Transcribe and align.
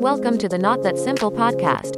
Welcome 0.00 0.38
to 0.38 0.48
the 0.48 0.56
Not 0.56 0.82
That 0.82 0.96
Simple 0.96 1.30
podcast. 1.30 1.94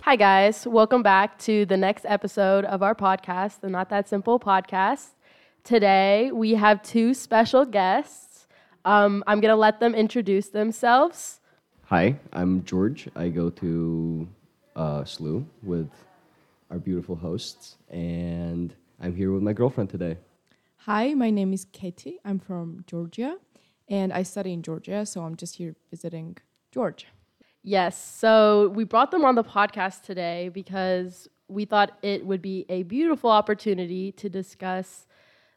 Hi, 0.00 0.16
guys. 0.16 0.66
Welcome 0.66 1.02
back 1.02 1.38
to 1.40 1.66
the 1.66 1.76
next 1.76 2.06
episode 2.08 2.64
of 2.64 2.82
our 2.82 2.94
podcast, 2.94 3.60
the 3.60 3.68
Not 3.68 3.90
That 3.90 4.08
Simple 4.08 4.40
podcast. 4.40 5.08
Today, 5.62 6.30
we 6.32 6.54
have 6.54 6.82
two 6.82 7.12
special 7.12 7.66
guests. 7.66 8.46
Um, 8.86 9.22
I'm 9.26 9.42
going 9.42 9.52
to 9.52 9.56
let 9.56 9.78
them 9.78 9.94
introduce 9.94 10.48
themselves. 10.48 11.40
Hi, 11.88 12.18
I'm 12.32 12.64
George. 12.64 13.10
I 13.14 13.28
go 13.28 13.50
to 13.50 14.26
uh, 14.76 15.02
SLU 15.02 15.44
with 15.62 15.90
our 16.70 16.78
beautiful 16.78 17.16
hosts, 17.16 17.76
and 17.90 18.74
I'm 19.00 19.16
here 19.16 19.32
with 19.32 19.42
my 19.42 19.52
girlfriend 19.52 19.90
today. 19.90 20.18
Hi, 20.76 21.14
my 21.14 21.30
name 21.30 21.52
is 21.52 21.64
Keti. 21.64 22.18
I'm 22.24 22.38
from 22.38 22.84
Georgia 22.86 23.38
and 23.88 24.12
I 24.12 24.22
study 24.22 24.52
in 24.52 24.62
Georgia, 24.62 25.06
so 25.06 25.22
I'm 25.22 25.36
just 25.36 25.56
here 25.56 25.74
visiting 25.90 26.36
George. 26.72 27.06
Yes, 27.62 28.00
so 28.00 28.68
we 28.74 28.84
brought 28.84 29.10
them 29.10 29.24
on 29.24 29.34
the 29.34 29.42
podcast 29.42 30.02
today 30.02 30.48
because 30.48 31.28
we 31.48 31.64
thought 31.64 31.98
it 32.02 32.24
would 32.24 32.42
be 32.42 32.66
a 32.68 32.84
beautiful 32.84 33.30
opportunity 33.30 34.12
to 34.12 34.28
discuss 34.28 35.06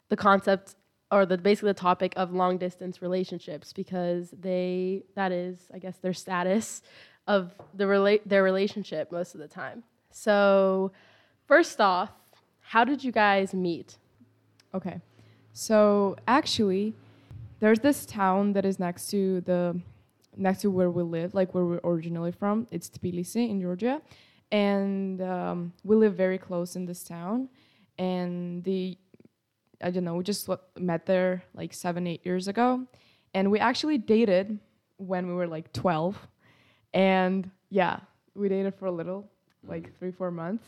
the 0.08 0.16
concept 0.16 0.74
or 1.12 1.26
the 1.26 1.38
basically 1.38 1.70
the 1.70 1.74
topic 1.74 2.12
of 2.16 2.32
long 2.32 2.58
distance 2.58 3.02
relationships 3.02 3.72
because 3.72 4.30
they 4.30 5.02
that 5.16 5.32
is 5.32 5.68
I 5.74 5.78
guess 5.78 5.98
their 5.98 6.12
status 6.12 6.82
of 7.26 7.54
the 7.74 7.84
rela- 7.84 8.20
their 8.26 8.42
relationship 8.42 9.12
most 9.12 9.34
of 9.34 9.40
the 9.40 9.48
time. 9.48 9.82
So, 10.10 10.92
first 11.46 11.80
off, 11.80 12.10
how 12.60 12.84
did 12.84 13.02
you 13.02 13.12
guys 13.12 13.54
meet? 13.54 13.98
Okay. 14.74 15.00
So 15.52 16.16
actually, 16.28 16.94
there's 17.58 17.80
this 17.80 18.06
town 18.06 18.52
that 18.54 18.64
is 18.64 18.78
next 18.78 19.10
to 19.10 19.40
the 19.42 19.80
next 20.36 20.60
to 20.62 20.70
where 20.70 20.90
we 20.90 21.02
live, 21.02 21.34
like 21.34 21.54
where 21.54 21.64
we're 21.64 21.80
originally 21.84 22.32
from. 22.32 22.66
It's 22.70 22.88
Tbilisi 22.88 23.50
in 23.50 23.60
Georgia, 23.60 24.00
and 24.50 25.20
um, 25.20 25.72
we 25.84 25.96
live 25.96 26.14
very 26.14 26.38
close 26.38 26.76
in 26.76 26.86
this 26.86 27.02
town. 27.04 27.48
And 27.98 28.64
the 28.64 28.96
I 29.82 29.90
don't 29.90 30.04
know, 30.04 30.14
we 30.14 30.24
just 30.24 30.48
met 30.78 31.06
there 31.06 31.42
like 31.54 31.72
seven, 31.74 32.06
eight 32.06 32.24
years 32.24 32.48
ago, 32.48 32.86
and 33.34 33.50
we 33.50 33.58
actually 33.58 33.98
dated 33.98 34.58
when 34.96 35.26
we 35.26 35.34
were 35.34 35.46
like 35.46 35.72
twelve, 35.72 36.16
and 36.92 37.50
yeah, 37.70 38.00
we 38.34 38.48
dated 38.48 38.74
for 38.74 38.86
a 38.86 38.92
little, 38.92 39.28
like 39.66 39.96
three, 39.98 40.10
four 40.10 40.30
months. 40.30 40.66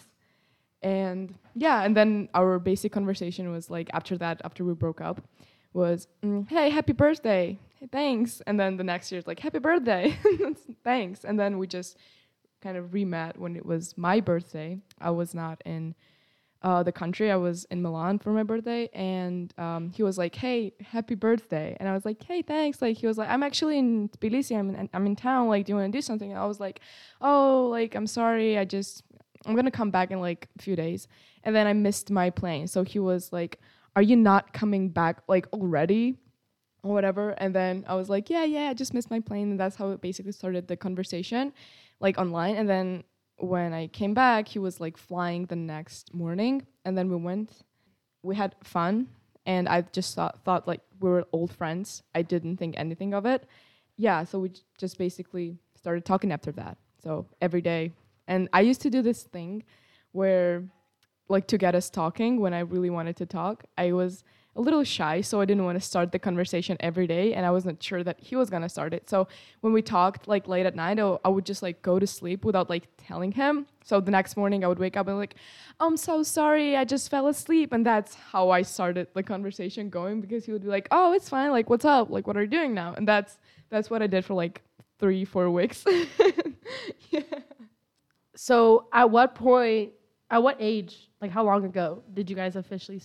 And 0.83 1.34
yeah, 1.55 1.83
and 1.83 1.97
then 1.97 2.28
our 2.34 2.59
basic 2.59 2.92
conversation 2.92 3.51
was 3.53 3.70
like 3.70 3.89
after 3.92 4.17
that, 4.19 4.41
after 4.45 4.65
we 4.65 4.75
broke 4.75 5.00
up, 5.00 5.20
was 5.73 6.09
mm, 6.25 6.48
hey, 6.48 6.70
happy 6.70 6.93
birthday, 6.93 7.59
hey, 7.78 7.89
thanks. 7.91 8.43
And 8.47 8.59
then 8.59 8.77
the 8.77 8.84
next 8.84 9.11
year, 9.11 9.19
it's 9.19 9.28
like 9.28 9.39
happy 9.39 9.61
birthday, 9.61 10.19
thanks. 10.84 11.25
And 11.25 11.39
then 11.39 11.59
we 11.59 11.67
just 11.67 11.97
kind 12.61 12.77
of 12.77 12.95
re-met 12.95 13.39
when 13.39 13.56
it 13.56 13.65
was 13.65 13.97
my 13.97 14.20
birthday. 14.20 14.78
I 15.00 15.11
was 15.11 15.34
not 15.34 15.62
in 15.65 15.95
uh, 16.63 16.83
the 16.83 16.93
country. 16.93 17.31
I 17.31 17.37
was 17.37 17.65
in 17.67 17.83
Milan 17.83 18.19
for 18.19 18.31
my 18.31 18.43
birthday, 18.43 18.89
and 18.93 19.53
um, 19.59 19.91
he 19.91 20.03
was 20.03 20.19
like, 20.19 20.35
"Hey, 20.35 20.73
happy 20.81 21.15
birthday!" 21.15 21.77
And 21.81 21.89
I 21.89 21.93
was 21.95 22.05
like, 22.05 22.23
"Hey, 22.23 22.43
thanks." 22.43 22.81
Like 22.81 22.97
he 22.97 23.07
was 23.07 23.19
like, 23.19 23.29
"I'm 23.29 23.43
actually 23.43 23.79
in 23.79 24.09
Tbilisi. 24.09 24.57
I'm 24.57 24.71
in, 24.71 24.89
I'm 24.93 25.07
in 25.07 25.17
town. 25.17 25.49
Like, 25.49 25.67
do 25.67 25.73
you 25.73 25.77
want 25.77 25.93
to 25.93 25.97
do 25.97 26.03
something?" 26.03 26.31
And 26.31 26.39
I 26.39 26.47
was 26.47 26.61
like, 26.61 26.81
"Oh, 27.21 27.69
like 27.71 27.95
I'm 27.95 28.07
sorry. 28.07 28.59
I 28.59 28.65
just 28.65 29.03
I'm 29.47 29.56
gonna 29.56 29.71
come 29.71 29.91
back 29.91 30.11
in 30.11 30.21
like 30.21 30.49
a 30.59 30.62
few 30.62 30.77
days." 30.77 31.09
And 31.45 31.55
then 31.56 31.67
I 31.67 31.72
missed 31.72 32.11
my 32.11 32.31
plane, 32.31 32.69
so 32.69 32.84
he 32.84 32.99
was 32.99 33.33
like, 33.33 33.59
"Are 33.97 34.03
you 34.03 34.17
not 34.17 34.53
coming 34.53 34.89
back 34.89 35.22
like 35.28 35.47
already?" 35.53 36.19
Or 36.84 36.93
whatever. 36.95 37.31
And 37.31 37.55
then 37.55 37.84
I 37.87 37.95
was 37.95 38.09
like, 38.09 38.31
"Yeah, 38.31 38.45
yeah, 38.45 38.71
I 38.71 38.75
just 38.75 38.95
missed 38.95 39.11
my 39.11 39.21
plane." 39.21 39.53
And 39.53 39.61
that's 39.61 39.77
how 39.77 39.91
it 39.91 40.01
basically 40.01 40.33
started 40.33 40.69
the 40.69 40.77
conversation, 40.77 41.53
like 42.01 42.19
online. 42.19 42.56
And 42.56 42.69
then 42.69 43.05
when 43.38 43.72
I 43.72 43.88
came 43.88 44.15
back, 44.15 44.48
he 44.48 44.59
was 44.59 44.81
like 44.81 44.97
flying 44.97 45.47
the 45.47 45.56
next 45.56 46.15
morning, 46.15 46.66
and 46.84 46.97
then 46.97 47.10
we 47.10 47.16
went. 47.16 47.62
We 48.22 48.37
had 48.37 48.54
fun, 48.62 49.09
and 49.47 49.69
I 49.69 49.82
just 49.93 50.15
thought 50.15 50.44
thought 50.44 50.69
like 50.69 50.81
we 51.00 51.10
were 51.10 51.26
old 51.32 51.53
friends. 51.53 52.03
I 52.15 52.22
didn't 52.22 52.56
think 52.56 52.75
anything 52.76 53.15
of 53.15 53.26
it. 53.26 53.47
Yeah, 53.97 54.25
so 54.25 54.38
we 54.38 54.53
just 54.78 54.98
basically 54.98 55.59
started 55.76 56.04
talking 56.04 56.32
after 56.32 56.53
that. 56.53 56.78
So 57.03 57.26
every 57.41 57.60
day, 57.60 57.92
and 58.28 58.48
I 58.53 58.60
used 58.60 58.81
to 58.82 58.91
do 58.91 59.03
this 59.03 59.25
thing 59.25 59.65
where, 60.12 60.65
like, 61.28 61.47
to 61.48 61.59
get 61.59 61.75
us 61.75 61.91
talking 61.91 62.41
when 62.41 62.54
I 62.54 62.60
really 62.60 62.91
wanted 62.91 63.16
to 63.16 63.26
talk, 63.26 63.65
I 63.76 63.92
was 63.92 64.25
a 64.55 64.61
little 64.61 64.85
shy, 64.85 65.23
so 65.23 65.41
I 65.41 65.47
didn't 65.47 65.65
want 65.65 65.77
to 65.77 65.85
start 65.85 66.13
the 66.13 66.19
conversation 66.19 66.77
every 66.81 67.07
day, 67.07 67.33
and 67.33 67.47
I 67.47 67.51
wasn't 67.51 67.83
sure 67.83 68.05
that 68.05 68.21
he 68.21 68.37
was 68.37 68.51
gonna 68.51 68.69
start 68.69 68.93
it. 68.93 69.09
So 69.09 69.27
when 69.63 69.73
we 69.73 69.81
talked 69.81 70.29
like 70.29 70.47
late 70.47 70.67
at 70.67 70.77
night, 70.77 70.99
I, 70.99 71.29
would 71.29 71.47
just 71.47 71.63
like 71.63 71.81
go 71.81 71.99
to 71.99 72.07
sleep 72.07 72.45
without 72.45 72.69
like 72.69 72.89
telling 72.99 73.33
him. 73.33 73.67
So 73.83 74.01
the 74.01 74.11
next 74.11 74.37
morning, 74.37 74.63
I 74.65 74.69
would 74.69 74.79
wake 74.79 74.97
up 74.97 75.09
and 75.09 75.17
like, 75.17 75.37
I'm 75.81 75.97
so 75.97 76.23
sorry, 76.23 76.77
I 76.77 76.85
just 76.85 77.11
fell 77.11 77.29
asleep, 77.29 77.73
and 77.73 77.85
that's 77.85 78.15
how 78.15 78.51
I 78.51 78.63
started 78.63 79.09
the 79.15 79.23
conversation 79.23 79.89
going 79.89 80.21
because 80.21 80.45
he 80.45 80.53
would 80.53 80.63
be 80.63 80.69
like, 80.69 80.87
Oh, 80.91 81.13
it's 81.15 81.29
fine, 81.29 81.51
like 81.51 81.71
what's 81.71 81.87
up, 81.87 82.11
like 82.11 82.27
what 82.27 82.37
are 82.37 82.43
you 82.43 82.49
doing 82.49 82.75
now? 82.75 82.95
And 82.95 83.09
that's 83.09 83.39
that's 83.71 83.89
what 83.89 84.03
I 84.03 84.07
did 84.07 84.25
for 84.25 84.34
like 84.34 84.61
three, 84.99 85.25
four 85.25 85.51
weeks. 85.51 85.84
yeah. 87.11 87.21
So, 88.34 88.87
at 88.93 89.11
what 89.11 89.34
point, 89.34 89.93
at 90.31 90.43
what 90.43 90.57
age, 90.59 91.11
like 91.21 91.31
how 91.31 91.45
long 91.45 91.65
ago 91.65 92.03
did 92.13 92.31
you 92.31 92.34
guys 92.34 92.57
officially, 92.57 93.01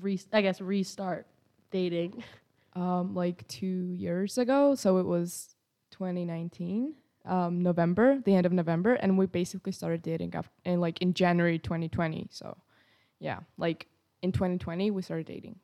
re- 0.00 0.20
I 0.32 0.42
guess, 0.42 0.60
restart 0.60 1.26
dating? 1.70 2.22
um, 2.74 3.14
like 3.14 3.46
two 3.48 3.92
years 3.92 4.38
ago. 4.38 4.74
So 4.74 4.98
it 4.98 5.06
was 5.06 5.54
2019, 5.92 6.94
um, 7.24 7.62
November, 7.62 8.20
the 8.24 8.34
end 8.34 8.46
of 8.46 8.52
November, 8.52 8.94
and 8.94 9.16
we 9.16 9.26
basically 9.26 9.72
started 9.72 10.02
dating 10.02 10.34
af- 10.34 10.50
in 10.64 10.80
like 10.80 11.00
in 11.00 11.14
January 11.14 11.58
2020. 11.58 12.28
So 12.30 12.56
yeah, 13.20 13.40
like 13.56 13.86
in 14.22 14.32
2020 14.32 14.90
we 14.90 15.02
started 15.02 15.26
dating. 15.26 15.56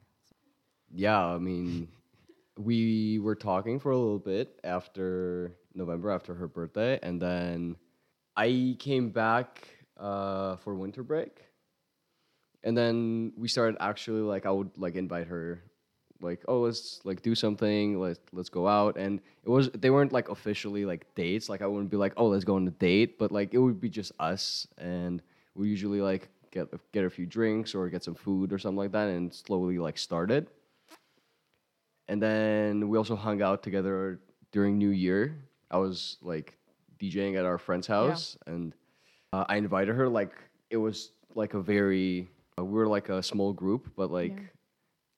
Yeah, 0.92 1.24
I 1.24 1.38
mean, 1.38 1.88
we 2.58 3.18
were 3.20 3.36
talking 3.36 3.78
for 3.78 3.92
a 3.92 3.96
little 3.96 4.18
bit 4.18 4.58
after 4.64 5.56
November, 5.74 6.10
after 6.10 6.34
her 6.34 6.48
birthday, 6.48 6.98
and 7.02 7.20
then 7.22 7.76
I 8.36 8.76
came 8.78 9.10
back 9.10 9.68
uh, 9.96 10.56
for 10.56 10.74
winter 10.74 11.04
break, 11.04 11.42
and 12.64 12.76
then 12.76 13.32
we 13.36 13.48
started 13.48 13.76
actually 13.80 14.20
like 14.20 14.46
I 14.46 14.50
would 14.50 14.70
like 14.76 14.94
invite 14.94 15.28
her, 15.28 15.62
like 16.20 16.42
oh 16.48 16.60
let's 16.60 17.00
like 17.04 17.22
do 17.22 17.34
something, 17.34 17.98
let's 17.98 18.20
let's 18.32 18.48
go 18.48 18.68
out, 18.68 18.96
and 18.96 19.20
it 19.44 19.48
was 19.48 19.70
they 19.70 19.90
weren't 19.90 20.12
like 20.12 20.28
officially 20.28 20.84
like 20.84 21.06
dates, 21.14 21.48
like 21.48 21.62
I 21.62 21.66
wouldn't 21.66 21.90
be 21.90 21.96
like 21.96 22.12
oh 22.16 22.26
let's 22.26 22.44
go 22.44 22.56
on 22.56 22.66
a 22.68 22.72
date, 22.72 23.18
but 23.18 23.32
like 23.32 23.54
it 23.54 23.58
would 23.58 23.80
be 23.80 23.88
just 23.88 24.12
us, 24.20 24.66
and 24.78 25.22
we 25.54 25.68
usually 25.68 26.00
like 26.00 26.28
get 26.50 26.68
get 26.92 27.04
a 27.04 27.10
few 27.10 27.26
drinks 27.26 27.74
or 27.74 27.88
get 27.88 28.04
some 28.04 28.14
food 28.14 28.52
or 28.52 28.58
something 28.58 28.78
like 28.78 28.92
that, 28.92 29.08
and 29.08 29.32
slowly 29.32 29.78
like 29.78 29.98
started. 29.98 30.48
And 32.08 32.20
then 32.20 32.88
we 32.88 32.98
also 32.98 33.14
hung 33.14 33.40
out 33.40 33.62
together 33.62 34.20
during 34.50 34.78
New 34.78 34.90
Year. 34.90 35.36
I 35.70 35.78
was 35.78 36.18
like 36.22 36.56
DJing 36.98 37.38
at 37.38 37.44
our 37.44 37.56
friend's 37.56 37.86
house, 37.86 38.36
and 38.46 38.74
uh, 39.32 39.44
I 39.48 39.56
invited 39.56 39.94
her. 39.94 40.08
Like 40.08 40.32
it 40.70 40.76
was 40.76 41.12
like 41.36 41.54
a 41.54 41.60
very 41.60 42.28
Uh, 42.60 42.64
we 42.64 42.72
were 42.74 42.86
like 42.88 43.08
a 43.08 43.22
small 43.22 43.52
group, 43.52 43.90
but 43.96 44.10
like 44.10 44.32
Yeah. 44.36 44.46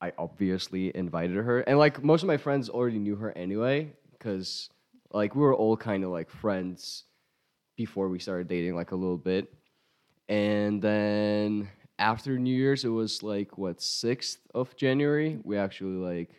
I 0.01 0.13
obviously 0.19 0.95
invited 0.97 1.37
her, 1.37 1.61
and 1.61 1.79
like 1.79 2.03
most 2.03 2.23
of 2.23 2.27
my 2.27 2.37
friends 2.37 2.69
already 2.69 2.99
knew 2.99 3.17
her 3.17 3.33
anyway, 3.37 3.93
because 4.13 4.69
like 5.13 5.35
we 5.35 5.43
were 5.43 5.55
all 5.55 5.77
kind 5.77 6.05
of 6.05 6.11
like 6.11 6.31
friends 6.31 7.05
before 7.77 8.09
we 8.09 8.19
started 8.19 8.49
dating, 8.49 8.75
like 8.75 8.91
a 8.93 8.97
little 8.97 9.17
bit, 9.19 9.53
and 10.29 10.83
then 10.83 11.69
after 11.99 12.39
New 12.39 12.55
Year's, 12.55 12.85
it 12.85 12.89
was 12.89 13.23
like 13.23 13.59
what 13.59 13.81
sixth 13.81 14.39
of 14.55 14.75
January. 14.77 15.39
We 15.45 15.57
actually 15.57 15.97
like 15.99 16.31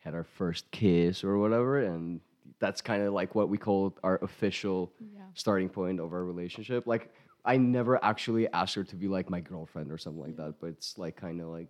had 0.00 0.14
our 0.14 0.24
first 0.24 0.70
kiss 0.70 1.22
or 1.22 1.38
whatever, 1.38 1.80
and 1.84 2.20
that's 2.58 2.80
kind 2.80 3.02
of 3.02 3.12
like 3.12 3.34
what 3.34 3.48
we 3.48 3.58
call 3.58 3.96
our 4.02 4.18
official 4.22 4.92
Yeah. 5.00 5.22
starting 5.34 5.68
point 5.68 6.00
of 6.00 6.12
our 6.12 6.24
relationship. 6.24 6.86
Like 6.86 7.12
I 7.48 7.56
never 7.56 8.02
actually 8.04 8.46
asked 8.52 8.74
her 8.74 8.84
to 8.84 8.94
be 8.94 9.08
like 9.08 9.30
my 9.30 9.40
girlfriend 9.40 9.90
or 9.90 9.96
something 9.96 10.22
like 10.22 10.36
that, 10.36 10.56
but 10.60 10.66
it's 10.66 10.98
like 10.98 11.16
kind 11.16 11.40
of 11.40 11.48
like 11.48 11.68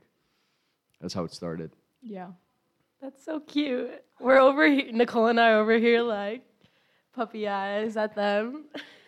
that's 1.01 1.15
how 1.15 1.23
it 1.23 1.33
started. 1.33 1.71
Yeah. 2.03 2.33
That's 3.01 3.25
so 3.25 3.39
cute. 3.39 4.03
We're 4.19 4.41
over 4.41 4.67
here, 4.67 4.91
Nicole 4.93 5.29
and 5.29 5.39
I 5.39 5.53
over 5.53 5.79
here 5.79 6.03
like 6.03 6.43
puppy 7.15 7.47
eyes 7.47 7.97
at 7.97 8.17
them. 8.17 8.65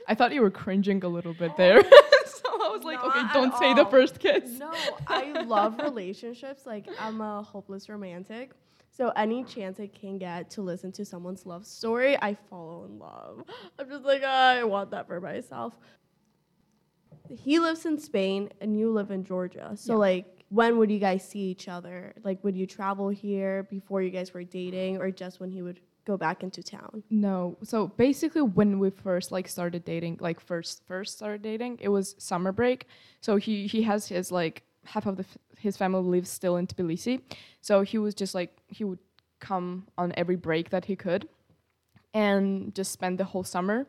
I 0.06 0.14
thought 0.14 0.32
you 0.32 0.42
were 0.42 0.50
cringing 0.50 1.02
a 1.02 1.08
little 1.08 1.34
bit 1.34 1.56
there. 1.56 1.82
so 2.26 2.48
I 2.48 2.68
was 2.72 2.84
like, 2.84 3.02
okay, 3.02 3.22
don't 3.34 3.52
at 3.52 3.58
say 3.58 3.74
the 3.74 3.86
first 3.86 4.20
kiss. 4.20 4.58
No, 4.58 4.72
I 5.08 5.42
love 5.42 5.80
relationships. 5.82 6.66
Like 6.66 6.86
I'm 7.00 7.20
a 7.20 7.42
hopeless 7.42 7.88
romantic. 7.88 8.52
So 8.92 9.08
any 9.16 9.42
chance 9.42 9.80
I 9.80 9.88
can 9.88 10.18
get 10.18 10.50
to 10.50 10.62
listen 10.62 10.92
to 10.92 11.04
someone's 11.04 11.46
love 11.46 11.66
story, 11.66 12.16
I 12.20 12.34
fall 12.34 12.84
in 12.84 12.98
love. 12.98 13.44
I'm 13.78 13.88
just 13.88 14.04
like, 14.04 14.22
"Ah, 14.24 14.50
I 14.50 14.64
want 14.64 14.90
that 14.90 15.06
for 15.06 15.20
myself. 15.20 15.74
He 17.38 17.58
lives 17.58 17.86
in 17.86 17.98
Spain 17.98 18.50
and 18.60 18.78
you 18.78 18.90
live 18.92 19.10
in 19.10 19.24
Georgia. 19.24 19.72
So 19.76 19.94
Yeah. 19.94 19.98
like 19.98 20.26
when 20.48 20.78
would 20.78 20.90
you 20.90 20.98
guys 20.98 21.26
see 21.26 21.38
each 21.50 21.68
other? 21.68 22.12
Like 22.24 22.42
would 22.42 22.56
you 22.56 22.66
travel 22.66 23.08
here 23.08 23.62
before 23.70 24.02
you 24.02 24.10
guys 24.10 24.34
were 24.34 24.42
dating 24.44 24.96
or 24.98 25.10
just 25.10 25.38
when 25.40 25.50
he 25.50 25.62
would 25.62 25.80
go 26.04 26.16
back 26.16 26.42
into 26.42 26.62
town? 26.62 27.02
No. 27.08 27.56
So 27.62 27.88
basically 27.88 28.42
when 28.42 28.78
we 28.80 28.90
first 28.90 29.30
like 29.30 29.46
started 29.48 29.84
dating, 29.84 30.18
like 30.20 30.40
first 30.40 30.82
first 30.86 31.16
started 31.16 31.42
dating, 31.42 31.78
it 31.80 31.88
was 31.88 32.16
summer 32.18 32.50
break. 32.52 32.86
So 33.20 33.36
he 33.36 33.66
he 33.68 33.82
has 33.82 34.08
his 34.08 34.32
like 34.32 34.64
half 34.84 35.06
of 35.06 35.16
the 35.16 35.24
f- 35.24 35.38
his 35.58 35.76
family 35.76 36.02
lives 36.02 36.30
still 36.30 36.56
in 36.56 36.66
Tbilisi. 36.66 37.20
So 37.60 37.82
he 37.82 37.98
was 37.98 38.14
just 38.14 38.34
like 38.34 38.56
he 38.66 38.82
would 38.82 38.98
come 39.38 39.86
on 39.96 40.12
every 40.16 40.36
break 40.36 40.70
that 40.70 40.84
he 40.86 40.96
could 40.96 41.28
and 42.12 42.74
just 42.74 42.92
spend 42.92 43.18
the 43.18 43.24
whole 43.24 43.44
summer. 43.44 43.86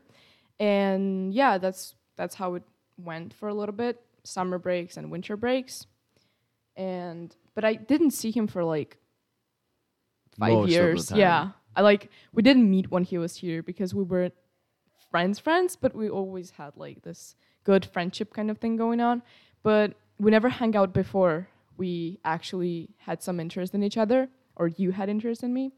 And 0.59 1.33
yeah, 1.33 1.57
that's 1.57 1.95
that's 2.17 2.35
how 2.35 2.55
it 2.55 2.63
went 3.03 3.33
for 3.33 3.49
a 3.49 3.53
little 3.53 3.75
bit. 3.75 4.01
Summer 4.23 4.59
breaks 4.59 4.97
and 4.97 5.11
winter 5.11 5.35
breaks. 5.35 5.87
And 6.75 7.35
but 7.55 7.65
I 7.65 7.73
didn't 7.73 8.11
see 8.11 8.31
him 8.31 8.47
for 8.47 8.63
like 8.63 8.97
five 10.37 10.53
Most 10.53 10.69
years. 10.69 11.11
Yeah. 11.11 11.49
I 11.75 11.81
like 11.81 12.09
we 12.33 12.43
didn't 12.43 12.69
meet 12.69 12.91
when 12.91 13.03
he 13.03 13.17
was 13.17 13.37
here 13.37 13.63
because 13.63 13.93
we 13.93 14.03
were 14.03 14.31
friends 15.09 15.39
friends, 15.39 15.75
but 15.75 15.95
we 15.95 16.09
always 16.09 16.51
had 16.51 16.77
like 16.77 17.01
this 17.03 17.35
good 17.63 17.85
friendship 17.85 18.33
kind 18.33 18.49
of 18.49 18.57
thing 18.57 18.77
going 18.77 18.99
on. 19.01 19.21
But 19.63 19.93
we 20.19 20.31
never 20.31 20.49
hung 20.49 20.75
out 20.75 20.93
before 20.93 21.47
we 21.77 22.19
actually 22.23 22.89
had 22.97 23.23
some 23.23 23.39
interest 23.39 23.73
in 23.73 23.83
each 23.83 23.97
other 23.97 24.29
or 24.55 24.67
you 24.67 24.91
had 24.91 25.09
interest 25.09 25.43
in 25.43 25.53
me 25.53 25.71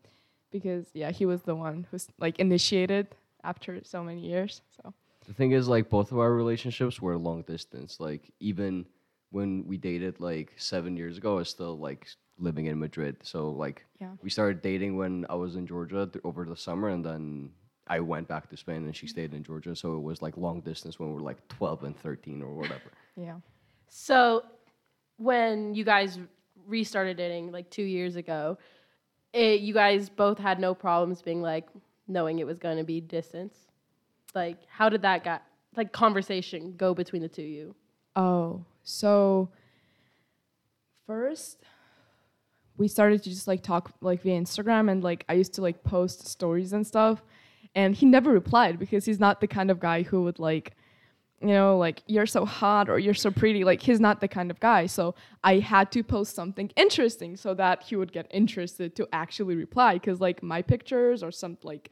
because 0.51 0.87
yeah, 0.93 1.11
he 1.11 1.25
was 1.25 1.43
the 1.43 1.55
one 1.55 1.87
who's 1.89 2.07
like 2.19 2.39
initiated 2.39 3.07
after 3.43 3.81
so 3.83 4.03
many 4.03 4.21
years. 4.21 4.61
So 4.75 4.93
The 5.25 5.33
thing 5.33 5.51
is, 5.51 5.67
like, 5.67 5.89
both 5.89 6.11
of 6.11 6.19
our 6.19 6.33
relationships 6.33 7.01
were 7.01 7.17
long 7.17 7.43
distance. 7.43 7.99
Like, 7.99 8.31
even 8.39 8.85
when 9.33 9.65
we 9.65 9.77
dated 9.77 10.19
like 10.19 10.53
seven 10.57 10.95
years 10.95 11.17
ago, 11.17 11.33
I 11.33 11.37
was 11.37 11.49
still 11.49 11.77
like 11.77 12.07
living 12.37 12.67
in 12.67 12.79
Madrid. 12.79 13.17
So, 13.23 13.49
like, 13.49 13.85
Yeah. 13.99 14.11
we 14.21 14.29
started 14.29 14.61
dating 14.61 14.95
when 14.95 15.25
I 15.29 15.35
was 15.35 15.55
in 15.55 15.65
Georgia 15.65 16.07
th- 16.11 16.23
over 16.23 16.45
the 16.45 16.55
summer, 16.55 16.89
and 16.89 17.03
then 17.03 17.51
I 17.87 17.99
went 17.99 18.27
back 18.27 18.49
to 18.49 18.57
Spain 18.57 18.85
and 18.85 18.95
she 18.95 19.05
mm-hmm. 19.07 19.11
stayed 19.11 19.33
in 19.33 19.43
Georgia. 19.43 19.75
So, 19.75 19.95
it 19.97 20.01
was 20.01 20.21
like 20.21 20.37
long 20.37 20.61
distance 20.61 20.99
when 20.99 21.09
we 21.09 21.15
were 21.15 21.21
like 21.21 21.45
12 21.47 21.83
and 21.83 21.97
13 21.97 22.41
or 22.41 22.53
whatever. 22.53 22.91
yeah. 23.15 23.37
So, 23.89 24.43
when 25.17 25.73
you 25.73 25.83
guys 25.83 26.19
restarted 26.67 27.17
dating 27.17 27.51
like 27.51 27.69
two 27.69 27.83
years 27.83 28.15
ago, 28.15 28.57
it, 29.33 29.61
you 29.61 29.73
guys 29.73 30.09
both 30.09 30.37
had 30.37 30.59
no 30.59 30.75
problems 30.75 31.21
being 31.21 31.41
like 31.41 31.67
knowing 32.07 32.39
it 32.39 32.45
was 32.45 32.59
going 32.59 32.77
to 32.77 32.83
be 32.83 33.01
distance. 33.01 33.67
Like, 34.35 34.57
how 34.68 34.89
did 34.89 35.01
that 35.03 35.24
got 35.24 35.44
like 35.75 35.91
conversation 35.91 36.75
go 36.77 36.94
between 36.94 37.21
the 37.21 37.27
two 37.27 37.41
of 37.41 37.47
you? 37.47 37.75
Oh, 38.15 38.65
so 38.83 39.50
first 41.06 41.63
we 42.77 42.88
started 42.88 43.21
to 43.24 43.30
just 43.30 43.47
like 43.47 43.62
talk 43.62 43.94
like 44.01 44.21
via 44.21 44.39
Instagram 44.39 44.89
and 44.89 45.03
like 45.03 45.25
I 45.30 45.33
used 45.33 45.53
to 45.56 45.62
like 45.62 45.83
post 45.83 46.27
stories 46.27 46.74
and 46.74 46.85
stuff. 46.85 47.24
And 47.75 47.95
he 47.95 48.06
never 48.06 48.31
replied 48.31 48.80
because 48.80 49.06
he's 49.06 49.19
not 49.19 49.41
the 49.41 49.47
kind 49.47 49.71
of 49.71 49.80
guy 49.80 50.03
who 50.03 50.24
would 50.24 50.39
like 50.39 50.75
you 51.41 51.50
know 51.50 51.77
like 51.77 52.01
you're 52.07 52.25
so 52.25 52.45
hot 52.45 52.89
or 52.89 52.97
you're 53.00 53.13
so 53.13 53.30
pretty. 53.31 53.63
Like 53.63 53.81
he's 53.81 54.00
not 54.00 54.21
the 54.21 54.27
kind 54.27 54.50
of 54.50 54.59
guy. 54.59 54.85
So 54.85 55.15
I 55.44 55.59
had 55.59 55.91
to 55.91 56.03
post 56.03 56.35
something 56.35 56.71
interesting 56.75 57.35
so 57.35 57.53
that 57.56 57.83
he 57.83 57.95
would 57.95 58.12
get 58.12 58.27
interested 58.31 58.95
to 58.95 59.07
actually 59.13 59.56
reply 59.56 60.00
cuz 60.00 60.19
like 60.19 60.41
my 60.41 60.62
pictures 60.62 61.21
or 61.21 61.31
some 61.31 61.57
like 61.63 61.91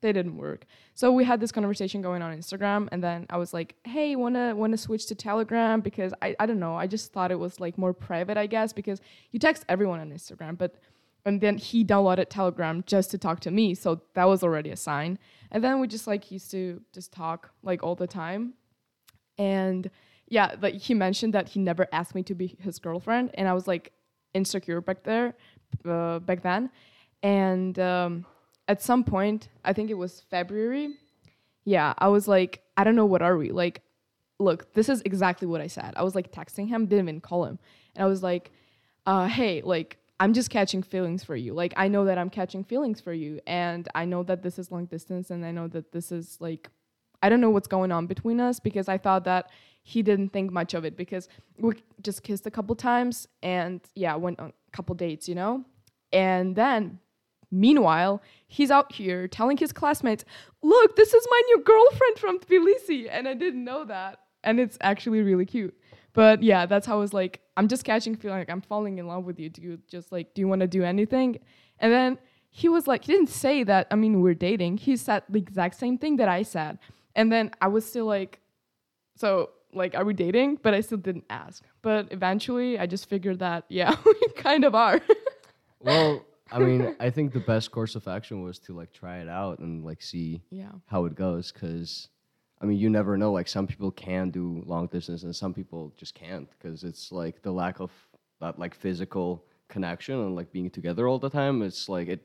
they 0.00 0.12
didn't 0.12 0.36
work. 0.36 0.64
So 0.94 1.12
we 1.12 1.24
had 1.24 1.40
this 1.40 1.52
conversation 1.52 2.02
going 2.02 2.22
on 2.22 2.36
Instagram 2.36 2.88
and 2.92 3.02
then 3.02 3.26
I 3.30 3.36
was 3.36 3.52
like, 3.52 3.76
"Hey, 3.84 4.16
want 4.16 4.34
to 4.36 4.76
switch 4.76 5.06
to 5.06 5.14
Telegram 5.14 5.80
because 5.80 6.12
I 6.22 6.34
I 6.38 6.46
don't 6.46 6.60
know, 6.60 6.74
I 6.74 6.86
just 6.86 7.12
thought 7.12 7.30
it 7.30 7.38
was 7.38 7.60
like 7.60 7.78
more 7.78 7.92
private, 7.92 8.36
I 8.36 8.46
guess, 8.46 8.72
because 8.72 9.00
you 9.30 9.38
text 9.38 9.64
everyone 9.68 10.00
on 10.00 10.10
Instagram, 10.10 10.56
but 10.58 10.76
and 11.24 11.40
then 11.40 11.58
he 11.58 11.84
downloaded 11.84 12.28
Telegram 12.30 12.82
just 12.86 13.10
to 13.10 13.18
talk 13.18 13.40
to 13.40 13.50
me, 13.50 13.74
so 13.74 14.00
that 14.14 14.24
was 14.24 14.42
already 14.42 14.70
a 14.70 14.76
sign. 14.76 15.18
And 15.50 15.62
then 15.62 15.80
we 15.80 15.86
just 15.86 16.06
like 16.06 16.30
used 16.30 16.50
to 16.52 16.80
just 16.92 17.12
talk 17.12 17.50
like 17.62 17.82
all 17.82 17.94
the 17.94 18.06
time. 18.06 18.54
And 19.36 19.90
yeah, 20.28 20.54
like 20.60 20.74
he 20.74 20.94
mentioned 20.94 21.34
that 21.34 21.48
he 21.48 21.60
never 21.60 21.88
asked 21.92 22.14
me 22.14 22.22
to 22.24 22.34
be 22.34 22.56
his 22.60 22.78
girlfriend 22.78 23.30
and 23.34 23.48
I 23.48 23.52
was 23.52 23.66
like 23.66 23.92
insecure 24.32 24.80
back 24.80 25.02
there 25.02 25.34
uh, 25.84 26.20
back 26.20 26.42
then. 26.42 26.70
And 27.22 27.78
um 27.78 28.24
at 28.70 28.80
some 28.80 29.02
point, 29.02 29.48
I 29.64 29.72
think 29.72 29.90
it 29.90 29.98
was 29.98 30.20
February. 30.30 30.94
Yeah, 31.64 31.92
I 31.98 32.06
was 32.06 32.28
like, 32.28 32.62
I 32.76 32.84
don't 32.84 32.94
know 32.94 33.04
what 33.04 33.20
are 33.20 33.36
we? 33.36 33.50
Like, 33.50 33.82
look, 34.38 34.72
this 34.74 34.88
is 34.88 35.02
exactly 35.04 35.48
what 35.48 35.60
I 35.60 35.66
said. 35.66 35.92
I 35.96 36.04
was 36.04 36.14
like 36.14 36.30
texting 36.30 36.68
him, 36.68 36.86
didn't 36.86 37.06
even 37.08 37.20
call 37.20 37.46
him. 37.46 37.58
And 37.96 38.04
I 38.04 38.06
was 38.06 38.22
like, 38.22 38.52
uh, 39.06 39.26
hey, 39.26 39.60
like, 39.62 39.98
I'm 40.20 40.32
just 40.32 40.50
catching 40.50 40.84
feelings 40.84 41.24
for 41.24 41.34
you. 41.34 41.52
Like, 41.52 41.74
I 41.76 41.88
know 41.88 42.04
that 42.04 42.16
I'm 42.16 42.30
catching 42.30 42.62
feelings 42.62 43.00
for 43.00 43.12
you. 43.12 43.40
And 43.44 43.88
I 43.96 44.04
know 44.04 44.22
that 44.22 44.44
this 44.44 44.56
is 44.56 44.70
long 44.70 44.86
distance. 44.86 45.30
And 45.30 45.44
I 45.44 45.50
know 45.50 45.66
that 45.66 45.90
this 45.90 46.12
is 46.12 46.36
like, 46.38 46.70
I 47.24 47.28
don't 47.28 47.40
know 47.40 47.50
what's 47.50 47.66
going 47.66 47.90
on 47.90 48.06
between 48.06 48.38
us 48.38 48.60
because 48.60 48.88
I 48.88 48.98
thought 48.98 49.24
that 49.24 49.50
he 49.82 50.00
didn't 50.00 50.28
think 50.28 50.52
much 50.52 50.74
of 50.74 50.84
it 50.84 50.96
because 50.96 51.28
we 51.58 51.74
just 52.02 52.22
kissed 52.22 52.46
a 52.46 52.52
couple 52.52 52.76
times 52.76 53.26
and 53.42 53.80
yeah, 53.96 54.14
went 54.14 54.38
on 54.38 54.50
a 54.50 54.76
couple 54.76 54.94
dates, 54.94 55.28
you 55.28 55.34
know? 55.34 55.64
And 56.12 56.54
then 56.54 57.00
Meanwhile, 57.50 58.22
he's 58.46 58.70
out 58.70 58.92
here 58.92 59.26
telling 59.28 59.56
his 59.56 59.72
classmates, 59.72 60.24
"Look, 60.62 60.96
this 60.96 61.12
is 61.14 61.26
my 61.30 61.42
new 61.46 61.62
girlfriend 61.62 62.18
from 62.18 62.38
Tbilisi," 62.38 63.08
and 63.10 63.26
I 63.26 63.34
didn't 63.34 63.64
know 63.64 63.84
that, 63.84 64.20
and 64.44 64.60
it's 64.60 64.78
actually 64.80 65.22
really 65.22 65.46
cute. 65.46 65.74
But 66.12 66.42
yeah, 66.42 66.66
that's 66.66 66.86
how 66.86 66.96
I 66.96 67.00
was 67.00 67.12
like, 67.12 67.40
I'm 67.56 67.68
just 67.68 67.84
catching 67.84 68.16
feeling 68.16 68.38
like 68.38 68.50
I'm 68.50 68.60
falling 68.60 68.98
in 68.98 69.06
love 69.06 69.24
with 69.24 69.38
you. 69.38 69.48
Do 69.48 69.62
you 69.62 69.78
just 69.88 70.10
like, 70.10 70.34
do 70.34 70.40
you 70.40 70.48
want 70.48 70.60
to 70.60 70.66
do 70.66 70.82
anything? 70.82 71.38
And 71.78 71.92
then 71.92 72.18
he 72.50 72.68
was 72.68 72.86
like, 72.86 73.04
he 73.04 73.12
didn't 73.12 73.28
say 73.28 73.62
that. 73.64 73.86
I 73.90 73.94
mean, 73.94 74.20
we're 74.20 74.34
dating. 74.34 74.78
He 74.78 74.96
said 74.96 75.22
the 75.28 75.38
exact 75.38 75.76
same 75.76 75.98
thing 75.98 76.16
that 76.16 76.28
I 76.28 76.42
said, 76.42 76.78
and 77.14 77.30
then 77.32 77.50
I 77.60 77.68
was 77.68 77.86
still 77.86 78.06
like, 78.06 78.40
so 79.16 79.50
like, 79.72 79.94
are 79.94 80.04
we 80.04 80.14
dating? 80.14 80.58
But 80.62 80.74
I 80.74 80.80
still 80.80 80.98
didn't 80.98 81.26
ask. 81.30 81.62
But 81.82 82.08
eventually, 82.10 82.78
I 82.78 82.86
just 82.86 83.08
figured 83.08 83.38
that 83.38 83.64
yeah, 83.68 83.94
we 84.04 84.28
kind 84.36 84.64
of 84.64 84.74
are. 84.74 85.00
Well, 85.82 86.26
I 86.52 86.58
mean, 86.58 86.96
I 87.00 87.10
think 87.10 87.32
the 87.32 87.40
best 87.40 87.70
course 87.70 87.94
of 87.94 88.06
action 88.08 88.42
was 88.42 88.58
to 88.60 88.76
like 88.76 88.92
try 88.92 89.18
it 89.18 89.28
out 89.28 89.58
and 89.58 89.84
like 89.84 90.02
see 90.02 90.42
yeah. 90.50 90.72
how 90.86 91.04
it 91.04 91.14
goes 91.14 91.52
because 91.52 92.08
i 92.62 92.66
mean 92.66 92.78
you 92.78 92.90
never 92.90 93.16
know 93.16 93.32
like 93.32 93.48
some 93.48 93.66
people 93.66 93.90
can 93.90 94.30
do 94.30 94.62
long 94.66 94.86
distance 94.86 95.22
and 95.22 95.34
some 95.34 95.54
people 95.54 95.92
just 95.96 96.14
can't 96.14 96.46
because 96.50 96.84
it's 96.84 97.10
like 97.10 97.40
the 97.40 97.50
lack 97.50 97.80
of 97.80 97.90
that 98.40 98.58
like 98.58 98.74
physical 98.74 99.44
connection 99.68 100.14
and 100.14 100.36
like 100.36 100.52
being 100.52 100.68
together 100.68 101.08
all 101.08 101.18
the 101.18 101.30
time 101.30 101.62
it's 101.62 101.88
like 101.88 102.08
it 102.08 102.20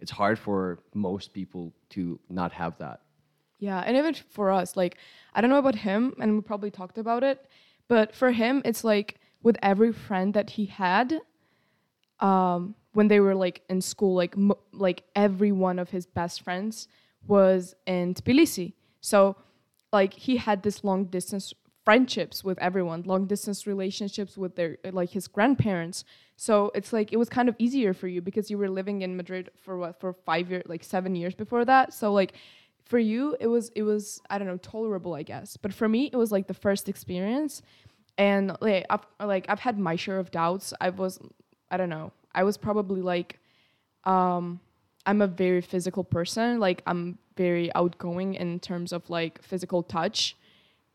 it's 0.00 0.10
hard 0.10 0.36
for 0.38 0.80
most 0.94 1.32
people 1.32 1.72
to 1.90 2.18
not 2.28 2.50
have 2.52 2.76
that 2.78 3.02
Yeah, 3.58 3.80
and 3.84 3.96
even 3.96 4.14
for 4.14 4.50
us, 4.50 4.76
like 4.76 4.96
I 5.34 5.40
don't 5.40 5.50
know 5.50 5.58
about 5.58 5.74
him, 5.74 6.14
and 6.20 6.34
we 6.34 6.40
probably 6.40 6.70
talked 6.70 6.98
about 6.98 7.24
it, 7.24 7.46
but 7.88 8.14
for 8.14 8.30
him, 8.30 8.62
it's 8.64 8.84
like 8.84 9.18
with 9.42 9.56
every 9.62 9.92
friend 9.92 10.34
that 10.34 10.50
he 10.50 10.66
had, 10.66 11.20
um, 12.20 12.74
when 12.92 13.08
they 13.08 13.20
were 13.20 13.34
like 13.34 13.62
in 13.68 13.80
school, 13.80 14.14
like 14.14 14.34
like 14.72 15.04
every 15.14 15.52
one 15.52 15.78
of 15.78 15.90
his 15.90 16.06
best 16.06 16.42
friends 16.42 16.88
was 17.26 17.74
in 17.86 18.14
Tbilisi. 18.14 18.74
So, 19.00 19.36
like 19.92 20.14
he 20.14 20.36
had 20.36 20.62
this 20.62 20.84
long 20.84 21.04
distance 21.04 21.52
friendships 21.84 22.44
with 22.44 22.58
everyone, 22.58 23.02
long 23.02 23.26
distance 23.26 23.66
relationships 23.66 24.36
with 24.36 24.56
their 24.56 24.76
like 24.90 25.10
his 25.10 25.26
grandparents. 25.28 26.04
So 26.36 26.70
it's 26.74 26.92
like 26.92 27.12
it 27.12 27.16
was 27.16 27.28
kind 27.28 27.48
of 27.48 27.56
easier 27.58 27.92
for 27.94 28.08
you 28.08 28.20
because 28.20 28.50
you 28.50 28.58
were 28.58 28.68
living 28.68 29.02
in 29.02 29.16
Madrid 29.16 29.50
for 29.56 29.78
what 29.78 29.98
for 30.00 30.12
five 30.12 30.50
years, 30.50 30.64
like 30.66 30.84
seven 30.84 31.14
years 31.14 31.34
before 31.34 31.64
that. 31.64 31.92
So 31.94 32.12
like 32.12 32.34
for 32.88 32.98
you 32.98 33.36
it 33.38 33.46
was 33.46 33.70
it 33.76 33.82
was 33.82 34.20
i 34.30 34.38
don't 34.38 34.48
know 34.48 34.56
tolerable 34.56 35.14
i 35.14 35.22
guess 35.22 35.56
but 35.58 35.72
for 35.72 35.88
me 35.88 36.08
it 36.10 36.16
was 36.16 36.32
like 36.32 36.46
the 36.46 36.54
first 36.54 36.88
experience 36.88 37.60
and 38.16 38.56
like 38.60 38.86
I've, 38.90 39.06
like 39.20 39.44
I've 39.48 39.60
had 39.60 39.78
my 39.78 39.94
share 39.94 40.18
of 40.18 40.30
doubts 40.30 40.72
i 40.80 40.88
was 40.88 41.20
i 41.70 41.76
don't 41.76 41.90
know 41.90 42.12
i 42.38 42.42
was 42.44 42.56
probably 42.56 43.02
like 43.02 43.40
um 44.04 44.60
i'm 45.06 45.20
a 45.22 45.26
very 45.26 45.60
physical 45.60 46.04
person. 46.04 46.60
Like 46.60 46.82
i'm 46.86 47.18
very 47.36 47.72
outgoing 47.74 48.34
in 48.34 48.60
terms 48.60 48.92
of 48.92 49.08
like 49.10 49.42
physical 49.42 49.82
touch. 49.82 50.36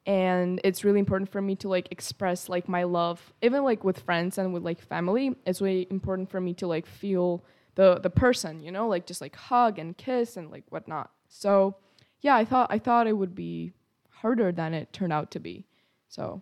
And 0.06 0.60
it's 0.66 0.84
really 0.84 1.00
important 1.00 1.32
for 1.32 1.42
me 1.42 1.56
to 1.58 1.70
like 1.70 1.88
express 1.90 2.50
like 2.50 2.68
my 2.68 2.84
love 2.84 3.20
even 3.42 3.64
like 3.64 3.84
with 3.84 4.00
friends 4.00 4.38
and 4.38 4.54
with 4.54 4.64
like 4.64 4.82
family. 4.82 5.36
It's 5.46 5.62
really 5.62 5.88
important 5.90 6.30
for 6.30 6.42
me 6.42 6.54
to 6.56 6.68
like 6.68 6.86
feel 6.86 7.44
the 7.76 8.00
the 8.06 8.10
person 8.10 8.62
you 8.62 8.72
know 8.72 8.88
like 8.88 9.06
just 9.12 9.22
like 9.26 9.36
hug 9.36 9.80
and 9.80 9.98
kiss 9.98 10.38
and 10.38 10.52
like 10.52 10.66
whatnot. 10.70 11.10
So 11.28 11.76
yeah 12.22 12.36
i 12.42 12.46
thought 12.46 12.68
i 12.76 12.80
thought 12.80 13.08
it 13.08 13.18
would 13.22 13.36
be 13.36 13.74
harder 14.22 14.52
than 14.60 14.74
it 14.74 14.94
turned 14.94 15.14
out 15.14 15.32
to 15.32 15.40
be. 15.40 15.66
So 16.08 16.42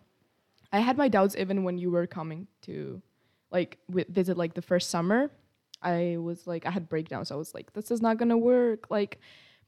i 0.73 0.79
had 0.87 0.97
my 0.97 1.07
doubts 1.07 1.35
even 1.43 1.63
when 1.63 1.77
you 1.77 1.89
were 1.91 2.07
coming 2.07 2.47
to 2.67 3.01
like 3.51 3.77
visit 3.89 4.37
like 4.37 4.53
the 4.53 4.61
first 4.61 4.89
summer 4.89 5.29
i 5.81 6.17
was 6.19 6.47
like 6.47 6.65
i 6.65 6.71
had 6.71 6.87
breakdowns 6.89 7.31
i 7.31 7.35
was 7.35 7.53
like 7.53 7.73
this 7.73 7.91
is 7.91 8.01
not 8.01 8.17
gonna 8.17 8.37
work 8.37 8.89
like 8.89 9.19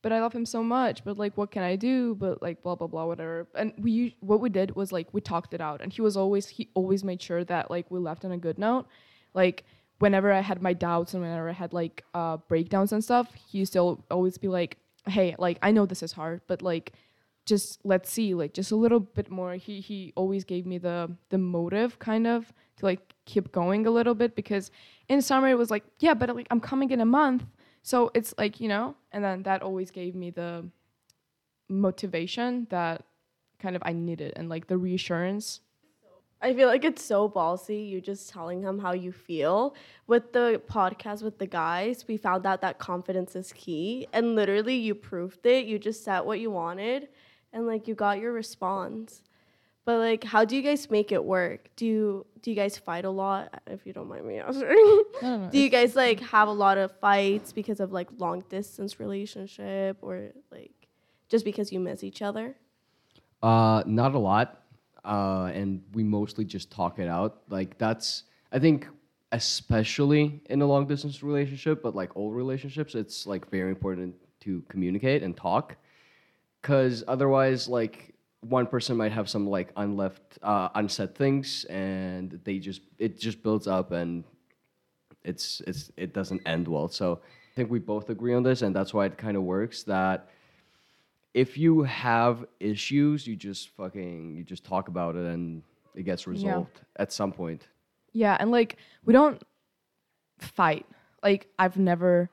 but 0.03 0.11
I 0.11 0.19
love 0.19 0.33
him 0.33 0.45
so 0.45 0.61
much. 0.61 1.03
But 1.03 1.17
like, 1.17 1.35
what 1.37 1.49
can 1.49 1.63
I 1.63 1.75
do? 1.75 2.13
But 2.13 2.41
like, 2.41 2.61
blah 2.61 2.75
blah 2.75 2.87
blah, 2.87 3.05
whatever. 3.05 3.47
And 3.55 3.73
we 3.79 4.15
what 4.19 4.41
we 4.41 4.49
did 4.49 4.75
was 4.75 4.91
like 4.91 5.07
we 5.13 5.21
talked 5.21 5.55
it 5.55 5.61
out, 5.61 5.81
and 5.81 5.91
he 5.91 6.01
was 6.01 6.15
always 6.15 6.47
he 6.47 6.69
always 6.75 7.03
made 7.03 7.21
sure 7.21 7.43
that 7.45 7.71
like 7.71 7.89
we 7.89 7.99
left 7.99 8.23
on 8.23 8.31
a 8.31 8.37
good 8.37 8.59
note. 8.59 8.85
Like 9.33 9.63
whenever 9.99 10.31
I 10.31 10.41
had 10.41 10.61
my 10.61 10.73
doubts 10.73 11.13
and 11.13 11.23
whenever 11.23 11.49
I 11.49 11.53
had 11.53 11.73
like 11.73 12.03
uh, 12.13 12.37
breakdowns 12.49 12.91
and 12.91 13.03
stuff, 13.03 13.33
he 13.47 13.57
used 13.57 13.73
to 13.73 14.03
always 14.11 14.37
be 14.37 14.49
like, 14.49 14.77
"Hey, 15.07 15.35
like 15.39 15.57
I 15.63 15.71
know 15.71 15.87
this 15.87 16.03
is 16.03 16.11
hard, 16.11 16.41
but 16.47 16.61
like." 16.61 16.93
just 17.45 17.79
let's 17.83 18.09
see 18.09 18.33
like 18.33 18.53
just 18.53 18.71
a 18.71 18.75
little 18.77 19.01
bit 19.01 19.29
more 19.29 19.55
he 19.55 19.81
he 19.81 20.13
always 20.15 20.45
gave 20.45 20.65
me 20.65 20.77
the 20.77 21.11
the 21.27 21.37
motive 21.37 21.99
kind 21.99 22.25
of 22.25 22.53
to 22.77 22.85
like 22.85 23.12
keep 23.25 23.51
going 23.51 23.85
a 23.85 23.91
little 23.91 24.15
bit 24.15 24.35
because 24.35 24.71
in 25.07 25.21
summer 25.21 25.47
it 25.47 25.57
was 25.57 25.71
like 25.71 25.83
yeah 25.99 26.13
but 26.13 26.33
like 26.35 26.47
i'm 26.51 26.59
coming 26.59 26.91
in 26.91 27.01
a 27.01 27.05
month 27.05 27.45
so 27.81 28.11
it's 28.13 28.33
like 28.37 28.59
you 28.59 28.67
know 28.67 28.95
and 29.11 29.23
then 29.23 29.43
that 29.43 29.61
always 29.61 29.91
gave 29.91 30.15
me 30.15 30.29
the 30.29 30.65
motivation 31.69 32.67
that 32.69 33.03
kind 33.59 33.75
of 33.75 33.81
i 33.85 33.93
needed 33.93 34.33
and 34.35 34.49
like 34.49 34.67
the 34.67 34.77
reassurance 34.77 35.61
I 36.43 36.53
feel 36.53 36.67
like 36.67 36.83
it's 36.83 37.01
so 37.01 37.29
ballsy. 37.29 37.87
You 37.87 38.01
just 38.01 38.29
telling 38.29 38.61
him 38.61 38.77
how 38.77 38.91
you 38.91 39.13
feel. 39.13 39.75
With 40.07 40.33
the 40.33 40.61
podcast 40.69 41.23
with 41.23 41.39
the 41.39 41.47
guys, 41.47 42.03
we 42.05 42.17
found 42.17 42.45
out 42.45 42.59
that 42.59 42.79
confidence 42.79 43.33
is 43.37 43.53
key, 43.53 44.07
and 44.11 44.35
literally 44.35 44.75
you 44.75 44.93
proved 44.93 45.45
it. 45.45 45.65
You 45.65 45.79
just 45.79 46.03
said 46.03 46.19
what 46.19 46.41
you 46.41 46.51
wanted, 46.51 47.07
and 47.53 47.65
like 47.65 47.87
you 47.87 47.95
got 47.95 48.19
your 48.19 48.33
response. 48.33 49.21
But 49.85 49.99
like, 49.99 50.23
how 50.23 50.45
do 50.45 50.55
you 50.55 50.61
guys 50.61 50.89
make 50.89 51.11
it 51.11 51.23
work? 51.23 51.69
Do 51.75 51.85
you 51.85 52.25
do 52.41 52.51
you 52.51 52.55
guys 52.55 52.77
fight 52.77 53.05
a 53.05 53.09
lot? 53.09 53.61
If 53.67 53.85
you 53.85 53.93
don't 53.93 54.07
mind 54.07 54.25
me 54.25 54.39
asking, 54.39 54.67
no, 55.21 55.37
no, 55.37 55.49
do 55.51 55.59
you 55.59 55.69
guys 55.69 55.95
like 55.95 56.19
have 56.21 56.47
a 56.47 56.53
lot 56.53 56.77
of 56.77 56.91
fights 56.99 57.51
because 57.51 57.79
of 57.79 57.91
like 57.91 58.09
long 58.17 58.43
distance 58.49 58.99
relationship 58.99 59.97
or 60.01 60.29
like 60.51 60.87
just 61.27 61.43
because 61.43 61.71
you 61.71 61.79
miss 61.79 62.03
each 62.03 62.21
other? 62.21 62.55
Uh, 63.41 63.83
not 63.85 64.15
a 64.15 64.19
lot. 64.19 64.63
Uh, 65.03 65.51
and 65.53 65.81
we 65.93 66.03
mostly 66.03 66.45
just 66.45 66.71
talk 66.71 66.97
it 66.97 67.09
out. 67.09 67.41
Like 67.49 67.77
that's, 67.77 68.23
I 68.53 68.59
think, 68.59 68.87
especially 69.33 70.41
in 70.49 70.61
a 70.61 70.65
long 70.65 70.87
distance 70.87 71.21
relationship, 71.21 71.83
but 71.83 71.93
like 71.95 72.15
old 72.15 72.33
relationships, 72.33 72.95
it's 72.95 73.27
like 73.27 73.49
very 73.49 73.69
important 73.69 74.15
to 74.41 74.63
communicate 74.69 75.23
and 75.23 75.35
talk, 75.35 75.75
because 76.61 77.03
otherwise, 77.07 77.67
like 77.67 78.12
one 78.43 78.67
person 78.67 78.97
might 78.97 79.11
have 79.11 79.29
some 79.29 79.47
like 79.47 79.73
unleft, 79.75 80.37
uh, 80.41 80.69
unsaid 80.75 81.15
things, 81.15 81.65
and 81.65 82.39
they 82.43 82.59
just 82.59 82.81
it 82.99 83.19
just 83.19 83.41
builds 83.43 83.67
up 83.67 83.91
and 83.91 84.23
it's 85.23 85.61
it's 85.67 85.91
it 85.97 86.13
doesn't 86.13 86.41
end 86.45 86.67
well. 86.67 86.87
So 86.87 87.21
I 87.23 87.55
think 87.55 87.69
we 87.69 87.79
both 87.79 88.09
agree 88.09 88.33
on 88.33 88.43
this, 88.43 88.61
and 88.61 88.75
that's 88.75 88.93
why 88.93 89.05
it 89.05 89.17
kind 89.17 89.37
of 89.37 89.43
works. 89.43 89.83
That 89.83 90.29
if 91.33 91.57
you 91.57 91.83
have 91.83 92.45
issues, 92.59 93.25
you 93.25 93.35
just 93.35 93.69
fucking 93.69 94.35
you 94.35 94.43
just 94.43 94.63
talk 94.63 94.87
about 94.87 95.15
it, 95.15 95.25
and 95.25 95.63
it 95.95 96.03
gets 96.03 96.27
resolved 96.27 96.81
at 96.97 97.11
some 97.11 97.31
point. 97.31 97.67
Yeah, 98.11 98.37
and 98.39 98.51
like 98.51 98.77
we 99.05 99.13
don't 99.13 99.41
fight. 100.39 100.85
Like 101.21 101.47
I've 101.57 101.77
never 101.77 102.29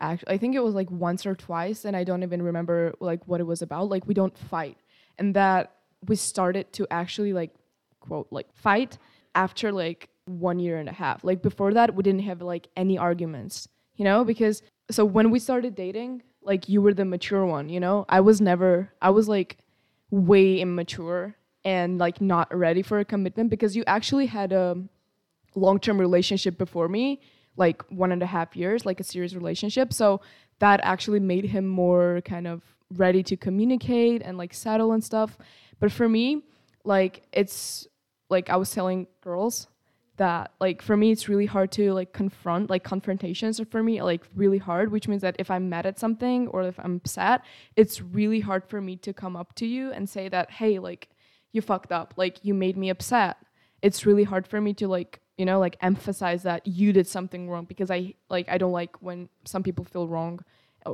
actually 0.00 0.34
I 0.34 0.38
think 0.38 0.54
it 0.54 0.62
was 0.62 0.74
like 0.74 0.90
once 0.90 1.26
or 1.26 1.34
twice 1.34 1.84
and 1.84 1.96
I 1.96 2.04
don't 2.04 2.22
even 2.22 2.42
remember 2.42 2.94
like 3.00 3.26
what 3.26 3.40
it 3.40 3.44
was 3.44 3.62
about. 3.62 3.88
Like 3.88 4.06
we 4.06 4.14
don't 4.14 4.36
fight. 4.36 4.76
And 5.18 5.34
that 5.34 5.72
we 6.06 6.16
started 6.16 6.72
to 6.74 6.86
actually 6.90 7.32
like 7.32 7.50
quote 8.00 8.28
like 8.30 8.52
fight 8.54 8.98
after 9.34 9.72
like 9.72 10.08
one 10.26 10.58
year 10.58 10.78
and 10.78 10.88
a 10.88 10.92
half. 10.92 11.24
Like 11.24 11.42
before 11.42 11.72
that 11.74 11.94
we 11.94 12.02
didn't 12.02 12.22
have 12.22 12.42
like 12.42 12.68
any 12.76 12.98
arguments, 12.98 13.68
you 13.96 14.04
know? 14.04 14.24
Because 14.24 14.62
so 14.90 15.04
when 15.04 15.30
we 15.30 15.38
started 15.38 15.74
dating, 15.74 16.22
like 16.42 16.68
you 16.68 16.80
were 16.80 16.94
the 16.94 17.04
mature 17.04 17.44
one, 17.44 17.68
you 17.68 17.80
know? 17.80 18.04
I 18.08 18.20
was 18.20 18.40
never 18.40 18.92
I 19.02 19.10
was 19.10 19.28
like 19.28 19.58
way 20.10 20.60
immature 20.60 21.36
and 21.64 21.98
like 21.98 22.20
not 22.20 22.54
ready 22.56 22.82
for 22.82 22.98
a 22.98 23.04
commitment 23.04 23.50
because 23.50 23.76
you 23.76 23.84
actually 23.86 24.26
had 24.26 24.52
a 24.52 24.76
long-term 25.54 25.98
relationship 26.00 26.56
before 26.56 26.88
me 26.88 27.20
like 27.56 27.82
one 27.90 28.12
and 28.12 28.22
a 28.22 28.26
half 28.26 28.56
years 28.56 28.86
like 28.86 29.00
a 29.00 29.04
serious 29.04 29.34
relationship 29.34 29.92
so 29.92 30.20
that 30.60 30.80
actually 30.82 31.20
made 31.20 31.44
him 31.44 31.66
more 31.66 32.22
kind 32.24 32.46
of 32.46 32.62
ready 32.94 33.22
to 33.22 33.36
communicate 33.36 34.22
and 34.22 34.38
like 34.38 34.54
settle 34.54 34.92
and 34.92 35.02
stuff. 35.02 35.36
But 35.80 35.92
for 35.92 36.08
me 36.08 36.42
like 36.84 37.24
it's 37.32 37.86
like 38.30 38.48
i 38.48 38.56
was 38.56 38.70
telling 38.70 39.06
girls 39.20 39.66
that 40.16 40.52
like 40.60 40.80
for 40.80 40.96
me 40.96 41.10
it's 41.10 41.28
really 41.28 41.44
hard 41.44 41.70
to 41.72 41.92
like 41.92 42.12
confront 42.12 42.70
like 42.70 42.84
confrontations 42.84 43.60
are 43.60 43.64
for 43.64 43.82
me 43.82 44.00
like 44.00 44.22
really 44.34 44.58
hard 44.58 44.90
which 44.92 45.08
means 45.08 45.20
that 45.20 45.36
if 45.40 45.50
i'm 45.50 45.68
mad 45.68 45.84
at 45.84 45.98
something 45.98 46.46
or 46.48 46.62
if 46.62 46.78
i'm 46.78 46.96
upset 46.96 47.42
it's 47.76 48.00
really 48.00 48.40
hard 48.40 48.64
for 48.64 48.80
me 48.80 48.96
to 48.96 49.12
come 49.12 49.36
up 49.36 49.54
to 49.54 49.66
you 49.66 49.90
and 49.92 50.08
say 50.08 50.28
that 50.28 50.50
hey 50.52 50.78
like 50.78 51.08
you 51.52 51.62
fucked 51.62 51.92
up. 51.92 52.14
Like 52.16 52.44
you 52.44 52.54
made 52.54 52.76
me 52.76 52.90
upset. 52.90 53.36
It's 53.82 54.06
really 54.06 54.24
hard 54.24 54.46
for 54.46 54.60
me 54.60 54.74
to 54.74 54.88
like 54.88 55.20
you 55.36 55.44
know 55.44 55.60
like 55.60 55.76
emphasize 55.80 56.42
that 56.42 56.66
you 56.66 56.92
did 56.92 57.06
something 57.06 57.48
wrong 57.48 57.64
because 57.64 57.92
i 57.92 58.12
like 58.28 58.48
i 58.48 58.58
don't 58.58 58.72
like 58.72 59.00
when 59.00 59.28
some 59.44 59.62
people 59.62 59.84
feel 59.84 60.08
wrong 60.08 60.40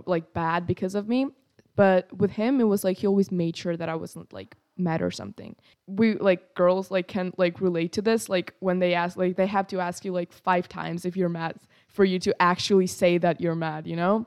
like 0.04 0.34
bad 0.34 0.66
because 0.66 0.94
of 0.94 1.08
me 1.08 1.28
but 1.76 2.12
with 2.16 2.32
him 2.32 2.60
it 2.60 2.64
was 2.64 2.84
like 2.84 2.98
he 2.98 3.06
always 3.06 3.30
made 3.30 3.56
sure 3.56 3.76
that 3.76 3.88
i 3.88 3.94
wasn't 3.94 4.32
like 4.32 4.56
mad 4.76 5.02
or 5.02 5.10
something. 5.10 5.56
We 5.86 6.14
like 6.14 6.54
girls 6.54 6.90
like 6.90 7.08
can 7.08 7.32
like 7.36 7.60
relate 7.60 7.92
to 7.92 8.02
this. 8.02 8.28
Like 8.28 8.54
when 8.60 8.78
they 8.78 8.94
ask 8.94 9.16
like 9.16 9.36
they 9.36 9.46
have 9.46 9.66
to 9.68 9.80
ask 9.80 10.04
you 10.04 10.12
like 10.12 10.32
five 10.32 10.68
times 10.68 11.04
if 11.04 11.16
you're 11.16 11.28
mad 11.28 11.56
for 11.88 12.04
you 12.04 12.18
to 12.20 12.42
actually 12.42 12.86
say 12.86 13.18
that 13.18 13.40
you're 13.40 13.54
mad 13.54 13.86
you 13.86 13.96
know? 13.96 14.26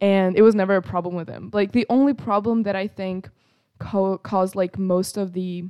And 0.00 0.36
it 0.36 0.42
was 0.42 0.54
never 0.54 0.76
a 0.76 0.82
problem 0.82 1.14
with 1.14 1.28
him. 1.28 1.50
Like 1.52 1.72
the 1.72 1.86
only 1.88 2.14
problem 2.14 2.62
that 2.64 2.76
i 2.76 2.86
think 2.86 3.28
co- 3.78 4.18
caused 4.18 4.54
like 4.54 4.78
most 4.78 5.16
of 5.16 5.32
the 5.32 5.64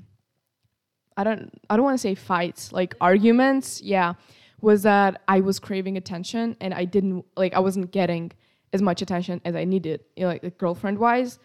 I 1.16 1.24
don't 1.24 1.50
I 1.68 1.76
don't 1.76 1.84
want 1.84 1.98
to 1.98 2.02
say 2.02 2.14
fights, 2.14 2.72
like 2.72 2.94
arguments, 3.00 3.82
yeah, 3.82 4.14
was 4.60 4.84
that 4.84 5.20
I 5.28 5.40
was 5.40 5.58
craving 5.58 5.96
attention 5.96 6.56
and 6.60 6.72
I 6.72 6.84
didn't 6.84 7.24
like 7.36 7.52
I 7.52 7.58
wasn't 7.58 7.90
getting 7.90 8.32
as 8.72 8.82
much 8.82 9.02
attention 9.02 9.40
as 9.44 9.54
I 9.54 9.64
needed, 9.64 10.00
you 10.16 10.24
know, 10.24 10.28
like 10.28 10.58
girlfriend 10.58 10.98
wise. 10.98 11.38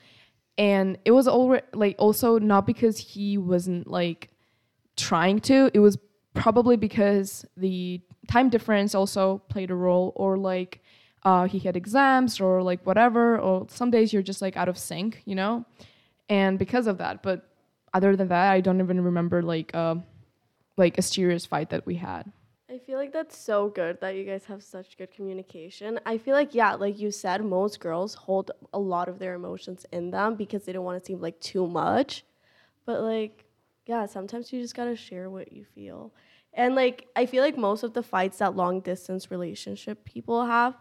And 0.57 0.97
it 1.05 1.11
was 1.11 1.27
already 1.27 1.65
like 1.73 1.95
also 1.99 2.39
not 2.39 2.65
because 2.65 2.97
he 2.97 3.37
wasn't 3.37 3.87
like 3.87 4.29
trying 4.95 5.39
to, 5.41 5.69
it 5.73 5.79
was 5.79 5.97
probably 6.33 6.77
because 6.77 7.45
the 7.57 8.01
time 8.27 8.49
difference 8.49 8.95
also 8.95 9.39
played 9.49 9.71
a 9.71 9.75
role 9.75 10.13
or 10.15 10.37
like 10.37 10.81
uh, 11.23 11.45
he 11.45 11.59
had 11.59 11.75
exams 11.75 12.39
or 12.39 12.61
like 12.61 12.85
whatever 12.85 13.39
or 13.39 13.65
some 13.69 13.89
days 13.89 14.13
you're 14.13 14.21
just 14.21 14.41
like 14.41 14.55
out 14.55 14.69
of 14.69 14.77
sync 14.77 15.21
you 15.25 15.35
know? 15.35 15.65
And 16.29 16.57
because 16.57 16.87
of 16.87 16.97
that 16.99 17.21
but 17.21 17.49
other 17.95 18.15
than 18.15 18.27
that 18.27 18.51
i 18.51 18.59
don't 18.59 18.79
even 18.81 19.01
remember 19.01 19.41
like 19.41 19.73
uh 19.73 19.95
like 20.77 20.97
a 20.97 21.01
serious 21.01 21.45
fight 21.45 21.69
that 21.69 21.85
we 21.85 21.95
had 21.95 22.31
I 22.75 22.77
feel 22.79 22.97
like 22.97 23.13
that's 23.13 23.37
so 23.37 23.69
good 23.69 24.01
that 24.01 24.15
you 24.15 24.25
guys 24.25 24.43
have 24.45 24.61
such 24.61 24.97
good 24.97 25.09
communication. 25.09 25.97
I 26.05 26.17
feel 26.17 26.35
like, 26.35 26.53
yeah, 26.53 26.73
like 26.73 26.99
you 26.99 27.09
said, 27.09 27.41
most 27.45 27.79
girls 27.79 28.15
hold 28.15 28.51
a 28.73 28.79
lot 28.79 29.07
of 29.07 29.17
their 29.17 29.33
emotions 29.33 29.85
in 29.93 30.11
them 30.11 30.35
because 30.35 30.65
they 30.65 30.73
don't 30.73 30.83
want 30.83 31.01
to 31.01 31.05
seem 31.05 31.21
like 31.21 31.39
too 31.39 31.67
much. 31.67 32.25
But, 32.85 33.01
like, 33.01 33.45
yeah, 33.85 34.07
sometimes 34.07 34.51
you 34.51 34.61
just 34.61 34.75
got 34.75 34.85
to 34.85 34.95
share 34.97 35.29
what 35.29 35.53
you 35.53 35.63
feel. 35.63 36.13
And, 36.51 36.75
like, 36.75 37.07
I 37.15 37.27
feel 37.27 37.43
like 37.43 37.57
most 37.57 37.83
of 37.83 37.93
the 37.93 38.03
fights 38.03 38.39
that 38.39 38.57
long 38.57 38.81
distance 38.81 39.31
relationship 39.31 40.03
people 40.03 40.45
have 40.45 40.77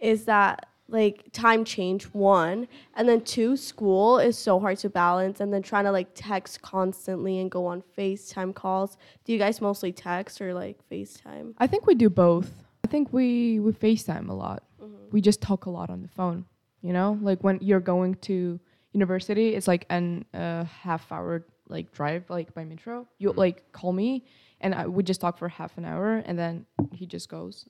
is 0.00 0.24
that, 0.24 0.66
like, 0.88 1.32
time 1.32 1.64
change, 1.64 2.04
one, 2.12 2.68
and 2.94 3.08
then 3.08 3.22
two, 3.22 3.56
school 3.56 4.18
is 4.18 4.38
so 4.38 4.60
hard 4.60 4.78
to 4.78 4.88
balance, 4.88 5.40
and 5.40 5.52
then 5.52 5.62
trying 5.62 5.84
to, 5.84 5.92
like, 5.92 6.08
text 6.14 6.62
constantly 6.62 7.38
and 7.38 7.50
go 7.50 7.66
on 7.66 7.82
FaceTime 7.96 8.54
calls. 8.54 8.96
Do 9.24 9.32
you 9.32 9.38
guys 9.38 9.60
mostly 9.60 9.92
text 9.92 10.40
or, 10.40 10.54
like, 10.54 10.78
FaceTime? 10.90 11.54
i 11.58 11.66
think 11.66 11.86
we 11.86 11.94
do 11.94 12.08
both. 12.08 12.52
I 12.84 12.88
think 12.88 13.12
we 13.12 13.58
we 13.58 13.72
facetime 13.72 14.28
a 14.28 14.32
lot. 14.32 14.62
We 15.10 15.20
just 15.20 15.40
talk 15.40 15.66
a 15.66 15.70
lot 15.70 15.90
on 15.90 16.02
the 16.02 16.08
phone 16.08 16.44
you 16.86 16.92
know? 16.92 17.18
Like 17.20 17.42
when 17.42 17.58
you're 17.60 17.80
going 17.80 18.14
to 18.30 18.60
university 18.92 19.54
it's 19.54 19.68
like 19.68 19.84
an 19.90 20.24
uh, 20.32 20.64
half 20.64 21.10
hour 21.12 21.44
like 21.68 21.92
drive 21.92 22.30
like 22.30 22.54
by 22.54 22.64
metro. 22.64 23.06
You 23.18 23.32
like 23.32 23.72
call 23.72 23.92
me 23.92 24.24
and 24.60 24.74
I 24.74 24.86
would 24.86 25.04
just 25.04 25.20
talk 25.20 25.36
for 25.36 25.48
half 25.48 25.76
an 25.78 25.84
hour 25.84 26.22
and 26.24 26.38
then 26.38 26.64
he 26.92 27.06
just 27.06 27.28
goes 27.28 27.68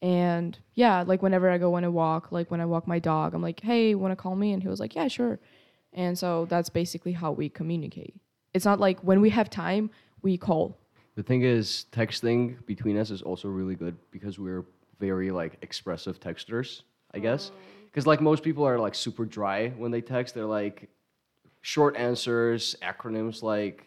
and 0.00 0.58
yeah 0.74 1.02
like 1.06 1.22
whenever 1.22 1.50
i 1.50 1.58
go 1.58 1.74
on 1.74 1.84
a 1.84 1.90
walk 1.90 2.30
like 2.30 2.50
when 2.50 2.60
i 2.60 2.64
walk 2.64 2.86
my 2.86 2.98
dog 2.98 3.34
i'm 3.34 3.42
like 3.42 3.60
hey 3.60 3.94
want 3.94 4.12
to 4.12 4.16
call 4.16 4.36
me 4.36 4.52
and 4.52 4.62
he 4.62 4.68
was 4.68 4.78
like 4.78 4.94
yeah 4.94 5.08
sure 5.08 5.38
and 5.92 6.16
so 6.16 6.44
that's 6.46 6.68
basically 6.68 7.12
how 7.12 7.32
we 7.32 7.48
communicate 7.48 8.14
it's 8.54 8.64
not 8.64 8.78
like 8.78 9.00
when 9.00 9.20
we 9.20 9.30
have 9.30 9.50
time 9.50 9.90
we 10.22 10.36
call 10.36 10.76
The 11.16 11.22
thing 11.22 11.42
is, 11.42 11.86
texting 11.90 12.64
between 12.66 12.96
us 12.96 13.10
is 13.10 13.22
also 13.22 13.48
really 13.48 13.74
good 13.74 13.96
because 14.12 14.38
we're 14.38 14.64
very 15.00 15.30
like 15.32 15.56
expressive 15.62 16.20
texters, 16.20 16.82
I 17.12 17.18
guess. 17.18 17.50
Oh. 17.52 17.58
Because 17.86 18.06
like 18.06 18.20
most 18.20 18.42
people 18.44 18.64
are 18.64 18.78
like 18.78 18.94
super 18.94 19.24
dry 19.24 19.70
when 19.70 19.90
they 19.90 20.00
text. 20.00 20.34
They're 20.36 20.44
like 20.44 20.88
short 21.60 21.96
answers, 21.96 22.76
acronyms, 22.82 23.42
like. 23.42 23.84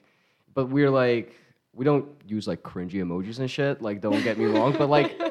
But 0.53 0.67
we're 0.67 0.89
like 0.89 1.33
we 1.73 1.85
don't 1.85 2.05
use 2.27 2.47
like 2.47 2.63
cringy 2.63 2.95
emojis 2.95 3.39
and 3.39 3.49
shit. 3.49 3.81
Like, 3.81 4.01
don't 4.01 4.21
get 4.23 4.37
me 4.37 4.45
wrong, 4.45 4.75
but 4.77 4.89
like 4.89 5.17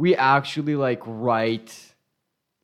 we 0.00 0.16
actually 0.16 0.76
like 0.76 1.02
write 1.04 1.76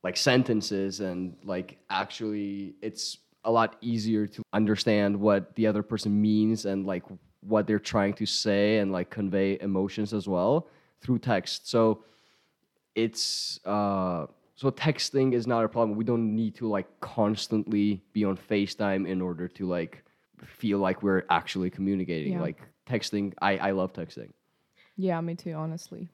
like 0.02 0.16
sentences 0.16 1.00
and 1.00 1.36
like 1.44 1.76
actually 1.90 2.74
it's 2.80 3.18
a 3.44 3.50
lot 3.50 3.76
easier 3.82 4.26
to 4.26 4.42
understand 4.54 5.14
what 5.14 5.54
the 5.54 5.66
other 5.66 5.82
person 5.82 6.18
means 6.18 6.64
and 6.64 6.86
like 6.86 7.02
what 7.40 7.66
they're 7.66 7.78
trying 7.78 8.14
to 8.14 8.24
say 8.24 8.78
and 8.78 8.90
like 8.90 9.10
convey 9.10 9.58
emotions 9.60 10.14
as 10.14 10.26
well 10.26 10.68
through 11.02 11.18
text. 11.18 11.68
So 11.68 12.04
it's 12.94 13.60
uh 13.66 14.26
so 14.54 14.70
texting 14.70 15.34
is 15.34 15.46
not 15.46 15.62
a 15.62 15.68
problem. 15.68 15.94
We 15.98 16.04
don't 16.04 16.34
need 16.34 16.54
to 16.54 16.66
like 16.66 16.88
constantly 17.00 18.02
be 18.14 18.24
on 18.24 18.38
FaceTime 18.38 19.06
in 19.06 19.20
order 19.20 19.46
to 19.46 19.66
like 19.66 20.02
feel 20.42 20.78
like 20.78 21.02
we're 21.02 21.24
actually 21.28 21.68
communicating. 21.68 22.32
Yeah. 22.32 22.40
Like 22.40 22.62
texting, 22.88 23.34
I 23.42 23.58
I 23.58 23.70
love 23.72 23.92
texting. 23.92 24.30
Yeah, 24.96 25.20
me 25.20 25.34
too, 25.34 25.52
honestly. 25.52 26.08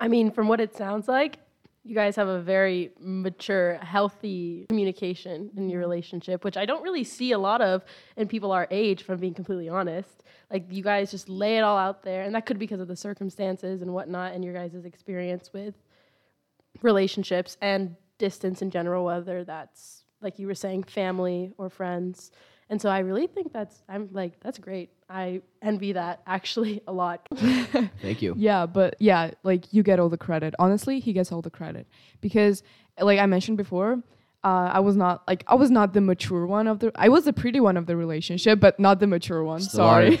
I 0.00 0.08
mean, 0.08 0.30
from 0.30 0.48
what 0.48 0.60
it 0.60 0.74
sounds 0.74 1.06
like, 1.08 1.38
you 1.84 1.94
guys 1.94 2.16
have 2.16 2.28
a 2.28 2.40
very 2.40 2.90
mature, 2.98 3.78
healthy 3.82 4.66
communication 4.68 5.50
in 5.56 5.68
your 5.70 5.80
relationship, 5.80 6.42
which 6.44 6.56
I 6.56 6.64
don't 6.66 6.82
really 6.82 7.04
see 7.04 7.32
a 7.32 7.38
lot 7.38 7.60
of 7.60 7.84
in 8.16 8.28
people 8.28 8.52
our 8.52 8.66
age, 8.70 9.04
I'm 9.08 9.18
being 9.18 9.34
completely 9.34 9.68
honest. 9.68 10.22
Like, 10.50 10.64
you 10.70 10.82
guys 10.82 11.10
just 11.10 11.28
lay 11.28 11.58
it 11.58 11.60
all 11.60 11.78
out 11.78 12.02
there, 12.02 12.22
and 12.22 12.34
that 12.34 12.44
could 12.46 12.58
be 12.58 12.66
because 12.66 12.80
of 12.80 12.88
the 12.88 12.96
circumstances 12.96 13.82
and 13.82 13.92
whatnot, 13.92 14.32
and 14.32 14.44
your 14.44 14.54
guys' 14.54 14.84
experience 14.84 15.52
with 15.52 15.74
relationships 16.82 17.56
and 17.60 17.94
distance 18.18 18.62
in 18.62 18.70
general, 18.70 19.04
whether 19.04 19.44
that's, 19.44 20.04
like 20.20 20.38
you 20.38 20.46
were 20.46 20.54
saying, 20.54 20.84
family 20.84 21.52
or 21.56 21.70
friends. 21.70 22.30
And 22.70 22.80
so 22.80 22.88
I 22.88 23.00
really 23.00 23.26
think 23.26 23.52
that's, 23.52 23.82
I'm 23.88 24.08
like, 24.12 24.38
that's 24.40 24.58
great. 24.58 24.90
I 25.08 25.42
envy 25.60 25.92
that 25.92 26.22
actually 26.24 26.82
a 26.86 26.92
lot. 26.92 27.26
Thank 27.36 28.22
you. 28.22 28.34
Yeah, 28.38 28.64
but 28.66 28.94
yeah, 29.00 29.32
like 29.42 29.64
you 29.72 29.82
get 29.82 29.98
all 29.98 30.08
the 30.08 30.16
credit. 30.16 30.54
Honestly, 30.58 31.00
he 31.00 31.12
gets 31.12 31.32
all 31.32 31.42
the 31.42 31.50
credit 31.50 31.88
because, 32.20 32.62
like 32.98 33.18
I 33.18 33.26
mentioned 33.26 33.58
before, 33.58 34.00
uh, 34.44 34.70
I 34.72 34.78
was 34.78 34.94
not 34.96 35.26
like 35.26 35.42
I 35.48 35.56
was 35.56 35.70
not 35.70 35.92
the 35.94 36.00
mature 36.00 36.46
one 36.46 36.68
of 36.68 36.78
the. 36.78 36.92
I 36.94 37.08
was 37.08 37.24
the 37.24 37.32
pretty 37.32 37.58
one 37.58 37.76
of 37.76 37.86
the 37.86 37.96
relationship, 37.96 38.60
but 38.60 38.78
not 38.78 39.00
the 39.00 39.08
mature 39.08 39.42
one. 39.42 39.60
Still. 39.60 39.78
Sorry. 39.78 40.20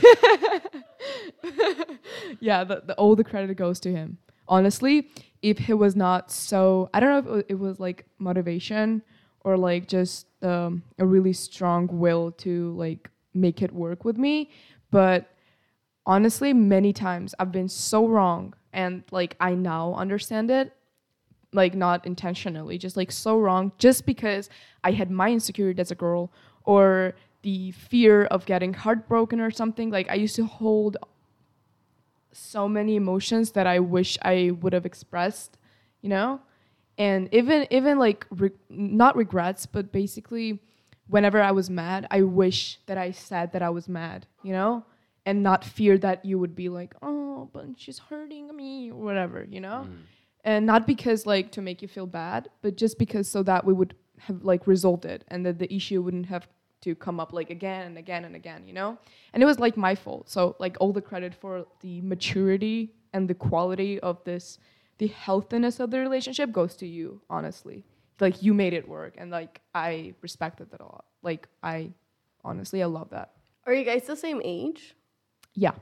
yeah, 2.40 2.64
the, 2.64 2.82
the 2.84 2.94
all 2.96 3.14
the 3.14 3.24
credit 3.24 3.56
goes 3.56 3.78
to 3.80 3.92
him. 3.92 4.18
Honestly, 4.48 5.08
if 5.40 5.58
he 5.58 5.72
was 5.72 5.94
not 5.94 6.32
so, 6.32 6.90
I 6.92 6.98
don't 6.98 7.10
know 7.10 7.18
if 7.18 7.26
it 7.26 7.30
was, 7.30 7.44
it 7.50 7.58
was 7.60 7.80
like 7.80 8.06
motivation 8.18 9.02
or 9.40 9.56
like 9.56 9.88
just 9.88 10.26
um, 10.42 10.82
a 10.98 11.06
really 11.06 11.32
strong 11.32 11.88
will 11.90 12.32
to 12.32 12.72
like 12.74 13.10
make 13.34 13.62
it 13.62 13.72
work 13.72 14.04
with 14.04 14.18
me, 14.18 14.50
but 14.90 15.30
honestly 16.06 16.52
many 16.52 16.92
times 16.92 17.34
i've 17.38 17.52
been 17.52 17.68
so 17.68 18.06
wrong 18.06 18.54
and 18.72 19.04
like 19.10 19.36
i 19.38 19.54
now 19.54 19.94
understand 19.94 20.50
it 20.50 20.72
like 21.52 21.74
not 21.74 22.06
intentionally 22.06 22.78
just 22.78 22.96
like 22.96 23.12
so 23.12 23.38
wrong 23.38 23.70
just 23.78 24.06
because 24.06 24.48
i 24.82 24.90
had 24.90 25.10
my 25.10 25.30
insecurity 25.30 25.80
as 25.80 25.90
a 25.90 25.94
girl 25.94 26.32
or 26.64 27.14
the 27.42 27.70
fear 27.72 28.24
of 28.26 28.44
getting 28.44 28.74
heartbroken 28.74 29.40
or 29.40 29.50
something. 29.50 29.90
Like 29.90 30.10
i 30.10 30.14
used 30.14 30.36
to 30.36 30.44
hold 30.44 30.96
so 32.32 32.68
many 32.68 32.96
emotions 32.96 33.52
that 33.52 33.66
i 33.66 33.78
wish 33.78 34.16
i 34.22 34.52
would 34.60 34.72
have 34.72 34.86
expressed 34.86 35.58
you 36.00 36.08
know 36.08 36.40
and 37.00 37.32
even 37.32 37.66
even 37.70 37.98
like 37.98 38.26
re- 38.30 38.60
not 38.68 39.16
regrets 39.16 39.66
but 39.66 39.90
basically 39.90 40.60
whenever 41.08 41.40
i 41.40 41.50
was 41.50 41.68
mad 41.68 42.06
i 42.10 42.20
wish 42.22 42.78
that 42.86 42.98
i 42.98 43.10
said 43.10 43.50
that 43.52 43.62
i 43.62 43.70
was 43.70 43.88
mad 43.88 44.26
you 44.42 44.52
know? 44.52 44.84
And 45.26 45.42
not 45.42 45.64
fear 45.64 45.98
that 45.98 46.24
you 46.24 46.38
would 46.38 46.54
be 46.54 46.68
like 46.68 46.94
oh 47.02 47.48
but 47.52 47.66
she's 47.76 47.98
hurting 47.98 48.54
me 48.54 48.90
or 48.90 49.00
whatever 49.08 49.46
you 49.48 49.60
know? 49.60 49.86
Mm. 49.88 49.98
And 50.44 50.66
not 50.66 50.86
because 50.86 51.26
like 51.26 51.52
to 51.52 51.62
make 51.62 51.82
you 51.82 51.88
feel 51.88 52.06
bad 52.06 52.48
but 52.62 52.76
just 52.76 52.98
because 52.98 53.28
so 53.28 53.42
that 53.42 53.64
we 53.64 53.72
would 53.72 53.94
have 54.18 54.44
like 54.44 54.66
resolved 54.66 55.04
it 55.04 55.24
and 55.28 55.44
that 55.46 55.58
the 55.58 55.72
issue 55.74 56.00
wouldn't 56.02 56.26
have 56.26 56.46
to 56.82 56.94
come 56.94 57.20
up 57.20 57.32
like 57.32 57.50
again 57.50 57.86
and 57.86 57.98
again 57.98 58.24
and 58.24 58.34
again 58.34 58.66
you 58.66 58.72
know? 58.72 58.98
And 59.32 59.42
it 59.42 59.46
was 59.46 59.58
like 59.58 59.76
my 59.76 59.94
fault. 59.94 60.30
So 60.30 60.56
like 60.58 60.76
all 60.80 60.92
the 60.92 61.02
credit 61.02 61.34
for 61.34 61.66
the 61.80 62.00
maturity 62.00 62.94
and 63.12 63.28
the 63.28 63.34
quality 63.34 64.00
of 64.00 64.24
this 64.24 64.58
the 65.00 65.08
healthiness 65.08 65.80
of 65.80 65.90
the 65.90 65.98
relationship 66.06 66.52
goes 66.52 66.76
to 66.76 66.86
you 66.86 67.20
honestly 67.36 67.84
like 68.20 68.42
you 68.44 68.52
made 68.54 68.74
it 68.80 68.86
work 68.86 69.14
and 69.18 69.30
like 69.38 69.60
i 69.74 70.12
respected 70.20 70.70
that 70.70 70.80
a 70.80 70.84
lot 70.84 71.04
like 71.28 71.48
i 71.62 71.88
honestly 72.44 72.82
i 72.82 72.86
love 72.86 73.08
that 73.10 73.28
Are 73.66 73.74
you 73.74 73.84
guys 73.84 74.04
the 74.06 74.16
same 74.26 74.40
age? 74.44 74.94
yeah 75.54 75.76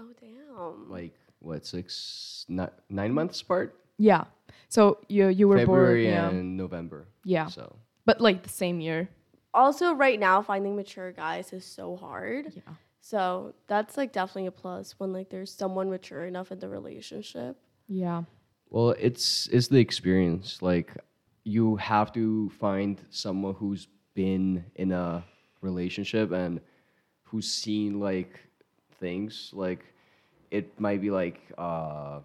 Oh 0.00 0.12
damn. 0.20 0.90
Like 0.90 1.14
what 1.38 1.66
six 1.66 2.46
ni- 2.48 2.76
nine 2.88 3.12
months 3.12 3.40
apart? 3.44 3.68
yeah 3.98 4.24
so 4.68 4.82
you 5.08 5.28
you 5.28 5.46
were 5.48 5.58
February 5.62 6.04
born 6.08 6.14
yeah 6.16 6.28
and 6.30 6.56
November. 6.56 7.00
yeah 7.24 7.46
So 7.46 7.76
but 8.08 8.20
like 8.28 8.42
the 8.42 8.54
same 8.62 8.80
year 8.88 9.08
Also, 9.54 9.92
right 9.92 10.18
now, 10.18 10.40
finding 10.40 10.74
mature 10.80 11.12
guys 11.12 11.52
is 11.52 11.64
so 11.78 11.92
hard. 12.06 12.44
yeah 12.56 12.72
So 13.04 13.52
that's 13.68 13.94
like 14.00 14.10
definitely 14.16 14.48
a 14.48 14.56
plus 14.62 14.96
when 14.98 15.12
like 15.12 15.28
there's 15.28 15.52
someone 15.52 15.90
mature 15.92 16.24
enough 16.24 16.48
in 16.54 16.58
the 16.64 16.70
relationship. 16.78 17.54
yeah 17.86 18.24
Well, 18.72 18.94
it's 18.98 19.48
it's 19.52 19.68
the 19.68 19.78
experience. 19.78 20.62
Like 20.62 20.96
you 21.44 21.76
have 21.76 22.10
to 22.14 22.48
find 22.58 22.98
someone 23.10 23.54
who's 23.54 23.86
been 24.14 24.64
in 24.76 24.92
a 24.92 25.22
relationship 25.60 26.32
and 26.32 26.58
who's 27.24 27.48
seen 27.52 28.00
like 28.00 28.40
things. 28.98 29.50
Like 29.52 29.84
it 30.50 30.80
might 30.80 31.02
be 31.02 31.10
like 31.10 31.40
uh, 31.58 32.20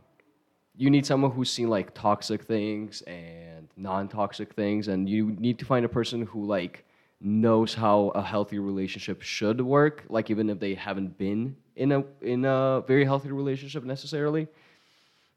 you 0.78 0.90
need 0.90 1.06
someone 1.06 1.32
who's 1.32 1.52
seen 1.52 1.70
like 1.70 1.94
toxic 1.94 2.44
things 2.44 3.02
and 3.02 3.68
non-toxic 3.76 4.54
things, 4.54 4.88
and 4.88 5.10
you 5.10 5.36
need 5.40 5.60
to 5.60 5.66
find 5.66 5.86
a 5.86 5.90
person 5.90 6.26
who 6.26 6.46
like 6.46 6.86
knows 7.20 7.74
how 7.74 8.14
a 8.16 8.22
healthy 8.22 8.60
relationship 8.60 9.22
should 9.22 9.60
work. 9.60 10.06
Like 10.08 10.30
even 10.30 10.50
if 10.50 10.62
they 10.62 10.76
haven't 10.76 11.18
been 11.18 11.58
in 11.76 11.92
a 11.92 12.06
in 12.22 12.46
a 12.46 12.84
very 12.88 13.04
healthy 13.04 13.32
relationship 13.34 13.84
necessarily. 13.84 14.48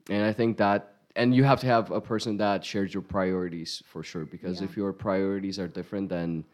And 0.08 0.24
I 0.24 0.32
think 0.32 0.56
that, 0.58 0.94
and 1.16 1.34
you 1.34 1.44
have 1.44 1.60
to 1.60 1.66
have 1.66 1.90
a 1.90 2.00
person 2.00 2.36
that 2.38 2.64
shares 2.64 2.92
your 2.94 3.02
priorities 3.02 3.82
for 3.86 4.02
sure. 4.02 4.24
Because 4.24 4.60
Yeah. 4.60 4.66
if 4.66 4.76
your 4.76 4.92
priorities 4.92 5.58
are 5.58 5.68
different, 5.68 6.08
then 6.08 6.44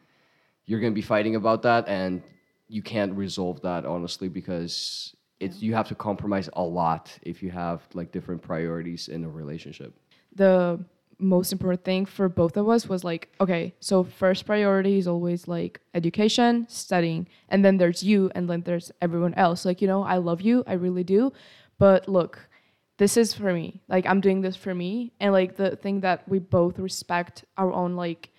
you're 0.67 0.81
gonna 0.81 0.95
be 0.95 1.03
fighting 1.03 1.37
about 1.37 1.63
that, 1.63 1.87
and 1.89 2.23
you 2.69 2.83
can't 2.83 3.13
resolve 3.15 3.61
that 3.63 3.85
honestly 3.85 4.29
because 4.29 5.15
it's 5.39 5.63
you 5.63 5.75
have 5.75 5.87
to 5.89 5.95
compromise 5.95 6.49
a 6.55 6.63
lot 6.63 7.17
if 7.23 7.43
you 7.43 7.51
have 7.51 7.83
like 7.95 8.11
different 8.11 8.43
priorities 8.43 9.09
in 9.09 9.23
a 9.25 9.29
relationship. 9.29 9.93
the 10.35 10.79
most 11.19 11.51
important 11.53 11.83
thing 11.85 12.05
for 12.05 12.29
both 12.29 12.57
of 12.59 12.69
us 12.69 12.87
was 12.89 13.03
like 13.05 13.31
okay 13.41 13.73
so 13.81 14.05
first 14.05 14.45
priority 14.45 14.99
is 14.99 15.07
always 15.07 15.49
like 15.49 15.81
education 15.95 16.67
studying 16.69 17.27
and 17.49 17.65
then 17.65 17.79
there's 17.79 18.03
you 18.03 18.31
and 18.35 18.51
then 18.51 18.61
there's 18.63 18.93
everyone 19.01 19.33
else 19.35 19.65
like 19.65 19.81
you 19.81 19.89
know 19.89 20.03
i 20.03 20.17
love 20.19 20.43
you 20.43 20.63
i 20.67 20.75
really 20.75 21.05
do 21.05 21.33
but 21.79 22.07
look 22.07 22.49
this 22.99 23.17
is 23.17 23.35
for 23.35 23.53
me. 23.53 23.81
Like 23.89 24.07
i'm 24.07 24.21
doing 24.21 24.41
this 24.41 24.57
for 24.57 24.75
me. 24.75 25.13
And 25.21 25.33
like 25.33 25.57
the 25.57 25.77
thing 25.77 26.01
that 26.01 26.29
we 26.29 26.39
both 26.39 26.79
respect 26.79 27.45
our 27.57 27.73
own 27.73 27.97
like 27.97 28.31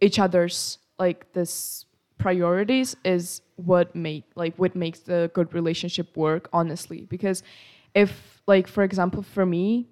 each 0.00 0.18
other's 0.18 0.78
like 0.98 1.32
this 1.32 1.84
priorities 2.18 2.96
is 3.04 3.42
what 3.56 3.94
make 3.94 4.24
like 4.34 4.54
what 4.56 4.74
makes 4.74 5.00
the 5.00 5.30
good 5.34 5.52
relationship 5.54 6.16
work 6.16 6.48
honestly. 6.52 7.02
Because 7.02 7.42
if 7.94 8.42
like 8.46 8.66
for 8.66 8.84
example 8.84 9.22
for 9.22 9.44
me 9.44 9.88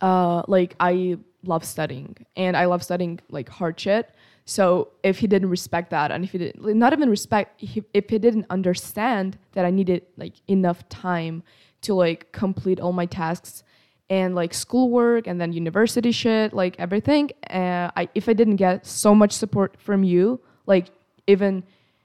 uh 0.00 0.42
like 0.48 0.74
i 0.80 1.16
love 1.44 1.64
studying 1.64 2.16
and 2.36 2.56
i 2.56 2.64
love 2.64 2.82
studying 2.82 3.20
like 3.30 3.48
hard 3.48 3.78
shit. 3.78 4.10
So 4.44 4.88
if 5.04 5.20
he 5.20 5.28
didn't 5.28 5.50
respect 5.50 5.90
that 5.90 6.10
and 6.10 6.24
if 6.24 6.32
he 6.32 6.38
didn't 6.38 6.76
not 6.76 6.92
even 6.92 7.08
respect 7.08 7.62
if 7.62 8.10
he 8.10 8.18
didn't 8.18 8.46
understand 8.50 9.38
that 9.52 9.64
i 9.64 9.70
needed 9.70 10.02
like 10.16 10.34
enough 10.48 10.88
time 10.88 11.42
to 11.82 11.94
like 11.94 12.32
complete 12.32 12.80
all 12.80 12.92
my 12.92 13.06
tasks 13.06 13.62
and 14.10 14.34
like 14.34 14.52
schoolwork 14.52 15.26
and 15.26 15.40
then 15.40 15.52
university 15.52 16.12
shit 16.12 16.52
like 16.52 16.74
everything. 16.78 17.30
Uh, 17.48 17.90
I, 17.96 18.08
if 18.14 18.28
i 18.28 18.32
didn't 18.32 18.56
get 18.56 18.86
so 18.86 19.14
much 19.14 19.32
support 19.32 19.76
from 19.78 20.04
you 20.04 20.40
like 20.66 20.86
even 21.26 21.64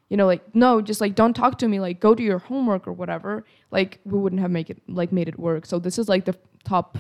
you 0.10 0.18
know 0.18 0.26
like 0.26 0.44
no 0.56 0.82
just 0.82 1.02
like 1.02 1.16
don't 1.16 1.34
talk 1.34 1.58
to 1.60 1.68
me 1.68 1.80
like 1.80 2.00
go 2.00 2.16
do 2.16 2.24
your 2.24 2.40
homework 2.40 2.88
or 2.88 2.94
whatever 2.94 3.46
like 3.72 4.00
we 4.06 4.18
wouldn't 4.20 4.42
have 4.42 4.52
make 4.52 4.70
it 4.70 4.82
like 4.88 5.12
made 5.12 5.28
it 5.28 5.38
work. 5.40 5.66
So 5.66 5.80
this 5.80 5.98
is 5.98 6.08
like 6.08 6.26
the 6.26 6.36
top 6.64 6.98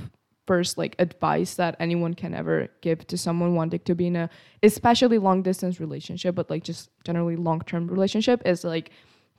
first 0.47 0.77
like 0.77 0.95
advice 0.97 1.55
that 1.55 1.75
anyone 1.79 2.13
can 2.13 2.33
ever 2.33 2.69
give 2.81 3.05
to 3.07 3.17
someone 3.17 3.53
wanting 3.53 3.81
to 3.81 3.93
be 3.93 4.07
in 4.07 4.15
a 4.15 4.29
especially 4.63 5.17
long 5.17 5.41
distance 5.43 5.79
relationship 5.79 6.33
but 6.35 6.49
like 6.49 6.63
just 6.63 6.89
generally 7.03 7.35
long 7.35 7.59
term 7.61 7.85
relationship 7.87 8.41
is 8.45 8.63
like 8.63 8.89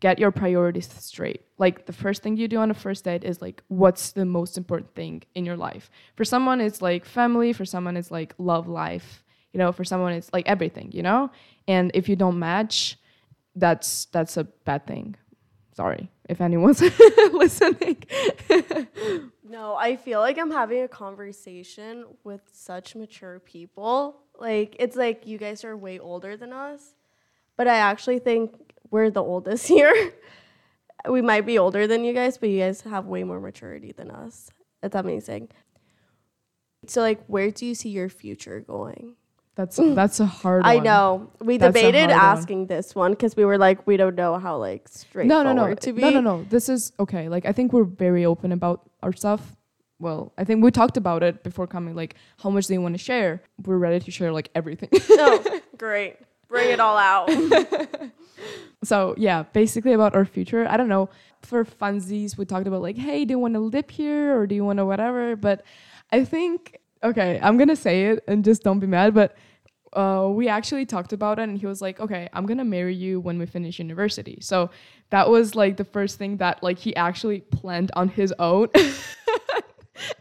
get 0.01 0.19
your 0.19 0.31
priorities 0.31 0.89
straight. 1.01 1.43
Like 1.59 1.87
the 1.87 1.93
first 1.93 2.23
thing 2.23 2.37
you 2.37 2.49
do 2.49 2.59
on 2.59 2.71
a 2.71 2.75
first 2.75 3.05
date 3.05 3.25
is 3.25 3.43
like 3.43 3.63
what's 3.69 4.13
the 4.13 4.25
most 4.25 4.57
important 4.57 4.95
thing 4.95 5.23
in 5.35 5.45
your 5.45 5.57
life? 5.57 5.91
For 6.17 6.25
someone 6.25 6.61
it's 6.61 6.83
like 6.83 7.05
family. 7.05 7.53
For 7.53 7.65
someone 7.65 7.97
it's 7.97 8.11
like 8.11 8.35
love 8.39 8.69
life. 8.69 9.25
You 9.53 9.59
know 9.59 9.73
for 9.73 9.85
someone 9.85 10.13
it's 10.13 10.31
like 10.33 10.49
everything 10.49 10.91
you 10.93 11.03
know? 11.03 11.31
And 11.67 11.91
if 11.95 12.09
you 12.09 12.17
don't 12.17 12.39
match 12.39 12.99
that's 13.57 14.07
that's 14.07 14.37
a 14.37 14.45
bad 14.45 14.87
thing. 14.87 15.17
Sorry 15.75 16.11
if 16.29 16.41
anyone's 16.41 16.83
listening. 17.33 18.03
No, 19.49 19.77
I 19.77 19.97
feel 19.97 20.21
like 20.21 20.39
I'm 20.39 20.51
having 20.51 20.83
a 20.83 20.89
conversation 20.89 22.05
with 22.23 22.43
such 22.53 22.95
mature 22.95 23.41
people. 23.41 24.21
Like 24.39 24.77
it's 24.79 24.95
like 24.95 25.27
you 25.27 25.39
guys 25.39 25.65
are 25.65 25.75
way 25.75 25.99
older 25.99 26.37
than 26.37 26.53
us, 26.53 26.95
but 27.57 27.67
I 27.67 27.77
actually 27.77 28.19
think 28.19 28.68
we're 28.91 29.11
the 29.11 29.23
oldest 29.23 29.67
here. 29.77 30.13
we 31.09 31.23
might 31.23 31.47
be 31.47 31.59
older 31.59 31.87
than 31.87 32.05
you 32.05 32.13
guys, 32.13 32.39
but 32.39 32.49
you 32.49 32.61
guys 32.61 32.81
have 32.83 33.07
way 33.07 33.25
more 33.25 33.41
maturity 33.41 33.93
than 33.93 34.11
us. 34.11 34.51
That's 34.83 34.95
amazing. 34.97 35.49
So 36.87 37.01
like, 37.01 37.25
where 37.27 37.51
do 37.51 37.67
you 37.67 37.75
see 37.75 37.89
your 37.91 38.09
future 38.09 38.61
going? 38.61 39.17
That's 39.57 39.77
that's 39.77 40.21
a 40.21 40.27
hard. 40.27 40.63
I 40.65 40.77
one. 40.77 40.85
know 40.85 41.31
we 41.41 41.59
That's 41.59 41.75
debated 41.75 42.11
hard 42.11 42.23
one. 42.23 42.39
asking 42.39 42.67
this 42.69 42.95
one 42.95 43.11
because 43.11 43.35
we 43.35 43.45
were 43.45 43.59
like, 43.59 43.85
we 43.89 43.97
don't 43.97 44.15
know 44.15 44.39
how 44.39 44.57
like 44.57 44.87
straight. 44.89 45.27
No, 45.27 45.43
no, 45.43 45.53
no, 45.53 45.75
to 45.75 45.93
be. 45.93 46.01
no, 46.01 46.11
no, 46.11 46.21
no. 46.21 46.45
This 46.45 46.69
is 46.69 46.93
okay. 47.01 47.29
Like 47.29 47.45
I 47.45 47.51
think 47.53 47.73
we're 47.73 47.83
very 47.83 48.25
open 48.25 48.53
about 48.53 48.89
our 49.03 49.13
stuff. 49.13 49.57
Well, 49.99 50.33
I 50.39 50.45
think 50.45 50.63
we 50.63 50.71
talked 50.71 50.97
about 50.97 51.25
it 51.25 51.43
before 51.43 51.67
coming. 51.67 51.97
Like 51.97 52.15
how 52.41 52.51
much 52.51 52.69
they 52.69 52.79
want 52.79 52.95
to 52.95 52.99
share. 53.03 53.43
We're 53.65 53.79
ready 53.79 53.99
to 53.99 54.11
share 54.13 54.31
like 54.31 54.49
everything. 54.55 54.91
no, 55.11 55.43
great. 55.77 56.19
Bring 56.49 56.71
it 56.71 56.81
all 56.81 56.97
out. 56.97 57.31
so 58.83 59.15
yeah, 59.19 59.43
basically 59.43 59.93
about 59.93 60.15
our 60.15 60.25
future. 60.25 60.67
I 60.69 60.77
don't 60.77 60.89
know. 60.89 61.11
For 61.43 61.65
funsies, 61.65 62.37
we 62.37 62.45
talked 62.45 62.67
about 62.67 62.83
like, 62.83 62.97
hey, 62.97 63.25
do 63.25 63.33
you 63.33 63.39
want 63.39 63.55
to 63.55 63.61
live 63.61 63.89
here 63.91 64.37
or 64.37 64.47
do 64.47 64.55
you 64.55 64.65
want 64.65 64.79
to 64.79 64.87
whatever? 64.87 65.37
But 65.37 65.65
I 66.11 66.25
think 66.25 66.79
okay, 67.03 67.39
I'm 67.43 67.57
gonna 67.59 67.77
say 67.77 68.07
it 68.07 68.25
and 68.27 68.45
just 68.45 68.63
don't 68.63 68.81
be 68.81 68.87
mad. 68.87 69.15
But 69.15 69.37
uh, 69.93 70.29
we 70.31 70.49
actually 70.49 70.85
talked 70.85 71.13
about 71.13 71.39
it, 71.39 71.43
and 71.49 71.59
he 71.59 71.67
was 71.67 71.81
like, 71.81 72.01
okay, 72.01 72.29
I'm 72.33 72.47
gonna 72.47 72.65
marry 72.65 72.95
you 72.95 73.21
when 73.21 73.39
we 73.39 73.47
finish 73.47 73.79
university. 73.79 74.39
So 74.41 74.71
that 75.11 75.29
was 75.29 75.55
like 75.55 75.77
the 75.77 75.85
first 75.85 76.19
thing 76.19 76.39
that 76.39 76.63
like 76.63 76.79
he 76.79 76.95
actually 76.97 77.41
planned 77.41 77.91
on 77.95 78.09
his 78.09 78.33
own. 78.39 78.69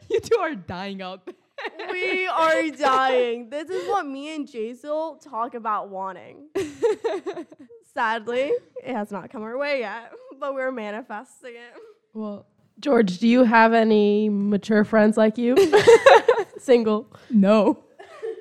you 0.09 0.19
two 0.19 0.37
are 0.39 0.55
dying 0.55 1.01
out. 1.01 1.25
there. 1.25 1.35
We 1.91 2.27
are 2.27 2.69
dying. 2.69 3.49
This 3.49 3.69
is 3.69 3.87
what 3.87 4.05
me 4.05 4.35
and 4.35 4.47
Jaisal 4.47 5.21
talk 5.21 5.53
about 5.53 5.89
wanting. 5.89 6.47
Sadly, 7.93 8.51
it 8.83 8.95
has 8.95 9.11
not 9.11 9.29
come 9.31 9.41
our 9.43 9.57
way 9.57 9.79
yet, 9.79 10.11
but 10.39 10.53
we're 10.53 10.71
manifesting 10.71 11.55
it. 11.55 11.73
Well, 12.13 12.45
George, 12.79 13.17
do 13.17 13.27
you 13.27 13.43
have 13.43 13.73
any 13.73 14.29
mature 14.29 14.83
friends 14.83 15.17
like 15.17 15.37
you? 15.37 15.55
Single. 16.59 17.11
no. 17.29 17.83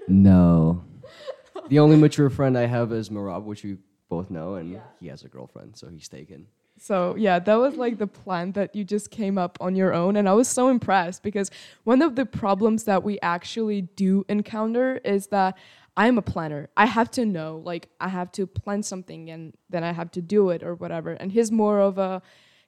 No. 0.09 0.85
the 1.69 1.81
only 1.81 1.97
mature 1.97 2.31
friend 2.31 2.57
I 2.57 2.67
have 2.67 2.93
is 2.93 3.09
Marab, 3.09 3.43
which 3.45 3.65
we 3.65 3.79
both 4.09 4.31
know, 4.31 4.55
and 4.55 4.81
he 5.01 5.09
has 5.09 5.25
a 5.25 5.29
girlfriend, 5.29 5.77
so 5.77 5.89
he's 5.89 6.09
taken. 6.09 6.47
So 6.79 7.17
yeah, 7.17 7.39
that 7.39 7.55
was 7.55 7.77
like 7.77 7.99
the 7.99 8.07
plan 8.07 8.53
that 8.53 8.75
you 8.75 8.85
just 8.85 9.11
came 9.11 9.39
up 9.39 9.59
on 9.61 9.75
your 9.75 9.95
own, 9.95 10.17
and 10.17 10.29
I 10.29 10.35
was 10.35 10.49
so 10.49 10.69
impressed 10.69 11.23
because 11.23 11.51
one 11.85 12.03
of 12.03 12.17
the 12.17 12.27
problems 12.27 12.85
that 12.85 13.03
we 13.03 13.19
actually 13.21 13.83
do 13.83 14.25
encounter 14.29 15.01
is 15.05 15.29
that 15.29 15.57
I'm 15.97 16.19
a 16.19 16.23
planner. 16.23 16.69
I 16.77 16.87
have 16.87 17.11
to 17.13 17.25
know, 17.25 17.63
like 17.65 17.89
I 18.01 18.09
have 18.09 18.31
to 18.33 18.47
plan 18.47 18.83
something, 18.83 19.31
and 19.31 19.55
then 19.71 19.85
I 19.85 19.93
have 19.93 20.11
to 20.13 20.23
do 20.23 20.51
it 20.51 20.63
or 20.63 20.75
whatever. 20.75 21.13
And 21.13 21.33
he's 21.33 21.51
more 21.51 21.81
of 21.81 21.97
a 21.99 22.21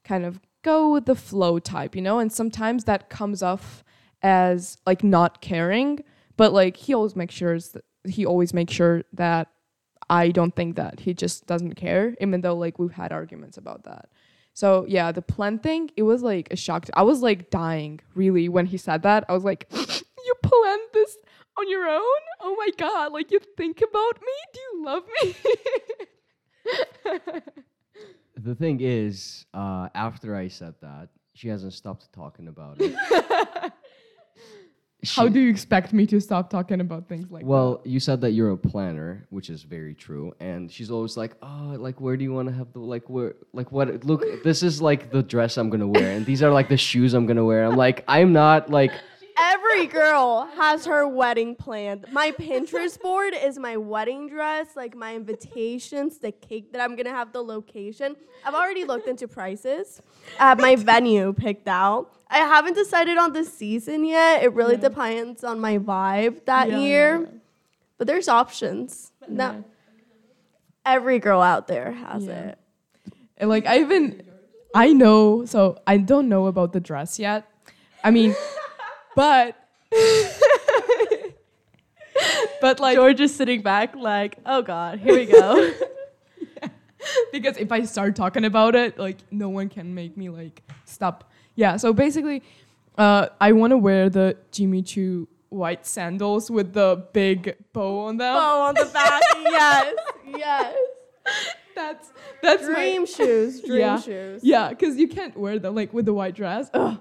kind 0.04 0.24
of 0.24 0.40
go 0.62 0.90
with 0.90 1.04
the 1.04 1.14
flow 1.14 1.58
type, 1.58 1.94
you 1.94 2.02
know. 2.02 2.18
And 2.18 2.32
sometimes 2.32 2.84
that 2.84 3.10
comes 3.10 3.42
off 3.42 3.84
as 4.22 4.78
like 4.86 5.04
not 5.04 5.42
caring, 5.42 6.02
but 6.36 6.52
like 6.52 6.76
he 6.76 6.94
always 6.94 7.14
makes 7.14 7.34
sure 7.34 7.58
he 8.04 8.24
always 8.24 8.54
makes 8.54 8.72
sure 8.72 9.04
that 9.12 9.48
I 10.10 10.30
don't 10.30 10.54
think 10.54 10.76
that 10.76 11.00
he 11.00 11.14
just 11.14 11.46
doesn't 11.46 11.74
care, 11.74 12.14
even 12.20 12.40
though 12.40 12.56
like 12.56 12.78
we've 12.78 12.92
had 12.92 13.12
arguments 13.12 13.56
about 13.58 13.84
that. 13.84 14.08
So 14.54 14.84
yeah, 14.88 15.12
the 15.12 15.22
plan 15.22 15.58
thing, 15.58 15.90
it 15.96 16.02
was 16.02 16.22
like 16.22 16.48
a 16.50 16.56
shock. 16.56 16.86
To, 16.86 16.98
I 16.98 17.02
was 17.02 17.22
like 17.22 17.50
dying 17.50 18.00
really 18.14 18.48
when 18.48 18.66
he 18.66 18.76
said 18.76 19.02
that. 19.02 19.24
I 19.28 19.32
was 19.32 19.44
like, 19.44 19.66
you 19.72 20.34
planned 20.42 20.88
this 20.92 21.16
on 21.58 21.68
your 21.68 21.86
own? 21.88 22.20
Oh 22.40 22.56
my 22.56 22.68
god! 22.76 23.12
Like 23.12 23.30
you 23.30 23.40
think 23.56 23.78
about 23.78 24.20
me? 24.20 24.32
Do 24.52 24.60
you 24.60 24.84
love 24.84 25.04
me? 25.22 25.34
The 28.40 28.54
thing 28.54 28.78
is, 28.80 29.46
uh, 29.52 29.88
after 29.94 30.36
I 30.36 30.46
said 30.46 30.74
that, 30.80 31.08
she 31.34 31.48
hasn't 31.48 31.72
stopped 31.72 32.12
talking 32.12 32.46
about 32.46 32.76
it. 32.78 32.94
How 35.06 35.28
do 35.28 35.38
you 35.38 35.48
expect 35.48 35.92
me 35.92 36.06
to 36.06 36.20
stop 36.20 36.50
talking 36.50 36.80
about 36.80 37.08
things 37.08 37.30
like 37.30 37.42
that? 37.42 37.46
Well, 37.46 37.80
you 37.84 38.00
said 38.00 38.20
that 38.22 38.32
you're 38.32 38.50
a 38.50 38.56
planner, 38.56 39.26
which 39.30 39.48
is 39.48 39.62
very 39.62 39.94
true, 39.94 40.34
and 40.40 40.70
she's 40.70 40.90
always 40.90 41.16
like, 41.16 41.36
"Oh, 41.40 41.76
like 41.78 42.00
where 42.00 42.16
do 42.16 42.24
you 42.24 42.32
want 42.32 42.48
to 42.48 42.54
have 42.54 42.72
the 42.72 42.80
like 42.80 43.08
where 43.08 43.34
like 43.52 43.70
what? 43.70 44.04
Look, 44.04 44.24
this 44.42 44.64
is 44.64 44.82
like 44.82 45.12
the 45.12 45.22
dress 45.22 45.56
I'm 45.56 45.70
gonna 45.70 45.86
wear, 45.86 46.10
and 46.16 46.26
these 46.26 46.42
are 46.42 46.50
like 46.50 46.68
the 46.68 46.76
shoes 46.76 47.14
I'm 47.14 47.26
gonna 47.26 47.44
wear." 47.44 47.64
I'm 47.64 47.76
like, 47.76 48.02
I'm 48.08 48.32
not 48.32 48.70
like 48.70 48.90
Every 49.72 49.86
girl 49.86 50.48
has 50.56 50.86
her 50.86 51.06
wedding 51.06 51.54
planned. 51.54 52.06
My 52.12 52.30
Pinterest 52.32 53.00
board 53.00 53.34
is 53.34 53.58
my 53.58 53.76
wedding 53.76 54.28
dress, 54.28 54.68
like 54.76 54.96
my 54.96 55.14
invitations, 55.14 56.18
the 56.18 56.32
cake 56.32 56.72
that 56.72 56.80
I'm 56.80 56.96
gonna 56.96 57.10
have, 57.10 57.32
the 57.32 57.42
location. 57.42 58.16
I've 58.44 58.54
already 58.54 58.84
looked 58.84 59.08
into 59.08 59.28
prices. 59.28 60.00
I 60.40 60.48
have 60.50 60.60
my 60.60 60.76
venue 60.76 61.32
picked 61.32 61.68
out. 61.68 62.12
I 62.30 62.38
haven't 62.38 62.74
decided 62.74 63.18
on 63.18 63.32
the 63.32 63.44
season 63.44 64.04
yet. 64.04 64.42
It 64.42 64.52
really 64.54 64.76
depends 64.76 65.44
on 65.44 65.60
my 65.60 65.78
vibe 65.78 66.44
that 66.46 66.68
Yeah, 66.68 66.76
yeah, 66.78 66.82
year. 66.84 67.20
yeah. 67.22 67.38
But 67.98 68.06
there's 68.06 68.28
options. 68.28 69.12
No, 69.28 69.64
every 70.86 71.18
girl 71.18 71.40
out 71.42 71.68
there 71.68 71.92
has 71.92 72.24
Yeah. 72.26 72.32
it. 72.50 72.58
And 73.36 73.48
like 73.50 73.66
I 73.66 73.80
even 73.80 74.22
I 74.74 74.92
know 74.92 75.44
so 75.44 75.78
I 75.86 75.98
don't 75.98 76.28
know 76.28 76.46
about 76.46 76.72
the 76.72 76.80
dress 76.80 77.18
yet. 77.18 77.46
I 78.02 78.10
mean 78.10 78.34
but 79.18 79.56
but 82.60 82.78
like 82.78 82.94
George 82.94 83.20
is 83.20 83.34
sitting 83.34 83.62
back 83.62 83.96
like, 83.96 84.38
oh 84.46 84.62
God, 84.62 85.00
here 85.00 85.16
we 85.16 85.26
go. 85.26 85.72
because 87.32 87.56
if 87.56 87.72
I 87.72 87.84
start 87.84 88.14
talking 88.14 88.44
about 88.44 88.76
it, 88.76 88.96
like 88.96 89.16
no 89.32 89.48
one 89.48 89.68
can 89.70 89.92
make 89.92 90.16
me 90.16 90.28
like 90.28 90.62
stop. 90.84 91.32
Yeah, 91.56 91.76
so 91.78 91.92
basically 91.92 92.44
uh 92.96 93.26
I 93.40 93.50
want 93.52 93.72
to 93.72 93.76
wear 93.76 94.08
the 94.08 94.36
Jimmy 94.52 94.82
Choo 94.82 95.26
white 95.48 95.84
sandals 95.84 96.48
with 96.48 96.72
the 96.72 97.04
big 97.12 97.56
bow 97.72 98.06
on 98.06 98.18
them. 98.18 98.34
Bow 98.34 98.68
on 98.68 98.74
the 98.74 98.84
back, 98.84 99.20
yes, 99.34 99.94
yes. 100.28 100.76
That's 101.74 102.12
that's 102.40 102.64
Dream 102.64 103.02
my 103.02 103.04
shoes, 103.04 103.60
dream 103.66 103.80
yeah. 103.80 104.00
shoes. 104.00 104.44
Yeah, 104.44 104.68
because 104.68 104.96
you 104.96 105.08
can't 105.08 105.36
wear 105.36 105.58
them 105.58 105.74
like 105.74 105.92
with 105.92 106.06
the 106.06 106.14
white 106.14 106.36
dress. 106.36 106.70
Ugh, 106.72 107.00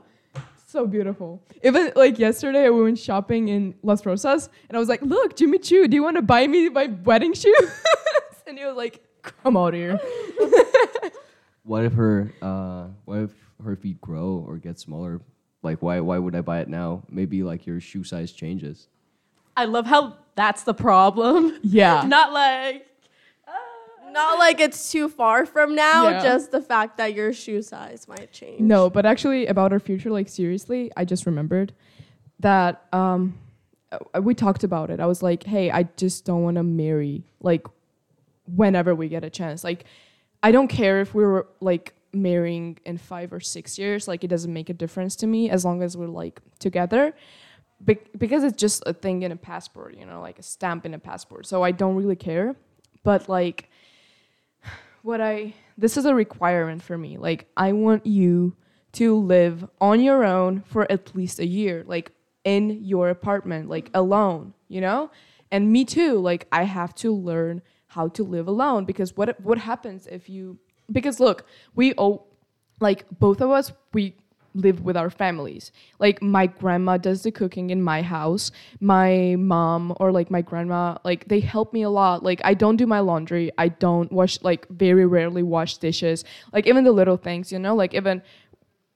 so 0.67 0.85
beautiful. 0.85 1.41
Even 1.63 1.91
like 1.95 2.19
yesterday, 2.19 2.69
we 2.69 2.83
went 2.83 2.99
shopping 2.99 3.47
in 3.47 3.73
Las 3.83 4.03
Rozas, 4.03 4.49
and 4.67 4.75
I 4.75 4.79
was 4.79 4.89
like, 4.89 5.01
"Look, 5.01 5.35
Jimmy 5.35 5.59
Choo, 5.59 5.87
do 5.87 5.95
you 5.95 6.03
want 6.03 6.17
to 6.17 6.21
buy 6.21 6.45
me 6.45 6.69
my 6.69 6.87
wedding 7.05 7.33
shoes?" 7.33 7.81
and 8.47 8.59
he 8.59 8.65
was 8.65 8.75
like, 8.75 9.01
"Come 9.21 9.57
out 9.57 9.73
here." 9.73 9.99
what 11.63 11.85
if 11.85 11.93
her 11.93 12.33
uh 12.41 12.87
what 13.05 13.19
if 13.19 13.31
her 13.63 13.75
feet 13.75 13.99
grow 14.01 14.45
or 14.47 14.57
get 14.57 14.77
smaller? 14.79 15.21
Like 15.63 15.81
why 15.81 16.01
why 16.01 16.17
would 16.17 16.35
I 16.35 16.41
buy 16.41 16.59
it 16.59 16.67
now? 16.67 17.03
Maybe 17.09 17.43
like 17.43 17.65
your 17.65 17.79
shoe 17.79 18.03
size 18.03 18.31
changes. 18.33 18.87
I 19.55 19.65
love 19.65 19.85
how 19.85 20.17
that's 20.35 20.63
the 20.63 20.73
problem. 20.73 21.57
Yeah. 21.63 22.03
Not 22.07 22.33
like 22.33 22.86
Not 24.17 24.39
like 24.39 24.59
it's 24.59 24.91
too 24.91 25.09
far 25.09 25.45
from 25.45 25.75
now, 25.75 26.09
Yeah. 26.09 26.23
just 26.23 26.51
the 26.51 26.61
fact 26.61 26.97
that 26.97 27.13
your 27.13 27.31
shoe 27.33 27.61
size 27.61 28.07
might 28.07 28.31
change. 28.31 28.59
No, 28.61 28.89
but 28.89 29.05
actually 29.05 29.45
about 29.47 29.71
our 29.71 29.79
future, 29.79 30.09
like 30.09 30.27
seriously, 30.27 30.91
I 30.97 31.05
just 31.05 31.25
remembered 31.25 31.73
that 32.39 32.85
um 32.93 33.37
uh, 33.91 34.21
we 34.21 34.33
talked 34.33 34.63
about 34.63 34.89
it. 34.89 34.99
I 34.99 35.05
was 35.05 35.21
like, 35.23 35.43
hey, 35.43 35.69
I 35.71 35.83
just 36.03 36.25
don't 36.25 36.41
want 36.43 36.57
to 36.57 36.63
marry 36.63 37.23
like 37.41 37.65
whenever 38.61 38.95
we 38.95 39.07
get 39.07 39.23
a 39.23 39.29
chance. 39.29 39.63
Like 39.63 39.85
I 40.41 40.51
don't 40.51 40.67
care 40.67 40.99
if 41.01 41.13
we 41.13 41.23
were 41.23 41.47
like 41.59 41.93
marrying 42.13 42.79
in 42.85 42.97
5 42.97 43.33
or 43.33 43.39
6 43.39 43.77
years, 43.77 44.07
like 44.07 44.23
it 44.23 44.29
doesn't 44.29 44.51
make 44.53 44.69
a 44.69 44.73
difference 44.73 45.15
to 45.17 45.27
me 45.27 45.49
as 45.49 45.63
long 45.63 45.83
as 45.83 45.95
we're 45.95 46.07
like 46.07 46.41
together. 46.59 47.13
Be- 47.85 47.99
because 48.17 48.43
it's 48.43 48.57
just 48.57 48.81
a 48.87 48.93
thing 48.93 49.21
in 49.21 49.31
a 49.31 49.35
passport, 49.35 49.95
you 49.95 50.05
know, 50.05 50.21
like 50.21 50.39
a 50.39 50.43
stamp 50.43 50.85
in 50.87 50.93
a 50.95 50.99
passport. 50.99 51.45
So 51.45 51.61
I 51.63 51.71
don't 51.71 51.95
really 51.95 52.15
care. 52.15 52.55
But 53.03 53.29
like 53.29 53.69
what 55.07 55.21
I 55.21 55.53
this 55.77 55.95
is 55.95 56.05
a 56.05 56.13
requirement 56.13 56.83
for 56.83 56.97
me. 56.97 57.17
Like 57.17 57.47
I 57.55 57.71
want 57.71 58.05
you 58.05 58.57
to 58.93 59.15
live 59.15 59.65
on 59.79 60.01
your 60.01 60.25
own 60.25 60.63
for 60.67 60.91
at 60.91 61.15
least 61.15 61.39
a 61.39 61.45
year, 61.45 61.83
like 61.87 62.11
in 62.43 62.83
your 62.83 63.09
apartment, 63.09 63.69
like 63.69 63.89
alone, 63.93 64.53
you 64.67 64.81
know? 64.81 65.09
And 65.49 65.71
me 65.71 65.85
too, 65.85 66.19
like 66.19 66.45
I 66.51 66.63
have 66.63 66.93
to 66.95 67.15
learn 67.15 67.61
how 67.87 68.09
to 68.09 68.23
live 68.23 68.49
alone 68.49 68.83
because 68.83 69.15
what 69.15 69.39
what 69.39 69.57
happens 69.57 70.07
if 70.07 70.27
you 70.27 70.59
because 70.91 71.21
look, 71.21 71.45
we 71.73 71.93
all 71.93 72.27
like 72.81 73.05
both 73.09 73.39
of 73.39 73.49
us 73.49 73.71
we 73.93 74.13
live 74.57 74.81
with 74.81 74.97
our 74.97 75.09
families. 75.09 75.71
Like 75.99 76.21
my 76.21 76.47
grandma 76.47 76.97
does 76.97 77.23
the 77.23 77.31
cooking 77.31 77.69
in 77.69 77.81
my 77.81 78.01
house. 78.01 78.51
My 78.79 79.35
mom 79.37 79.95
or 79.99 80.11
like 80.11 80.29
my 80.31 80.41
grandma, 80.41 80.97
like 81.03 81.27
they 81.27 81.39
help 81.39 81.73
me 81.73 81.83
a 81.83 81.89
lot. 81.89 82.23
Like 82.23 82.41
I 82.43 82.53
don't 82.53 82.77
do 82.77 82.87
my 82.87 82.99
laundry. 82.99 83.51
I 83.57 83.69
don't 83.69 84.11
wash 84.11 84.41
like 84.41 84.67
very 84.69 85.05
rarely 85.05 85.43
wash 85.43 85.77
dishes. 85.77 86.25
Like 86.51 86.67
even 86.67 86.83
the 86.83 86.91
little 86.91 87.17
things, 87.17 87.51
you 87.51 87.59
know, 87.59 87.75
like 87.75 87.93
even 87.93 88.21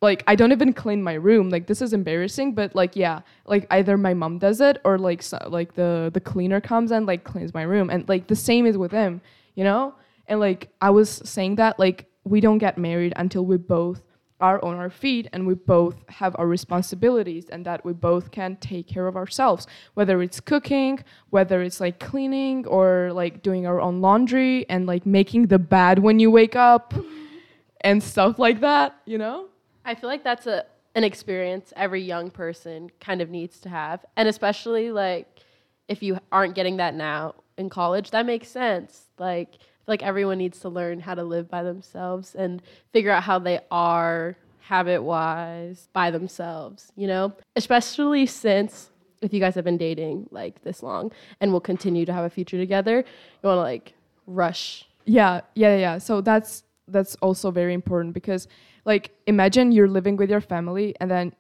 like 0.02 0.24
I 0.26 0.36
don't 0.36 0.52
even 0.52 0.74
clean 0.74 1.04
my 1.04 1.14
room. 1.14 1.50
Like 1.50 1.68
this 1.68 1.82
is 1.82 1.94
embarrassing, 1.94 2.54
but 2.54 2.76
like 2.76 2.96
yeah, 2.96 3.22
like 3.46 3.68
either 3.70 3.98
my 3.98 4.14
mom 4.14 4.40
does 4.40 4.60
it 4.60 4.82
or 4.84 4.98
like 4.98 5.22
so, 5.22 5.38
like 5.48 5.76
the 5.76 6.10
the 6.14 6.20
cleaner 6.20 6.60
comes 6.60 6.92
and 6.92 7.06
like 7.06 7.24
cleans 7.24 7.54
my 7.54 7.64
room, 7.64 7.90
and 7.90 8.08
like 8.10 8.28
the 8.28 8.36
same 8.36 8.66
is 8.66 8.78
with 8.78 8.92
him, 8.92 9.22
you 9.56 9.64
know. 9.64 9.94
And 10.28 10.40
like 10.40 10.70
I 10.82 10.90
was 10.90 11.10
saying 11.10 11.56
that 11.56 11.78
like 11.78 12.08
we 12.24 12.42
don't 12.42 12.58
get 12.58 12.78
married 12.78 13.14
until 13.16 13.46
we 13.46 13.58
both 13.58 14.02
are 14.42 14.64
on 14.64 14.76
our 14.76 14.90
feet 14.90 15.28
and 15.32 15.46
we 15.46 15.54
both 15.54 15.96
have 16.10 16.36
our 16.40 16.48
responsibilities 16.48 17.46
and 17.50 17.66
that 17.66 17.86
we 17.86 17.94
both 17.94 18.32
can 18.32 18.56
take 18.58 18.88
care 18.88 19.08
of 19.08 19.16
ourselves. 19.16 19.68
Whether 19.94 20.22
it's 20.22 20.40
cooking 20.40 21.04
whether 21.30 21.62
it's 21.62 21.80
like 21.80 22.00
cleaning 22.00 22.66
or 22.68 23.12
like 23.14 23.42
doing 23.42 23.66
our 23.66 23.80
own 23.80 24.02
laundry 24.02 24.66
and 24.70 24.86
like 24.86 25.06
making 25.06 25.48
the 25.48 25.60
bed 25.60 26.00
when 26.00 26.20
you 26.20 26.30
wake 26.30 26.56
up 26.56 26.94
and 27.82 28.04
stuff 28.04 28.40
like 28.40 28.60
that 28.62 28.98
you 29.06 29.18
know? 29.18 29.48
I 29.86 29.96
feel 29.96 30.10
like 30.10 30.24
that's 30.24 30.48
a 30.48 30.66
an 30.96 31.04
experience 31.04 31.72
every 31.76 32.02
young 32.02 32.30
person 32.30 32.90
kind 33.00 33.22
of 33.22 33.30
needs 33.30 33.60
to 33.62 33.70
have, 33.70 34.06
and 34.18 34.28
especially 34.28 34.92
like 34.92 35.40
if 35.88 36.04
you 36.04 36.20
aren't 36.32 36.56
getting 36.56 36.78
that 36.78 36.96
now 36.96 37.36
in 37.58 37.70
college, 37.70 38.12
that 38.12 38.26
makes 38.26 38.48
sense. 38.48 39.08
Like 39.18 39.58
like 39.88 40.04
everyone 40.04 40.38
needs 40.38 40.60
to 40.60 40.70
learn 40.70 41.00
how 41.00 41.16
to 41.16 41.24
live 41.24 41.50
by 41.50 41.64
themselves 41.64 42.36
and 42.36 42.62
figure 42.94 43.12
out 43.12 43.24
how 43.24 43.40
they 43.40 43.60
are 43.70 44.38
habit 44.60 45.04
wise 45.04 45.90
by 45.94 46.12
themselves, 46.12 46.92
you 46.96 47.08
know? 47.08 47.34
Especially 47.56 48.26
since 48.26 48.90
if 49.22 49.34
you 49.34 49.40
guys 49.40 49.56
have 49.56 49.66
been 49.66 49.78
dating 49.78 50.28
like 50.32 50.64
this 50.64 50.82
long 50.82 51.12
and 51.40 51.52
will 51.52 51.62
continue 51.62 52.06
to 52.06 52.14
have 52.14 52.26
a 52.26 52.30
future 52.30 52.58
together, 52.58 52.98
you 52.98 53.48
want 53.48 53.58
to 53.58 53.62
like 53.62 53.94
rush. 54.28 54.88
yeah 55.06 55.42
yeah 55.56 55.76
yeah 55.76 55.98
so 55.98 56.22
that's 56.22 56.64
that's 56.88 57.16
also 57.22 57.50
very 57.52 57.74
important 57.74 58.14
because 58.14 58.48
like 58.86 59.12
imagine 59.26 59.72
you're 59.72 59.88
living 59.88 60.16
with 60.16 60.30
your 60.30 60.42
family 60.42 60.96
and 61.00 61.10
then 61.10 61.34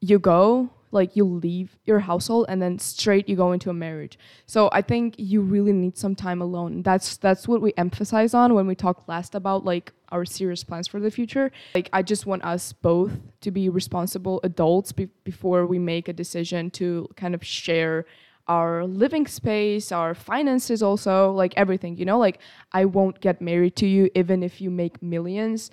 you 0.00 0.18
go 0.18 0.68
like 0.94 1.16
you 1.16 1.24
leave 1.24 1.76
your 1.84 2.00
household 2.00 2.46
and 2.48 2.62
then 2.62 2.78
straight 2.78 3.28
you 3.28 3.36
go 3.36 3.52
into 3.52 3.70
a 3.70 3.74
marriage. 3.74 4.18
So 4.46 4.68
i 4.72 4.80
think 4.80 5.14
you 5.18 5.40
really 5.40 5.72
need 5.72 5.98
some 5.98 6.14
time 6.14 6.40
alone. 6.40 6.82
That's 6.82 7.16
that's 7.16 7.46
what 7.48 7.60
we 7.60 7.72
emphasize 7.76 8.32
on 8.34 8.54
when 8.54 8.66
we 8.66 8.74
talk 8.74 9.08
last 9.08 9.34
about 9.34 9.64
like 9.64 9.92
our 10.10 10.24
serious 10.24 10.62
plans 10.62 10.86
for 10.88 11.00
the 11.00 11.10
future. 11.10 11.50
Like 11.74 11.90
i 11.92 12.02
just 12.02 12.26
want 12.26 12.44
us 12.44 12.72
both 12.72 13.12
to 13.40 13.50
be 13.50 13.68
responsible 13.68 14.40
adults 14.44 14.92
be- 14.92 15.10
before 15.24 15.66
we 15.66 15.78
make 15.78 16.08
a 16.08 16.12
decision 16.12 16.70
to 16.72 17.08
kind 17.16 17.34
of 17.34 17.44
share 17.44 18.06
our 18.46 18.84
living 18.84 19.26
space 19.26 19.90
our 19.90 20.14
finances 20.14 20.82
also 20.82 21.32
like 21.32 21.54
everything 21.56 21.96
you 21.96 22.04
know? 22.04 22.18
Like 22.18 22.38
i 22.72 22.84
won't 22.84 23.20
get 23.20 23.40
married 23.40 23.74
to 23.76 23.86
you 23.86 24.10
even 24.14 24.42
if 24.42 24.60
you 24.60 24.70
make 24.70 25.02
millions 25.02 25.70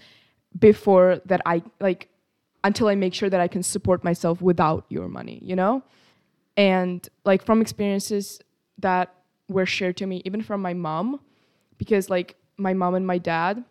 before 0.57 1.21
that 1.25 1.41
I 1.45 1.63
like 1.79 2.09
until 2.63 2.87
I 2.87 2.95
make 2.95 3.13
sure 3.13 3.29
that 3.29 3.39
I 3.39 3.47
can 3.47 3.63
support 3.63 4.03
myself 4.03 4.41
without 4.41 4.85
your 4.89 5.07
money, 5.07 5.39
you 5.43 5.55
know? 5.55 5.83
And 6.57 7.07
like 7.25 7.43
from 7.43 7.61
experiences 7.61 8.39
that 8.79 9.13
were 9.47 9.65
shared 9.65 9.97
to 9.97 10.05
me, 10.05 10.21
even 10.25 10.41
from 10.41 10.61
my 10.61 10.73
mom, 10.73 11.19
because 11.77 12.09
like 12.09 12.35
my 12.57 12.73
mom 12.73 12.95
and 12.95 13.05
my 13.05 13.17
dad, 13.17 13.63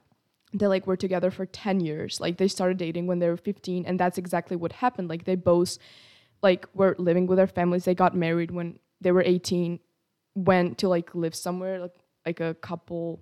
they 0.52 0.66
like 0.66 0.86
were 0.86 0.96
together 0.96 1.30
for 1.30 1.46
10 1.46 1.80
years. 1.80 2.20
Like 2.20 2.38
they 2.38 2.48
started 2.48 2.76
dating 2.76 3.06
when 3.06 3.20
they 3.20 3.28
were 3.28 3.36
15, 3.36 3.86
and 3.86 3.98
that's 3.98 4.18
exactly 4.18 4.56
what 4.56 4.72
happened. 4.72 5.08
Like 5.08 5.24
they 5.24 5.36
both 5.36 5.78
like 6.42 6.66
were 6.74 6.96
living 6.98 7.26
with 7.26 7.36
their 7.36 7.46
families. 7.46 7.84
They 7.84 7.94
got 7.94 8.16
married 8.16 8.50
when 8.50 8.78
they 9.00 9.12
were 9.12 9.22
18, 9.24 9.78
went 10.34 10.78
to 10.78 10.88
like 10.88 11.14
live 11.14 11.34
somewhere 11.34 11.80
like 11.80 11.94
like 12.26 12.40
a 12.40 12.54
couple 12.54 13.20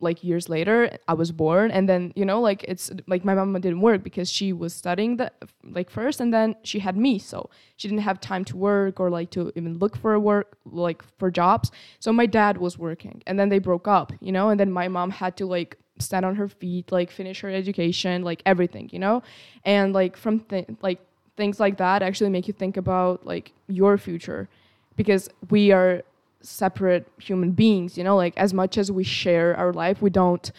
like 0.00 0.22
years 0.22 0.48
later 0.48 0.96
i 1.08 1.12
was 1.12 1.32
born 1.32 1.70
and 1.70 1.88
then 1.88 2.12
you 2.14 2.24
know 2.24 2.40
like 2.40 2.64
it's 2.64 2.90
like 3.08 3.24
my 3.24 3.34
mama 3.34 3.58
didn't 3.58 3.80
work 3.80 4.02
because 4.02 4.30
she 4.30 4.52
was 4.52 4.72
studying 4.72 5.16
the 5.16 5.30
like 5.64 5.90
first 5.90 6.20
and 6.20 6.32
then 6.32 6.54
she 6.62 6.78
had 6.78 6.96
me 6.96 7.18
so 7.18 7.50
she 7.76 7.88
didn't 7.88 8.02
have 8.02 8.20
time 8.20 8.44
to 8.44 8.56
work 8.56 9.00
or 9.00 9.10
like 9.10 9.30
to 9.30 9.52
even 9.56 9.78
look 9.78 9.96
for 9.96 10.18
work 10.18 10.58
like 10.64 11.02
for 11.18 11.30
jobs. 11.30 11.70
So 12.00 12.12
my 12.12 12.26
dad 12.26 12.58
was 12.58 12.78
working 12.78 13.22
and 13.26 13.38
then 13.38 13.48
they 13.48 13.58
broke 13.58 13.88
up 13.88 14.12
you 14.20 14.32
know 14.32 14.50
and 14.50 14.58
then 14.58 14.70
my 14.70 14.88
mom 14.88 15.10
had 15.10 15.36
to 15.38 15.46
like 15.46 15.78
stand 15.98 16.24
on 16.24 16.36
her 16.36 16.48
feet 16.48 16.92
like 16.92 17.10
finish 17.10 17.40
her 17.40 17.50
education 17.50 18.22
like 18.22 18.42
everything 18.46 18.88
you 18.92 18.98
know? 18.98 19.22
And 19.64 19.92
like 19.92 20.16
from 20.16 20.40
th- 20.40 20.66
like 20.82 21.00
things 21.36 21.60
like 21.60 21.78
that 21.78 22.02
actually 22.02 22.30
make 22.30 22.48
you 22.48 22.54
think 22.54 22.76
about 22.76 23.26
like 23.26 23.52
your 23.68 23.96
future 23.98 24.48
because 24.96 25.28
we 25.50 25.70
are 25.70 26.02
separate 26.48 27.06
human 27.18 27.52
beings 27.52 27.98
you 27.98 28.04
know 28.04 28.16
like 28.16 28.34
as 28.36 28.54
much 28.54 28.78
as 28.78 28.90
we 28.90 29.04
share 29.04 29.56
our 29.56 29.72
life 29.72 30.00
we 30.02 30.10
don't 30.10 30.52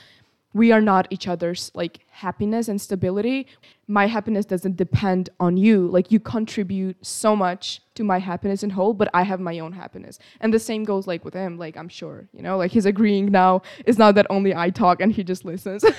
we 0.54 0.71
are 0.71 0.82
not 0.82 1.08
each 1.12 1.28
other's 1.28 1.71
like 1.75 1.99
happiness 2.10 2.67
and 2.67 2.82
stability. 2.82 3.45
My 3.88 4.08
happiness 4.08 4.45
doesn't 4.45 4.78
depend 4.78 5.30
on 5.39 5.58
you. 5.58 5.88
Like 5.88 6.12
you 6.12 6.19
contribute 6.19 6.97
so 7.06 7.36
much 7.36 7.82
to 7.95 8.04
my 8.04 8.17
happiness 8.17 8.63
in 8.63 8.71
whole 8.71 8.93
but 8.93 9.10
i 9.13 9.23
have 9.23 9.39
my 9.39 9.60
own 9.60 9.73
happiness. 9.73 10.17
And 10.39 10.54
the 10.54 10.60
same 10.60 10.84
goes 10.84 11.06
like 11.06 11.23
with 11.23 11.34
him 11.34 11.58
like 11.58 11.78
i'm 11.78 11.89
sure 11.89 12.28
you 12.34 12.41
know 12.41 12.58
like 12.58 12.71
he's 12.71 12.86
agreeing 12.86 13.28
now. 13.32 13.62
It's 13.86 13.97
not 13.97 14.15
that 14.15 14.28
only 14.30 14.56
i 14.56 14.69
talk 14.69 15.02
and 15.02 15.12
he 15.12 15.23
just 15.23 15.45
listens. 15.45 15.84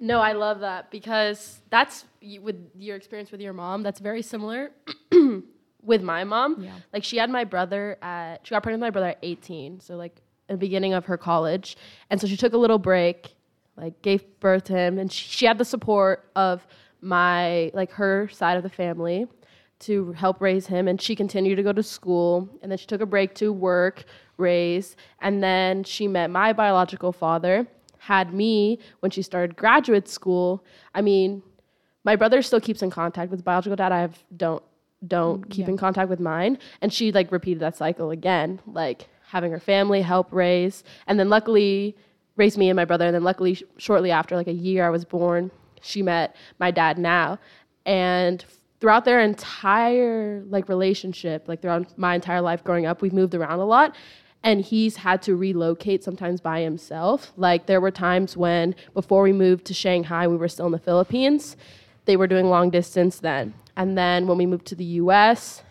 No, 0.00 0.20
I 0.20 0.32
love 0.32 0.60
that 0.60 0.90
because 0.90 1.60
that's 1.70 2.04
with 2.42 2.56
your 2.78 2.94
experience 2.94 3.30
with 3.32 3.40
your 3.40 3.54
mom. 3.54 3.82
That's 3.82 4.00
very 4.00 4.20
similar 4.20 4.70
with 5.84 6.02
my 6.02 6.24
mom. 6.24 6.62
Yeah. 6.62 6.72
Like 6.92 7.04
she 7.04 7.16
had 7.16 7.30
my 7.30 7.44
brother 7.44 7.98
at 8.02 8.46
she 8.46 8.54
got 8.54 8.62
pregnant 8.62 8.80
with 8.80 8.86
my 8.86 8.90
brother 8.90 9.08
at 9.08 9.18
18, 9.22 9.80
so 9.80 9.96
like 9.96 10.20
the 10.48 10.56
beginning 10.56 10.92
of 10.92 11.06
her 11.06 11.16
college, 11.16 11.76
and 12.10 12.20
so 12.20 12.26
she 12.26 12.36
took 12.36 12.52
a 12.52 12.58
little 12.58 12.78
break, 12.78 13.34
like 13.76 14.00
gave 14.02 14.24
birth 14.40 14.64
to 14.64 14.74
him, 14.74 14.98
and 14.98 15.10
she, 15.10 15.28
she 15.28 15.46
had 15.46 15.58
the 15.58 15.64
support 15.64 16.30
of 16.36 16.66
my 17.00 17.70
like 17.74 17.92
her 17.92 18.28
side 18.28 18.56
of 18.56 18.62
the 18.62 18.70
family 18.70 19.26
to 19.80 20.12
help 20.12 20.40
raise 20.40 20.66
him 20.66 20.88
and 20.88 21.00
she 21.00 21.14
continued 21.14 21.56
to 21.56 21.62
go 21.62 21.72
to 21.72 21.82
school 21.82 22.48
and 22.62 22.70
then 22.70 22.78
she 22.78 22.86
took 22.86 23.02
a 23.02 23.06
break 23.06 23.34
to 23.34 23.52
work 23.52 24.04
raise 24.38 24.96
and 25.20 25.42
then 25.42 25.84
she 25.84 26.08
met 26.08 26.30
my 26.30 26.52
biological 26.52 27.12
father 27.12 27.66
had 27.98 28.32
me 28.32 28.78
when 29.00 29.10
she 29.10 29.20
started 29.20 29.56
graduate 29.56 30.08
school 30.08 30.64
i 30.94 31.02
mean 31.02 31.42
my 32.04 32.16
brother 32.16 32.40
still 32.40 32.60
keeps 32.60 32.82
in 32.82 32.88
contact 32.88 33.30
with 33.30 33.44
biological 33.44 33.76
dad 33.76 33.92
i 33.92 34.00
have 34.00 34.18
don't 34.36 34.62
don't 35.06 35.46
mm, 35.46 35.50
keep 35.50 35.66
yeah. 35.66 35.72
in 35.72 35.76
contact 35.76 36.08
with 36.08 36.20
mine. 36.20 36.58
And 36.80 36.92
she 36.92 37.12
like 37.12 37.32
repeated 37.32 37.60
that 37.60 37.76
cycle 37.76 38.10
again 38.10 38.60
like 38.66 39.08
having 39.28 39.52
her 39.52 39.60
family 39.60 40.02
help 40.02 40.32
raise. 40.32 40.84
And 41.06 41.18
then 41.18 41.28
luckily 41.28 41.96
raised 42.36 42.58
me 42.58 42.68
and 42.68 42.76
my 42.76 42.84
brother. 42.84 43.06
And 43.06 43.14
then 43.14 43.24
luckily 43.24 43.54
sh- 43.54 43.62
shortly 43.78 44.10
after 44.10 44.36
like 44.36 44.48
a 44.48 44.52
year 44.52 44.84
i 44.86 44.90
was 44.90 45.04
born 45.04 45.50
she 45.80 46.02
met 46.02 46.34
my 46.58 46.70
dad 46.70 46.98
now. 46.98 47.38
And 47.84 48.44
throughout 48.80 49.04
their 49.04 49.20
entire 49.20 50.42
like 50.48 50.68
relationship 50.68 51.48
like 51.48 51.62
throughout 51.62 51.96
my 51.98 52.14
entire 52.14 52.40
life 52.40 52.62
growing 52.64 52.86
up 52.86 53.00
we've 53.02 53.12
moved 53.12 53.34
around 53.34 53.60
a 53.60 53.64
lot. 53.64 53.94
And 54.42 54.60
he's 54.60 54.96
had 54.96 55.22
to 55.22 55.36
relocate 55.36 56.04
sometimes 56.04 56.38
by 56.42 56.60
himself. 56.60 57.32
Like 57.36 57.64
there 57.66 57.80
were 57.80 57.90
times 57.90 58.36
when 58.36 58.74
before 58.92 59.22
we 59.22 59.32
moved 59.32 59.64
to 59.66 59.74
shanghai 59.74 60.26
we 60.26 60.36
were 60.36 60.48
still 60.48 60.66
in 60.66 60.72
the 60.72 60.78
philippines. 60.78 61.56
They 62.06 62.16
were 62.16 62.26
doing 62.26 62.50
long 62.50 62.70
distance 62.70 63.18
then 63.18 63.54
and 63.76 63.96
then 63.96 64.26
when 64.26 64.38
we 64.38 64.46
moved 64.46 64.66
to 64.66 64.74
the 64.74 64.84
us 64.84 65.62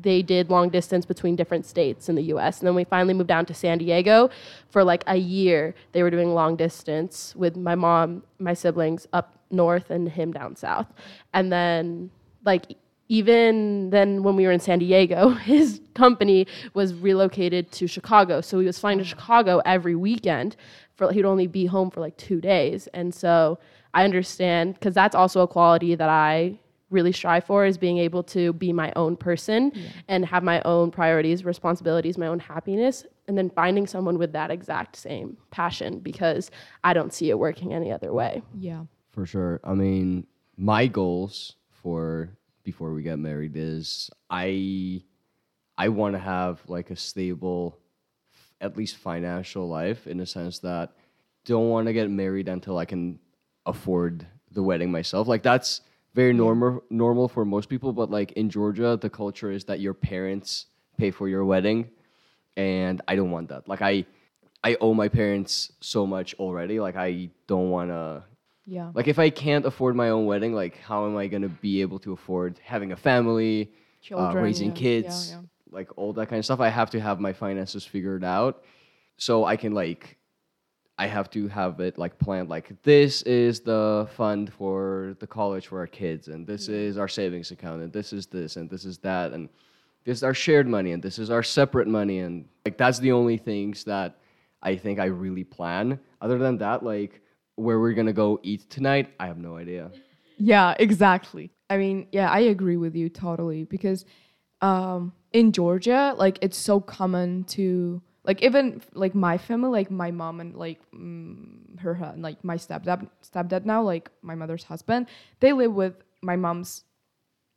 they 0.00 0.22
did 0.22 0.50
long 0.50 0.68
distance 0.70 1.04
between 1.04 1.36
different 1.36 1.66
states 1.66 2.08
in 2.08 2.14
the 2.14 2.22
US. 2.34 2.60
And 2.60 2.66
then 2.66 2.74
we 2.74 2.84
finally 2.84 3.14
moved 3.14 3.28
down 3.28 3.46
to 3.46 3.54
San 3.54 3.78
Diego 3.78 4.30
for 4.70 4.84
like 4.84 5.04
a 5.06 5.16
year. 5.16 5.74
They 5.92 6.02
were 6.02 6.10
doing 6.10 6.34
long 6.34 6.56
distance 6.56 7.34
with 7.36 7.56
my 7.56 7.74
mom, 7.74 8.22
my 8.38 8.54
siblings 8.54 9.06
up 9.12 9.38
north, 9.50 9.90
and 9.90 10.08
him 10.08 10.32
down 10.32 10.56
south. 10.56 10.86
And 11.34 11.52
then, 11.52 12.10
like, 12.44 12.76
even 13.08 13.90
then, 13.90 14.22
when 14.22 14.36
we 14.36 14.46
were 14.46 14.52
in 14.52 14.60
San 14.60 14.78
Diego, 14.78 15.30
his 15.30 15.80
company 15.94 16.46
was 16.72 16.94
relocated 16.94 17.70
to 17.72 17.86
Chicago. 17.86 18.40
So 18.40 18.58
he 18.60 18.66
was 18.66 18.78
flying 18.78 18.98
to 18.98 19.04
Chicago 19.04 19.60
every 19.64 19.94
weekend. 19.94 20.56
For 20.96 21.12
he'd 21.12 21.24
only 21.24 21.46
be 21.46 21.66
home 21.66 21.90
for 21.90 22.00
like 22.00 22.16
two 22.18 22.40
days, 22.40 22.86
and 22.92 23.14
so 23.14 23.58
I 23.94 24.04
understand 24.04 24.74
because 24.74 24.94
that's 24.94 25.14
also 25.14 25.40
a 25.40 25.48
quality 25.48 25.94
that 25.94 26.08
I 26.08 26.58
really 26.92 27.12
strive 27.12 27.44
for 27.44 27.64
is 27.64 27.78
being 27.78 27.98
able 27.98 28.22
to 28.24 28.52
be 28.52 28.72
my 28.72 28.92
own 28.96 29.16
person 29.16 29.72
and 30.08 30.24
have 30.26 30.42
my 30.42 30.60
own 30.62 30.90
priorities, 30.90 31.44
responsibilities, 31.44 32.18
my 32.18 32.26
own 32.26 32.38
happiness, 32.38 33.06
and 33.26 33.36
then 33.36 33.50
finding 33.50 33.86
someone 33.86 34.18
with 34.18 34.32
that 34.32 34.50
exact 34.50 34.96
same 34.96 35.36
passion 35.50 35.98
because 35.98 36.50
I 36.84 36.92
don't 36.92 37.12
see 37.12 37.30
it 37.30 37.38
working 37.38 37.72
any 37.72 37.90
other 37.90 38.12
way. 38.12 38.42
yeah 38.58 38.84
For 39.10 39.26
sure. 39.26 39.60
I 39.64 39.74
mean, 39.74 40.26
my 40.56 40.86
goals 40.86 41.56
for 41.70 42.36
before 42.62 42.92
we 42.92 43.02
get 43.02 43.18
married 43.18 43.52
is 43.56 44.10
I 44.30 45.02
I 45.76 45.88
want 45.88 46.14
to 46.14 46.18
have 46.18 46.62
like 46.68 46.90
a 46.90 46.96
stable 46.96 47.78
at 48.60 48.76
least 48.76 48.96
financial 48.96 49.68
life 49.68 50.06
in 50.06 50.18
the 50.18 50.26
sense 50.26 50.60
that 50.60 50.92
don't 51.44 51.68
want 51.68 51.86
to 51.88 51.92
get 51.92 52.08
married 52.08 52.48
until 52.48 52.78
I 52.78 52.84
can 52.84 53.18
afford 53.66 54.26
the 54.52 54.62
wedding 54.62 54.92
myself. 54.92 55.26
Like 55.26 55.42
that's 55.42 55.80
very 56.14 56.32
normal 56.32 56.82
normal 56.90 57.28
for 57.28 57.44
most 57.44 57.68
people, 57.68 57.92
but 57.92 58.10
like 58.10 58.32
in 58.32 58.50
Georgia, 58.50 58.98
the 59.00 59.10
culture 59.10 59.50
is 59.50 59.64
that 59.64 59.80
your 59.80 59.94
parents 59.94 60.66
pay 60.98 61.10
for 61.10 61.28
your 61.28 61.44
wedding, 61.44 61.90
and 62.56 63.00
I 63.08 63.16
don't 63.16 63.30
want 63.30 63.48
that. 63.48 63.68
Like 63.68 63.82
I 63.82 64.04
I 64.64 64.76
owe 64.80 64.94
my 64.94 65.08
parents 65.08 65.72
so 65.80 66.06
much 66.06 66.34
already. 66.34 66.80
Like 66.80 66.96
I 66.96 67.30
don't 67.46 67.70
want 67.70 67.90
to 67.90 68.24
Yeah. 68.66 68.90
Like 68.94 69.08
if 69.08 69.18
I 69.18 69.30
can't 69.30 69.66
afford 69.66 69.96
my 69.96 70.10
own 70.10 70.26
wedding, 70.26 70.54
like 70.54 70.78
how 70.78 71.06
am 71.06 71.16
I 71.16 71.26
gonna 71.26 71.48
be 71.48 71.80
able 71.80 71.98
to 72.00 72.12
afford 72.12 72.60
having 72.62 72.92
a 72.92 72.96
family, 72.96 73.70
uh, 73.72 74.06
Children, 74.06 74.44
raising 74.44 74.68
yeah, 74.68 74.74
kids, 74.84 75.30
yeah, 75.30 75.36
yeah. 75.36 75.42
like 75.70 75.88
all 75.96 76.12
that 76.12 76.28
kind 76.28 76.38
of 76.38 76.44
stuff? 76.44 76.60
I 76.60 76.68
have 76.68 76.90
to 76.90 77.00
have 77.00 77.18
my 77.20 77.32
finances 77.32 77.84
figured 77.84 78.24
out, 78.24 78.62
so 79.16 79.44
I 79.44 79.56
can 79.56 79.72
like, 79.72 80.18
I 81.02 81.06
have 81.06 81.28
to 81.30 81.48
have 81.48 81.80
it 81.80 81.98
like 81.98 82.16
planned. 82.20 82.48
Like 82.48 82.80
this 82.84 83.22
is 83.22 83.58
the 83.58 84.08
fund 84.14 84.52
for 84.52 85.16
the 85.18 85.26
college 85.26 85.66
for 85.66 85.80
our 85.80 85.88
kids, 85.88 86.28
and 86.28 86.46
this 86.46 86.68
is 86.68 86.96
our 86.96 87.08
savings 87.08 87.50
account, 87.50 87.82
and 87.82 87.92
this 87.92 88.12
is 88.12 88.26
this, 88.26 88.54
and 88.54 88.70
this 88.70 88.84
is 88.84 88.98
that, 88.98 89.32
and 89.32 89.48
this 90.04 90.18
is 90.18 90.22
our 90.22 90.32
shared 90.32 90.68
money, 90.68 90.92
and 90.92 91.02
this 91.02 91.18
is 91.18 91.28
our 91.28 91.42
separate 91.42 91.88
money, 91.88 92.20
and 92.20 92.44
like 92.64 92.78
that's 92.78 93.00
the 93.00 93.10
only 93.10 93.36
things 93.36 93.82
that 93.82 94.18
I 94.62 94.76
think 94.76 95.00
I 95.00 95.06
really 95.06 95.42
plan. 95.42 95.98
Other 96.20 96.38
than 96.38 96.58
that, 96.58 96.84
like 96.84 97.20
where 97.56 97.80
we're 97.80 97.94
gonna 97.94 98.12
go 98.12 98.38
eat 98.44 98.70
tonight, 98.70 99.12
I 99.18 99.26
have 99.26 99.38
no 99.38 99.56
idea. 99.56 99.90
Yeah, 100.38 100.76
exactly. 100.78 101.50
I 101.68 101.78
mean, 101.78 102.06
yeah, 102.12 102.30
I 102.30 102.40
agree 102.54 102.76
with 102.76 102.94
you 102.94 103.08
totally 103.08 103.64
because 103.64 104.04
um 104.60 105.12
in 105.32 105.50
Georgia, 105.50 106.14
like 106.16 106.38
it's 106.42 106.58
so 106.58 106.78
common 106.78 107.42
to 107.56 108.02
like 108.24 108.42
even 108.42 108.82
like 108.94 109.14
my 109.14 109.38
family, 109.38 109.70
like 109.70 109.90
my 109.90 110.10
mom 110.10 110.40
and 110.40 110.54
like 110.54 110.80
mm, 110.92 111.78
her 111.80 111.94
hu- 111.94 112.20
like 112.20 112.42
my 112.44 112.56
stepdad 112.56 113.08
stepdad 113.22 113.64
now, 113.64 113.82
like 113.82 114.10
my 114.22 114.34
mother's 114.34 114.64
husband, 114.64 115.06
they 115.40 115.52
live 115.52 115.72
with 115.72 115.94
my 116.22 116.36
mom's 116.36 116.84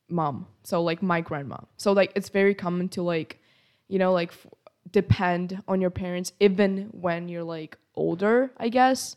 mom. 0.10 0.48
So 0.64 0.82
like 0.82 1.02
my 1.04 1.22
grandma. 1.22 1.58
So 1.78 1.92
like 1.92 2.12
it's 2.16 2.30
very 2.30 2.56
common 2.56 2.90
to 2.90 3.02
like 3.02 3.40
you 3.88 4.00
know 4.00 4.14
like 4.14 4.30
f- 4.30 4.48
depend 4.92 5.62
on 5.68 5.82
your 5.82 5.92
parents 5.92 6.32
even 6.40 6.90
when 6.92 7.30
you're 7.30 7.44
like 7.44 7.78
older, 7.96 8.52
I 8.58 8.70
guess 8.70 9.16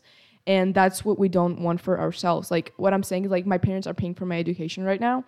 and 0.49 0.73
that's 0.73 1.05
what 1.05 1.19
we 1.19 1.29
don't 1.29 1.61
want 1.61 1.79
for 1.79 1.99
ourselves 1.99 2.49
like 2.49 2.73
what 2.77 2.93
i'm 2.93 3.03
saying 3.03 3.23
is 3.25 3.31
like 3.31 3.45
my 3.45 3.57
parents 3.57 3.85
are 3.87 3.93
paying 3.93 4.15
for 4.15 4.25
my 4.25 4.39
education 4.39 4.83
right 4.83 4.99
now 4.99 5.23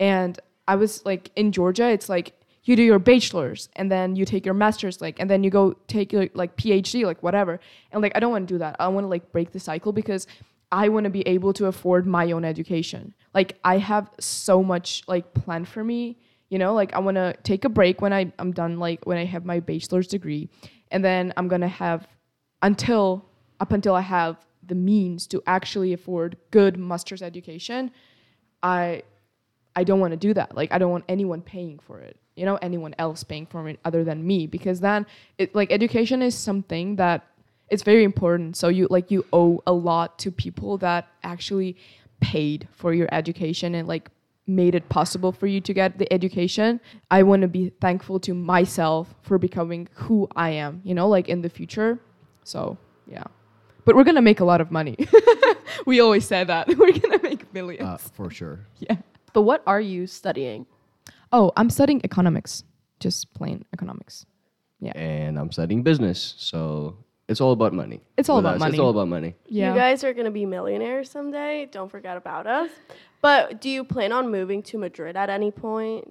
and 0.00 0.40
i 0.66 0.74
was 0.74 1.04
like 1.06 1.30
in 1.36 1.52
georgia 1.52 1.88
it's 1.88 2.08
like 2.08 2.32
you 2.64 2.76
do 2.76 2.82
your 2.82 2.98
bachelor's 2.98 3.68
and 3.76 3.90
then 3.90 4.16
you 4.16 4.24
take 4.24 4.44
your 4.44 4.54
master's 4.54 5.00
like 5.00 5.20
and 5.20 5.28
then 5.28 5.44
you 5.44 5.50
go 5.50 5.74
take 5.86 6.12
your 6.12 6.28
like 6.34 6.56
phd 6.56 7.04
like 7.04 7.22
whatever. 7.22 7.60
And 7.92 8.02
like 8.02 8.12
i 8.16 8.20
don't 8.20 8.30
want 8.30 8.48
to 8.48 8.54
do 8.54 8.58
that. 8.58 8.76
I 8.78 8.88
want 8.88 9.04
to 9.04 9.08
like 9.08 9.32
break 9.32 9.52
the 9.52 9.60
cycle 9.60 9.92
because 9.92 10.26
i 10.72 10.88
want 10.88 11.04
to 11.04 11.10
be 11.10 11.26
able 11.28 11.52
to 11.54 11.66
afford 11.66 12.06
my 12.06 12.32
own 12.32 12.44
education. 12.44 13.14
Like 13.34 13.58
i 13.64 13.78
have 13.78 14.10
so 14.18 14.62
much 14.62 15.02
like 15.06 15.34
planned 15.34 15.68
for 15.68 15.84
me 15.84 16.18
you 16.50 16.58
know? 16.58 16.74
Like 16.74 16.92
i 16.94 16.98
want 17.00 17.16
to 17.16 17.34
take 17.42 17.64
a 17.64 17.68
break 17.68 18.00
when 18.00 18.12
I, 18.12 18.32
i'm 18.38 18.52
done 18.52 18.78
like 18.78 19.06
when 19.06 19.18
i 19.18 19.24
have 19.24 19.44
my 19.44 19.60
bachelor's 19.60 20.06
degree 20.06 20.48
and 20.90 21.04
then 21.04 21.32
i'm 21.36 21.48
gonna 21.48 21.68
have 21.68 22.06
until 22.62 23.26
up 23.60 23.72
until 23.72 23.94
i 23.94 24.00
have 24.00 24.36
the 24.66 24.74
means 24.74 25.26
to 25.28 25.42
actually 25.46 25.92
afford 25.92 26.36
good 26.50 26.78
master's 26.78 27.22
education 27.22 27.90
i 28.62 29.02
i 29.74 29.82
don't 29.84 30.00
want 30.00 30.12
to 30.12 30.16
do 30.16 30.32
that. 30.34 30.54
Like 30.54 30.72
i 30.72 30.78
don't 30.78 30.92
want 30.92 31.04
anyone 31.08 31.42
paying 31.42 31.78
for 31.78 31.98
it 31.98 32.18
you 32.36 32.44
know 32.44 32.56
anyone 32.56 32.94
else 32.98 33.22
paying 33.22 33.46
for 33.46 33.68
it 33.68 33.78
other 33.84 34.04
than 34.04 34.26
me 34.26 34.46
because 34.46 34.80
then 34.80 35.06
it 35.38 35.54
like 35.54 35.70
education 35.72 36.22
is 36.22 36.34
something 36.34 36.96
that 36.96 37.26
it's 37.70 37.82
very 37.82 38.04
important. 38.04 38.56
So 38.56 38.68
you 38.68 38.86
like 38.90 39.10
you 39.10 39.24
owe 39.32 39.62
a 39.66 39.72
lot 39.72 40.18
to 40.20 40.30
people 40.30 40.78
that 40.78 41.08
actually 41.22 41.76
paid 42.20 42.68
for 42.72 42.92
your 42.94 43.08
education 43.12 43.74
and 43.74 43.88
like 43.88 44.10
made 44.46 44.74
it 44.74 44.88
possible 44.90 45.32
for 45.32 45.46
you 45.46 45.60
to 45.62 45.72
get 45.72 45.98
the 45.98 46.12
education. 46.12 46.80
I 47.10 47.22
want 47.22 47.42
to 47.42 47.48
be 47.48 47.70
thankful 47.80 48.20
to 48.20 48.34
myself 48.34 49.14
for 49.22 49.38
becoming 49.38 49.88
who 49.94 50.28
i 50.36 50.50
am 50.50 50.82
you 50.84 50.94
know 50.94 51.08
like 51.08 51.28
in 51.28 51.42
the 51.42 51.48
future. 51.48 51.98
So 52.44 52.76
yeah. 53.06 53.24
But 53.84 53.96
we're 53.96 54.04
gonna 54.04 54.22
make 54.22 54.40
a 54.40 54.44
lot 54.44 54.60
of 54.60 54.70
money. 54.70 54.96
We 55.86 56.00
always 56.00 56.26
say 56.26 56.44
that. 56.44 56.68
We're 56.78 56.98
gonna 56.98 57.20
make 57.22 57.52
millions. 57.52 57.82
Uh, 57.82 57.96
for 57.98 58.30
sure. 58.30 58.60
yeah. 58.78 58.96
But 59.32 59.42
what 59.42 59.62
are 59.66 59.80
you 59.80 60.06
studying? 60.06 60.66
Oh 61.36 61.46
i'm 61.58 61.70
studying 61.78 62.00
economics 62.10 62.52
just 63.04 63.20
plain 63.38 63.58
economics 63.76 64.16
Yeah. 64.80 64.92
And 64.96 65.38
I'm 65.40 65.50
studying 65.56 65.82
business, 65.90 66.18
so 66.50 66.58
it's 67.30 67.40
all 67.44 67.52
about 67.58 67.72
money. 67.82 67.98
It's 68.18 68.28
all 68.28 68.36
With 68.38 68.44
about 68.46 68.54
us, 68.56 68.60
money. 68.64 68.74
It's 68.76 68.80
all 68.84 68.90
about 68.96 69.08
money. 69.16 69.30
yeah 69.58 69.68
You 69.72 69.74
guys 69.84 69.98
are 70.06 70.12
going 70.18 70.28
to 70.32 70.36
be 70.40 70.44
millionaires 70.56 71.06
someday. 71.16 71.54
Don't 71.76 71.90
forget 71.96 72.16
about 72.22 72.44
us. 72.46 72.70
But 73.26 73.40
do 73.62 73.68
you 73.76 73.82
plan 73.94 74.10
on 74.18 74.24
moving 74.38 74.60
to 74.70 74.74
Madrid 74.84 75.14
at 75.22 75.28
any 75.38 75.50
point? 75.66 76.02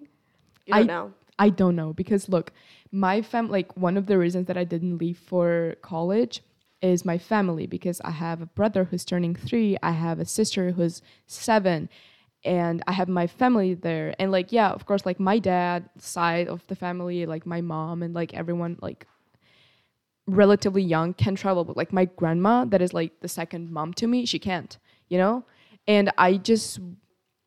You 0.65 0.73
don't 0.73 0.89
I- 0.89 0.93
know. 0.95 1.05
I 1.45 1.49
don't 1.61 1.75
know 1.81 1.91
because 2.01 2.23
look, 2.35 2.47
my 2.91 3.15
fam 3.21 3.45
like 3.57 3.69
one 3.87 3.95
of 4.01 4.05
the 4.09 4.17
reasons 4.25 4.45
that 4.49 4.57
I 4.63 4.65
didn't 4.73 4.97
leave 5.03 5.19
for 5.31 5.49
college 5.91 6.35
is 6.81 6.99
my 7.11 7.17
family 7.31 7.65
because 7.75 7.97
I 8.01 8.13
have 8.25 8.39
a 8.41 8.49
brother 8.59 8.81
who's 8.89 9.05
turning 9.05 9.33
3, 9.35 9.77
I 9.91 9.93
have 10.05 10.17
a 10.19 10.25
sister 10.39 10.63
who's 10.75 10.95
7 11.27 11.89
and 12.45 12.83
I 12.87 12.91
have 12.91 13.07
my 13.07 13.27
family 13.27 13.73
there 13.73 14.15
and 14.19 14.31
like 14.31 14.51
yeah, 14.51 14.69
of 14.71 14.85
course 14.85 15.05
like 15.05 15.19
my 15.19 15.39
dad 15.39 15.89
side 15.97 16.47
of 16.47 16.65
the 16.67 16.75
family, 16.75 17.25
like 17.25 17.45
my 17.45 17.61
mom 17.61 18.03
and 18.03 18.13
like 18.13 18.33
everyone 18.33 18.77
like 18.81 19.07
relatively 20.25 20.81
young 20.81 21.13
can 21.13 21.35
travel 21.35 21.65
but 21.65 21.75
like 21.75 21.91
my 21.91 22.05
grandma 22.05 22.63
that 22.65 22.81
is 22.81 22.93
like 22.93 23.19
the 23.21 23.27
second 23.27 23.71
mom 23.71 23.93
to 23.95 24.07
me, 24.07 24.25
she 24.25 24.39
can't, 24.39 24.77
you 25.09 25.17
know? 25.17 25.45
And 25.87 26.11
I 26.17 26.37
just 26.37 26.79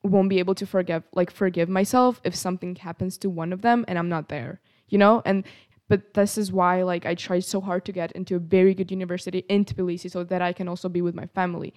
won't 0.02 0.28
be 0.28 0.38
able 0.38 0.54
to 0.54 0.66
forgive 0.66 1.02
like 1.12 1.30
forgive 1.30 1.68
myself 1.68 2.20
if 2.24 2.34
something 2.34 2.76
happens 2.76 3.18
to 3.18 3.30
one 3.30 3.52
of 3.52 3.62
them 3.62 3.84
and 3.88 3.98
I'm 3.98 4.08
not 4.08 4.28
there, 4.28 4.60
you 4.88 4.98
know? 4.98 5.22
And 5.24 5.44
but 5.88 6.14
this 6.14 6.36
is 6.36 6.52
why 6.52 6.82
like 6.82 7.06
I 7.06 7.14
tried 7.14 7.44
so 7.44 7.60
hard 7.60 7.84
to 7.84 7.92
get 7.92 8.12
into 8.12 8.36
a 8.36 8.40
very 8.40 8.74
good 8.74 8.90
university 8.90 9.44
in 9.48 9.64
Tbilisi 9.64 10.10
so 10.10 10.24
that 10.24 10.42
I 10.42 10.52
can 10.52 10.68
also 10.68 10.88
be 10.88 11.02
with 11.02 11.14
my 11.14 11.26
family. 11.26 11.74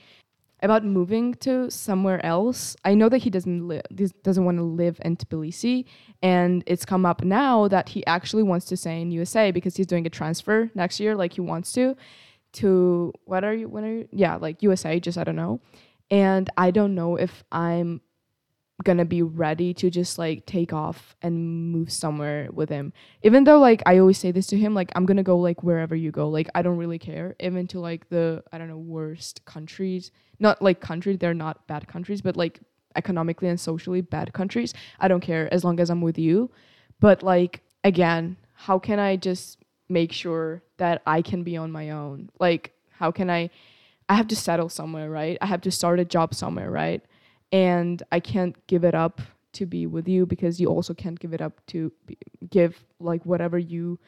About 0.61 0.83
moving 0.83 1.35
to 1.35 1.71
somewhere 1.71 2.23
else, 2.25 2.75
I 2.83 2.93
know 2.93 3.07
that 3.09 3.19
he 3.19 3.29
doesn't 3.29 3.81
doesn't 4.23 4.45
want 4.45 4.57
to 4.57 4.63
live 4.63 4.99
in 5.05 5.15
Tbilisi 5.15 5.85
and 6.21 6.63
it's 6.67 6.85
come 6.85 7.05
up 7.05 7.23
now 7.23 7.67
that 7.69 7.89
he 7.89 8.05
actually 8.05 8.43
wants 8.43 8.65
to 8.67 8.77
stay 8.77 9.01
in 9.01 9.11
USA 9.11 9.51
because 9.51 9.77
he's 9.77 9.87
doing 9.87 10.05
a 10.05 10.09
transfer 10.09 10.69
next 10.75 10.99
year 10.99 11.15
like 11.15 11.33
he 11.33 11.41
wants 11.41 11.71
to 11.73 11.95
to 12.51 13.13
what 13.25 13.43
are 13.43 13.53
you 13.53 13.69
when 13.69 13.85
are 13.85 13.93
you 13.93 14.09
yeah 14.11 14.35
like 14.35 14.61
USA 14.61 14.99
just 14.99 15.17
I 15.17 15.23
don't 15.23 15.35
know. 15.35 15.61
And 16.11 16.49
I 16.57 16.71
don't 16.71 16.95
know 16.95 17.15
if 17.15 17.43
I'm 17.51 18.01
gonna 18.83 19.05
be 19.05 19.21
ready 19.21 19.73
to 19.73 19.89
just 19.89 20.17
like 20.17 20.45
take 20.45 20.71
off 20.71 21.15
and 21.21 21.71
move 21.71 21.91
somewhere 21.91 22.49
with 22.51 22.69
him. 22.69 22.93
Even 23.23 23.43
though 23.43 23.59
like 23.59 23.83
i 23.85 23.97
always 23.97 24.17
say 24.17 24.31
this 24.31 24.47
to 24.47 24.57
him 24.57 24.73
like 24.73 24.91
i'm 24.95 25.05
gonna 25.05 25.23
go 25.23 25.37
like 25.37 25.63
wherever 25.63 25.95
you 25.95 26.11
go. 26.11 26.29
Like 26.29 26.49
i 26.55 26.61
don't 26.61 26.77
really 26.77 26.99
care. 26.99 27.35
Even 27.39 27.67
to 27.67 27.79
like 27.79 28.09
the 28.09 28.43
i 28.51 28.57
don't 28.57 28.69
know 28.69 28.77
worst 28.77 29.43
countries 29.45 30.11
not 30.39 30.61
like 30.61 30.79
countries 30.79 31.17
they're 31.19 31.33
not 31.33 31.67
bad 31.67 31.87
countries 31.87 32.21
but 32.21 32.37
like 32.37 32.59
economically 32.95 33.49
and 33.49 33.59
socially 33.59 34.01
bad 34.01 34.33
countries 34.33 34.73
i 34.99 35.07
don't 35.07 35.21
care 35.21 35.53
as 35.53 35.63
long 35.63 35.79
as 35.79 35.89
i'm 35.89 36.01
with 36.01 36.17
you. 36.17 36.49
But 36.99 37.21
like 37.23 37.61
again 37.83 38.37
how 38.53 38.79
can 38.79 38.99
i 38.99 39.15
just 39.15 39.57
make 39.89 40.11
sure 40.11 40.61
that 40.77 41.01
i 41.05 41.21
can 41.21 41.43
be 41.43 41.57
on 41.57 41.71
my 41.71 41.89
own? 41.91 42.29
Like 42.39 42.71
how 42.91 43.11
can 43.11 43.29
i 43.29 43.49
i 44.07 44.15
have 44.15 44.27
to 44.29 44.35
settle 44.37 44.69
somewhere 44.69 45.09
right? 45.09 45.37
I 45.41 45.47
have 45.47 45.61
to 45.61 45.71
start 45.71 45.99
a 45.99 46.05
job 46.05 46.33
somewhere 46.33 46.71
right 46.71 47.03
and 47.51 48.01
I 48.11 48.19
can't 48.19 48.55
give 48.67 48.83
it 48.83 48.95
up 48.95 49.21
to 49.53 49.65
be 49.65 49.87
with 49.87 50.07
you 50.07 50.25
because 50.25 50.59
you 50.59 50.67
also 50.67 50.93
can't 50.93 51.19
give 51.19 51.33
it 51.33 51.41
up 51.41 51.65
to 51.67 51.91
be, 52.05 52.17
give 52.49 52.83
like 52.99 53.25
whatever 53.25 53.57
you 53.57 53.99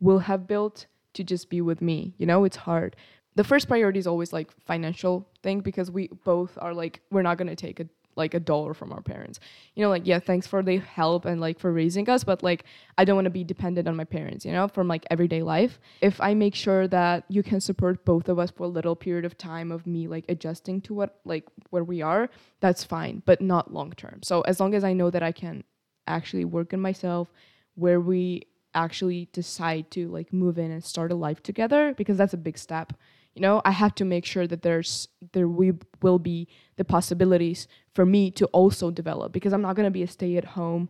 will 0.00 0.18
have 0.18 0.46
built 0.46 0.86
to 1.14 1.24
just 1.24 1.50
be 1.50 1.60
with 1.60 1.80
me. 1.80 2.14
You 2.18 2.26
know, 2.26 2.44
it's 2.44 2.56
hard. 2.56 2.96
The 3.36 3.44
first 3.44 3.68
priority 3.68 3.98
is 3.98 4.06
always 4.06 4.32
like 4.32 4.50
financial 4.66 5.28
thing 5.42 5.60
because 5.60 5.90
we 5.90 6.08
both 6.24 6.58
are 6.60 6.74
like 6.74 7.00
we're 7.10 7.22
not 7.22 7.38
going 7.38 7.48
to 7.48 7.56
take 7.56 7.78
a 7.78 7.86
like 8.18 8.34
a 8.34 8.40
dollar 8.40 8.74
from 8.74 8.92
our 8.92 9.00
parents. 9.00 9.40
You 9.74 9.82
know, 9.82 9.88
like 9.88 10.06
yeah, 10.06 10.18
thanks 10.18 10.46
for 10.46 10.62
the 10.62 10.76
help 10.78 11.24
and 11.24 11.40
like 11.40 11.58
for 11.58 11.72
raising 11.72 12.10
us, 12.10 12.24
but 12.24 12.42
like 12.42 12.64
I 12.98 13.04
don't 13.04 13.16
want 13.16 13.26
to 13.26 13.30
be 13.30 13.44
dependent 13.44 13.88
on 13.88 13.96
my 13.96 14.04
parents, 14.04 14.44
you 14.44 14.52
know, 14.52 14.68
from 14.68 14.88
like 14.88 15.06
everyday 15.10 15.42
life. 15.42 15.78
If 16.02 16.20
I 16.20 16.34
make 16.34 16.54
sure 16.54 16.86
that 16.88 17.24
you 17.28 17.42
can 17.42 17.60
support 17.60 18.04
both 18.04 18.28
of 18.28 18.38
us 18.38 18.50
for 18.50 18.64
a 18.64 18.68
little 18.68 18.96
period 18.96 19.24
of 19.24 19.38
time 19.38 19.72
of 19.72 19.86
me 19.86 20.08
like 20.08 20.24
adjusting 20.28 20.80
to 20.82 20.94
what 20.94 21.20
like 21.24 21.44
where 21.70 21.84
we 21.84 22.02
are, 22.02 22.28
that's 22.60 22.84
fine, 22.84 23.22
but 23.24 23.40
not 23.40 23.72
long 23.72 23.92
term. 23.92 24.20
So 24.22 24.42
as 24.42 24.60
long 24.60 24.74
as 24.74 24.84
I 24.84 24.92
know 24.92 25.10
that 25.10 25.22
I 25.22 25.32
can 25.32 25.64
actually 26.06 26.44
work 26.44 26.74
on 26.74 26.80
myself 26.80 27.32
where 27.74 28.00
we 28.00 28.42
actually 28.74 29.28
decide 29.32 29.90
to 29.92 30.08
like 30.08 30.32
move 30.32 30.58
in 30.58 30.70
and 30.70 30.84
start 30.84 31.12
a 31.12 31.14
life 31.14 31.42
together 31.42 31.94
because 31.96 32.16
that's 32.16 32.34
a 32.34 32.38
big 32.38 32.58
step 32.58 32.92
you 33.38 33.42
know 33.42 33.62
i 33.64 33.70
have 33.70 33.94
to 33.94 34.04
make 34.04 34.24
sure 34.24 34.46
that 34.48 34.62
there's 34.62 35.06
there 35.32 35.46
we 35.46 35.72
will 36.02 36.18
be 36.18 36.48
the 36.76 36.84
possibilities 36.84 37.68
for 37.94 38.04
me 38.04 38.30
to 38.32 38.46
also 38.46 38.90
develop 38.90 39.30
because 39.32 39.52
i'm 39.52 39.62
not 39.62 39.76
going 39.76 39.84
to 39.84 39.90
be 39.92 40.02
a 40.02 40.08
stay 40.08 40.36
at 40.36 40.44
home 40.44 40.88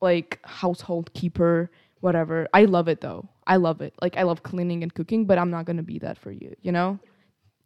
like 0.00 0.38
household 0.44 1.12
keeper 1.12 1.70
whatever 2.00 2.48
i 2.54 2.64
love 2.64 2.88
it 2.88 3.02
though 3.02 3.28
i 3.46 3.56
love 3.56 3.82
it 3.82 3.92
like 4.00 4.16
i 4.16 4.22
love 4.22 4.42
cleaning 4.42 4.82
and 4.82 4.94
cooking 4.94 5.26
but 5.26 5.36
i'm 5.36 5.50
not 5.50 5.66
going 5.66 5.76
to 5.76 5.82
be 5.82 5.98
that 5.98 6.16
for 6.16 6.30
you 6.30 6.56
you 6.62 6.72
know 6.72 6.98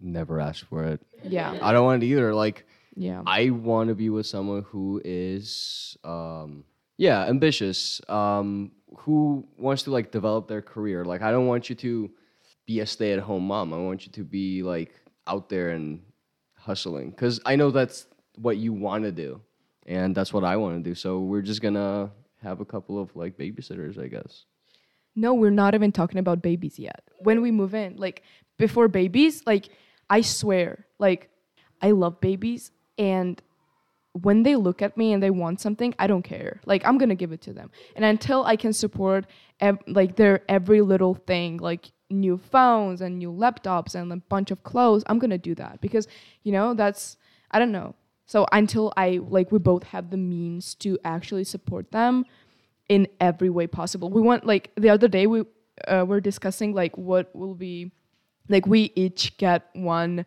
Never 0.01 0.41
asked 0.41 0.65
for 0.65 0.83
it. 0.85 1.01
yeah 1.23 1.57
I 1.63 1.73
don't 1.73 1.85
want 1.87 2.03
it 2.03 2.07
either. 2.07 2.35
Like 2.35 2.67
yeah 2.97 3.23
I 3.27 3.51
want 3.51 3.89
to 3.89 3.95
be 3.95 4.11
with 4.11 4.27
someone 4.27 4.63
who 4.63 5.01
is, 5.03 5.97
um, 6.05 6.65
yeah, 6.99 7.25
ambitious, 7.25 8.03
um, 8.09 8.73
who 8.99 9.47
wants 9.57 9.85
to 9.85 9.91
like 9.93 10.11
develop 10.11 10.47
their 10.49 10.61
career. 10.61 11.05
Like 11.07 11.23
I 11.23 11.31
don't 11.31 11.47
want 11.47 11.71
you 11.71 11.77
to 11.77 12.11
be 12.67 12.81
a 12.81 12.87
stay-at-home 12.87 13.47
mom. 13.47 13.73
I 13.73 13.79
want 13.79 14.07
you 14.07 14.13
to 14.13 14.25
be 14.25 14.63
like 14.63 14.95
out 15.27 15.49
there 15.49 15.71
and 15.71 16.03
hustling 16.57 17.11
because 17.11 17.41
I 17.45 17.57
know 17.57 17.71
that's 17.71 18.07
what 18.37 18.57
you 18.57 18.73
want 18.73 19.05
to 19.05 19.13
do, 19.13 19.41
and 19.87 20.15
that's 20.15 20.33
what 20.33 20.45
I 20.45 20.57
want 20.57 20.83
to 20.83 20.91
do. 20.91 20.95
So 20.95 21.21
we're 21.21 21.43
just 21.43 21.61
gonna 21.61 22.11
have 22.43 22.61
a 22.61 22.65
couple 22.65 22.99
of 22.99 23.15
like 23.17 23.37
babysitters, 23.37 23.99
I 23.99 24.09
guess. 24.09 24.45
No, 25.17 25.35
we're 25.35 25.51
not 25.51 25.75
even 25.75 25.93
talking 25.93 26.19
about 26.19 26.43
babies 26.43 26.79
yet. 26.79 27.03
When 27.19 27.41
we 27.41 27.51
move 27.51 27.75
in, 27.75 27.97
like 27.97 28.23
before 28.59 28.89
babies, 28.89 29.43
like 29.47 29.69
I 30.11 30.23
swear, 30.23 30.87
like 30.99 31.31
I 31.81 31.93
love 31.93 32.21
babies 32.21 32.71
and 32.99 33.41
when 34.23 34.45
they 34.45 34.55
look 34.55 34.81
at 34.81 34.97
me 34.97 35.13
and 35.13 35.23
they 35.23 35.31
want 35.31 35.61
something, 35.61 35.93
I 35.99 36.07
don't 36.07 36.23
care. 36.23 36.61
Like 36.67 36.87
I'm 36.87 36.99
gonna 36.99 37.17
give 37.17 37.33
it 37.33 37.43
to 37.43 37.53
them. 37.53 37.71
And 37.97 38.05
until 38.05 38.45
I 38.45 38.57
can 38.57 38.73
support 38.73 39.27
ev- 39.61 39.79
like 39.89 40.17
their 40.17 40.43
every 40.49 40.81
little 40.81 41.15
thing, 41.15 41.59
like 41.59 41.91
new 42.11 42.39
phones 42.39 43.01
and 43.01 43.19
new 43.19 43.33
laptops 43.33 43.95
and 43.95 44.13
a 44.13 44.17
bunch 44.17 44.51
of 44.53 44.63
clothes, 44.63 45.03
I'm 45.09 45.19
gonna 45.19 45.39
do 45.39 45.55
that 45.57 45.81
because 45.81 46.07
you 46.45 46.53
know 46.53 46.75
that's 46.75 47.17
I 47.51 47.59
don't 47.59 47.73
know. 47.73 47.97
So 48.27 48.47
until 48.53 48.93
I 48.97 49.21
like 49.29 49.51
we 49.51 49.59
both 49.59 49.83
have 49.85 50.11
the 50.11 50.17
means 50.17 50.77
to 50.77 50.97
actually 51.05 51.45
support 51.45 51.91
them 51.91 52.25
in 52.89 53.09
every 53.21 53.51
way 53.51 53.67
possible. 53.67 54.11
We 54.11 54.23
want 54.23 54.47
like 54.47 54.71
the 54.77 54.91
other 54.91 55.09
day 55.09 55.27
we 55.27 55.43
uh, 55.89 56.05
were 56.07 56.21
discussing 56.21 56.73
like 56.73 56.97
what 56.97 57.35
will 57.35 57.55
be 57.55 57.91
like 58.49 58.67
we 58.67 58.93
each 58.95 59.37
get 59.39 59.71
one 59.73 60.25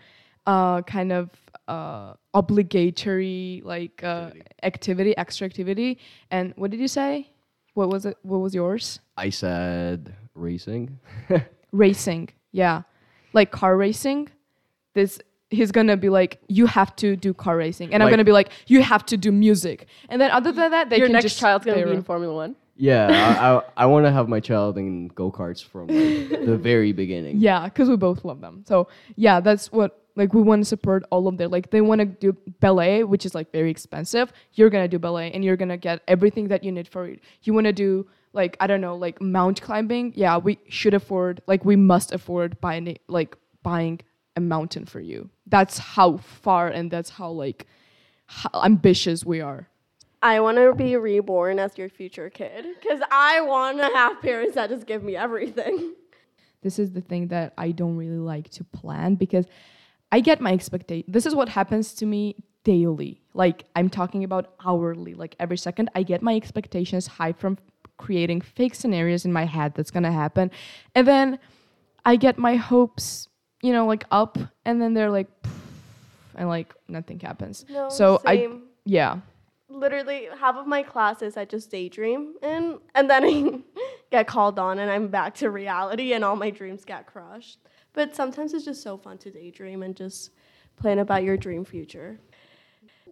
uh, 0.48 0.82
kind 0.84 1.12
of 1.12 1.30
uh, 1.68 2.14
obligatory 2.34 3.62
like 3.64 4.04
uh, 4.04 4.32
activity, 4.64 5.16
extra 5.18 5.46
activity. 5.46 6.00
And 6.32 6.54
what 6.56 6.72
did 6.72 6.80
you 6.80 6.88
say? 6.88 7.30
What 7.74 7.90
was 7.90 8.06
it? 8.06 8.18
What 8.24 8.40
was 8.40 8.56
yours? 8.56 9.00
I 9.18 9.30
said 9.30 10.16
racing. 10.34 11.00
Racing. 11.74 12.30
Yeah, 12.54 12.84
like 13.34 13.52
car 13.52 13.76
racing. 13.76 14.30
This 14.96 15.20
he's 15.50 15.72
gonna 15.72 15.98
be 15.98 16.10
like, 16.10 16.40
you 16.48 16.66
have 16.66 16.96
to 16.96 17.16
do 17.18 17.34
car 17.34 17.58
racing, 17.58 17.94
and 17.94 18.02
I'm 18.02 18.10
gonna 18.10 18.24
be 18.24 18.32
like, 18.32 18.50
you 18.68 18.82
have 18.82 19.06
to 19.08 19.18
do 19.18 19.32
music. 19.32 19.88
And 20.10 20.20
then 20.22 20.32
other 20.32 20.52
than 20.52 20.72
that, 20.72 20.90
they 20.90 20.98
Your 20.98 21.08
can 21.08 21.14
next 21.14 21.26
just 21.26 21.40
child's 21.40 21.66
gonna 21.66 21.82
play 21.82 21.92
be 21.92 21.98
in. 21.98 22.04
Formula 22.04 22.34
One. 22.34 22.56
yeah, 22.78 23.08
I, 23.40 23.56
I, 23.82 23.84
I 23.84 23.86
want 23.86 24.06
to 24.06 24.12
have 24.12 24.30
my 24.30 24.40
child 24.40 24.78
in 24.78 25.10
go 25.10 25.30
karts 25.30 25.64
from 25.64 25.88
like, 25.88 26.46
the 26.46 26.58
very 26.62 26.94
beginning. 26.94 27.38
Yeah, 27.38 27.66
because 27.66 27.90
we 27.90 27.98
both 27.98 28.24
love 28.24 28.40
them. 28.40 28.64
So 28.66 28.88
yeah, 29.18 29.42
that's 29.42 29.72
what 29.72 30.07
like 30.18 30.34
we 30.34 30.42
want 30.42 30.62
to 30.62 30.66
support 30.66 31.04
all 31.12 31.28
of 31.28 31.38
their 31.38 31.48
like 31.48 31.70
they 31.70 31.82
want 31.82 32.00
to 32.00 32.06
do 32.06 32.36
ballet, 32.60 33.04
which 33.04 33.26
is 33.26 33.36
like 33.36 33.52
very 33.52 33.70
expensive. 33.70 34.34
You're 34.54 34.70
gonna 34.70 34.88
do 34.88 35.00
ballet, 35.00 35.32
and 35.32 35.46
you're 35.46 35.56
gonna 35.56 35.78
get 35.78 36.02
everything 36.08 36.48
that 36.50 36.64
you 36.64 36.72
need 36.72 36.88
for 36.88 37.06
it. 37.06 37.22
You 37.44 37.54
want 37.54 37.66
to 37.68 37.74
do 37.74 38.08
like 38.34 38.58
I 38.60 38.68
don't 38.68 38.82
know, 38.82 38.96
like 38.96 39.22
mount 39.22 39.62
climbing. 39.62 40.14
Yeah, 40.16 40.38
we 40.38 40.60
should 40.68 40.94
afford 40.94 41.42
like 41.48 41.64
we 41.64 41.76
must 41.76 42.12
afford 42.12 42.60
buying 42.60 42.98
like 43.08 43.38
buying 43.64 44.02
a 44.36 44.42
mountain 44.42 44.86
for 44.86 45.00
you. 45.00 45.30
That's 45.46 45.78
how 45.78 46.18
far 46.18 46.68
and 46.68 46.90
that's 46.92 47.12
how 47.12 47.30
like 47.30 47.68
how 48.26 48.62
ambitious 48.64 49.24
we 49.24 49.40
are. 49.42 49.70
I 50.22 50.40
want 50.40 50.58
to 50.58 50.74
be 50.74 50.96
reborn 50.98 51.60
as 51.60 51.78
your 51.78 51.90
future 51.90 52.30
kid 52.30 52.66
because 52.82 53.02
I 53.12 53.42
want 53.42 53.78
to 53.78 53.86
have 53.86 54.20
parents 54.22 54.56
that 54.56 54.70
just 54.70 54.88
give 54.88 55.04
me 55.04 55.16
everything. 55.16 55.94
this 56.64 56.80
is 56.80 56.92
the 56.92 57.02
thing 57.02 57.28
that 57.28 57.54
I 57.58 57.72
don't 57.72 57.96
really 57.98 58.18
like 58.18 58.50
to 58.52 58.64
plan 58.64 59.16
because 59.16 59.46
I 60.12 60.20
get 60.20 60.42
my 60.42 60.54
expectation. 60.54 61.06
This 61.08 61.26
is 61.26 61.36
what 61.36 61.50
happens 61.50 61.94
to 61.96 62.06
me 62.06 62.36
daily. 62.64 63.22
Like 63.34 63.66
I'm 63.76 63.90
talking 63.90 64.24
about 64.24 64.54
hourly, 64.66 65.14
like 65.14 65.36
every 65.40 65.58
second 65.58 65.90
I 65.96 66.04
get 66.04 66.22
my 66.22 66.36
expectations 66.36 67.08
high 67.08 67.34
from 67.34 67.58
creating 67.98 68.42
fake 68.42 68.76
scenarios 68.76 69.26
in 69.26 69.34
my 69.34 69.46
head 69.46 69.74
that's 69.76 69.92
going 69.92 70.04
to 70.04 70.12
happen. 70.12 70.52
And 70.96 71.08
then 71.08 71.40
I 72.06 72.16
get 72.16 72.38
my 72.38 72.56
hopes, 72.56 73.28
you 73.62 73.74
know, 73.74 73.86
like 73.86 74.06
up 74.12 74.38
and 74.66 74.82
then 74.82 74.94
they're 74.94 75.10
like 75.10 75.28
and 76.36 76.48
like 76.48 76.74
nothing 76.88 77.20
happens. 77.20 77.66
No, 77.70 77.90
so 77.90 78.22
I 78.26 78.50
yeah. 78.86 79.20
Literally, 79.70 80.30
half 80.40 80.56
of 80.56 80.66
my 80.66 80.82
classes 80.82 81.36
I 81.36 81.44
just 81.44 81.70
daydream 81.70 82.36
in, 82.42 82.80
and 82.96 83.10
then 83.10 83.24
I 83.26 83.62
get 84.12 84.28
called 84.28 84.58
on, 84.58 84.80
and 84.80 84.90
I'm 84.90 85.10
back 85.10 85.36
to 85.36 85.50
reality, 85.50 86.14
and 86.14 86.24
all 86.24 86.38
my 86.38 86.52
dreams 86.52 86.86
get 86.86 87.06
crushed. 87.06 87.60
But 87.94 88.16
sometimes 88.16 88.54
it's 88.54 88.66
just 88.66 88.84
so 88.84 88.98
fun 88.98 89.18
to 89.20 89.32
daydream 89.32 89.84
and 89.84 89.96
just 89.96 90.32
plan 90.76 91.00
about 91.00 91.24
your 91.24 91.38
dream 91.38 91.66
future. 91.66 92.20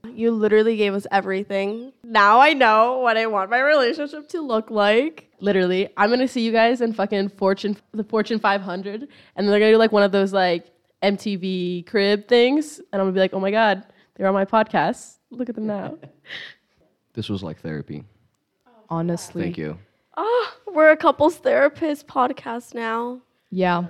You 0.03 0.31
literally 0.31 0.77
gave 0.77 0.93
us 0.93 1.07
everything. 1.11 1.91
Now 2.03 2.39
I 2.39 2.53
know 2.53 2.99
what 2.99 3.17
I 3.17 3.25
want 3.25 3.49
my 3.49 3.59
relationship 3.59 4.29
to 4.29 4.41
look 4.41 4.69
like. 4.69 5.31
Literally, 5.39 5.89
I'm 5.97 6.09
gonna 6.11 6.27
see 6.27 6.41
you 6.41 6.51
guys 6.51 6.81
in 6.81 6.93
fucking 6.93 7.29
Fortune, 7.29 7.77
the 7.91 8.03
Fortune 8.03 8.39
500, 8.39 9.01
and 9.01 9.09
then 9.35 9.47
they're 9.47 9.59
gonna 9.59 9.71
do 9.71 9.77
like 9.77 9.91
one 9.91 10.03
of 10.03 10.11
those 10.11 10.31
like 10.31 10.67
MTV 11.01 11.87
crib 11.87 12.27
things, 12.27 12.77
and 12.77 13.01
I'm 13.01 13.07
gonna 13.07 13.13
be 13.13 13.19
like, 13.19 13.33
oh 13.33 13.39
my 13.39 13.51
god, 13.51 13.83
they're 14.15 14.27
on 14.27 14.33
my 14.33 14.45
podcast. 14.45 15.17
Look 15.31 15.49
at 15.49 15.55
them 15.55 15.67
now. 15.67 15.97
This 17.15 17.29
was 17.29 17.41
like 17.41 17.61
therapy. 17.61 18.03
Honestly. 18.89 19.43
Thank 19.43 19.57
you. 19.57 19.77
Oh, 20.17 20.53
we're 20.67 20.91
a 20.91 20.97
couples 20.97 21.37
therapist 21.37 22.07
podcast 22.07 22.73
now. 22.75 23.21
Yeah. 23.49 23.85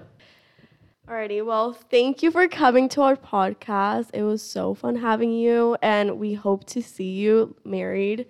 Alrighty, 1.08 1.46
well, 1.46 1.74
thank 1.74 2.24
you 2.24 2.32
for 2.32 2.48
coming 2.48 2.90
to 2.90 3.02
our 3.04 3.16
podcast. 3.16 4.10
It 4.14 4.24
was 4.24 4.42
so 4.42 4.74
fun 4.74 4.96
having 4.96 5.32
you, 5.32 5.78
and 5.84 6.18
we 6.20 6.34
hope 6.34 6.66
to 6.68 6.82
see 6.82 7.12
you 7.12 7.56
married 7.64 8.26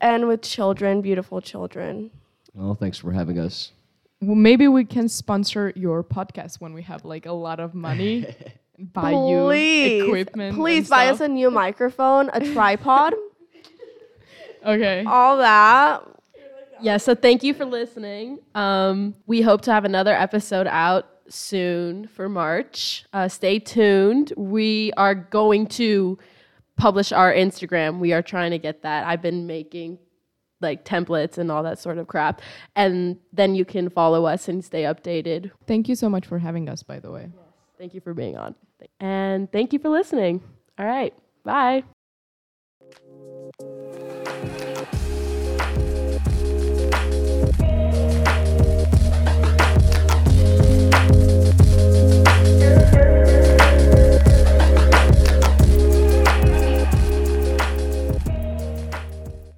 and 0.00 0.28
with 0.28 0.42
children, 0.42 1.00
beautiful 1.00 1.40
children. 1.40 2.10
Well, 2.54 2.74
thanks 2.76 2.98
for 2.98 3.10
having 3.10 3.38
us. 3.40 3.72
Well, 4.20 4.36
maybe 4.36 4.68
we 4.68 4.84
can 4.84 5.08
sponsor 5.08 5.72
your 5.74 6.04
podcast 6.04 6.60
when 6.60 6.72
we 6.72 6.82
have 6.82 7.04
like 7.04 7.26
a 7.26 7.32
lot 7.32 7.58
of 7.58 7.74
money. 7.74 8.26
buy 8.78 9.10
please, 9.12 9.92
you 10.02 10.04
equipment. 10.06 10.54
Please 10.56 10.88
buy 10.88 11.06
stuff. 11.06 11.14
us 11.16 11.20
a 11.22 11.28
new 11.28 11.50
microphone, 11.50 12.30
a 12.32 12.40
tripod, 12.52 13.14
Okay. 14.64 15.04
all 15.04 15.38
that. 15.38 16.04
Yeah, 16.82 16.96
so 16.98 17.14
thank 17.14 17.42
you 17.42 17.54
for 17.54 17.64
listening. 17.64 18.38
Um, 18.54 19.14
we 19.26 19.42
hope 19.42 19.62
to 19.62 19.72
have 19.72 19.84
another 19.84 20.14
episode 20.14 20.66
out 20.66 21.06
soon 21.30 22.06
for 22.08 22.28
March. 22.28 23.04
Uh, 23.12 23.28
stay 23.28 23.58
tuned. 23.58 24.32
We 24.36 24.92
are 24.96 25.14
going 25.14 25.66
to 25.68 26.18
publish 26.76 27.12
our 27.12 27.32
Instagram. 27.32 27.98
We 27.98 28.12
are 28.12 28.22
trying 28.22 28.50
to 28.52 28.58
get 28.58 28.82
that. 28.82 29.06
I've 29.06 29.22
been 29.22 29.46
making 29.46 29.98
like 30.60 30.84
templates 30.84 31.38
and 31.38 31.50
all 31.50 31.62
that 31.62 31.78
sort 31.78 31.98
of 31.98 32.06
crap. 32.06 32.42
And 32.76 33.18
then 33.32 33.54
you 33.54 33.64
can 33.64 33.88
follow 33.88 34.26
us 34.26 34.48
and 34.48 34.64
stay 34.64 34.82
updated. 34.82 35.50
Thank 35.66 35.88
you 35.88 35.94
so 35.94 36.08
much 36.08 36.26
for 36.26 36.38
having 36.38 36.68
us, 36.68 36.82
by 36.82 37.00
the 37.00 37.10
way. 37.10 37.30
Thank 37.78 37.94
you 37.94 38.00
for 38.00 38.14
being 38.14 38.36
on. 38.36 38.54
And 38.98 39.50
thank 39.52 39.72
you 39.72 39.78
for 39.78 39.88
listening. 39.88 40.42
All 40.78 40.86
right. 40.86 41.14
Bye. 41.44 41.84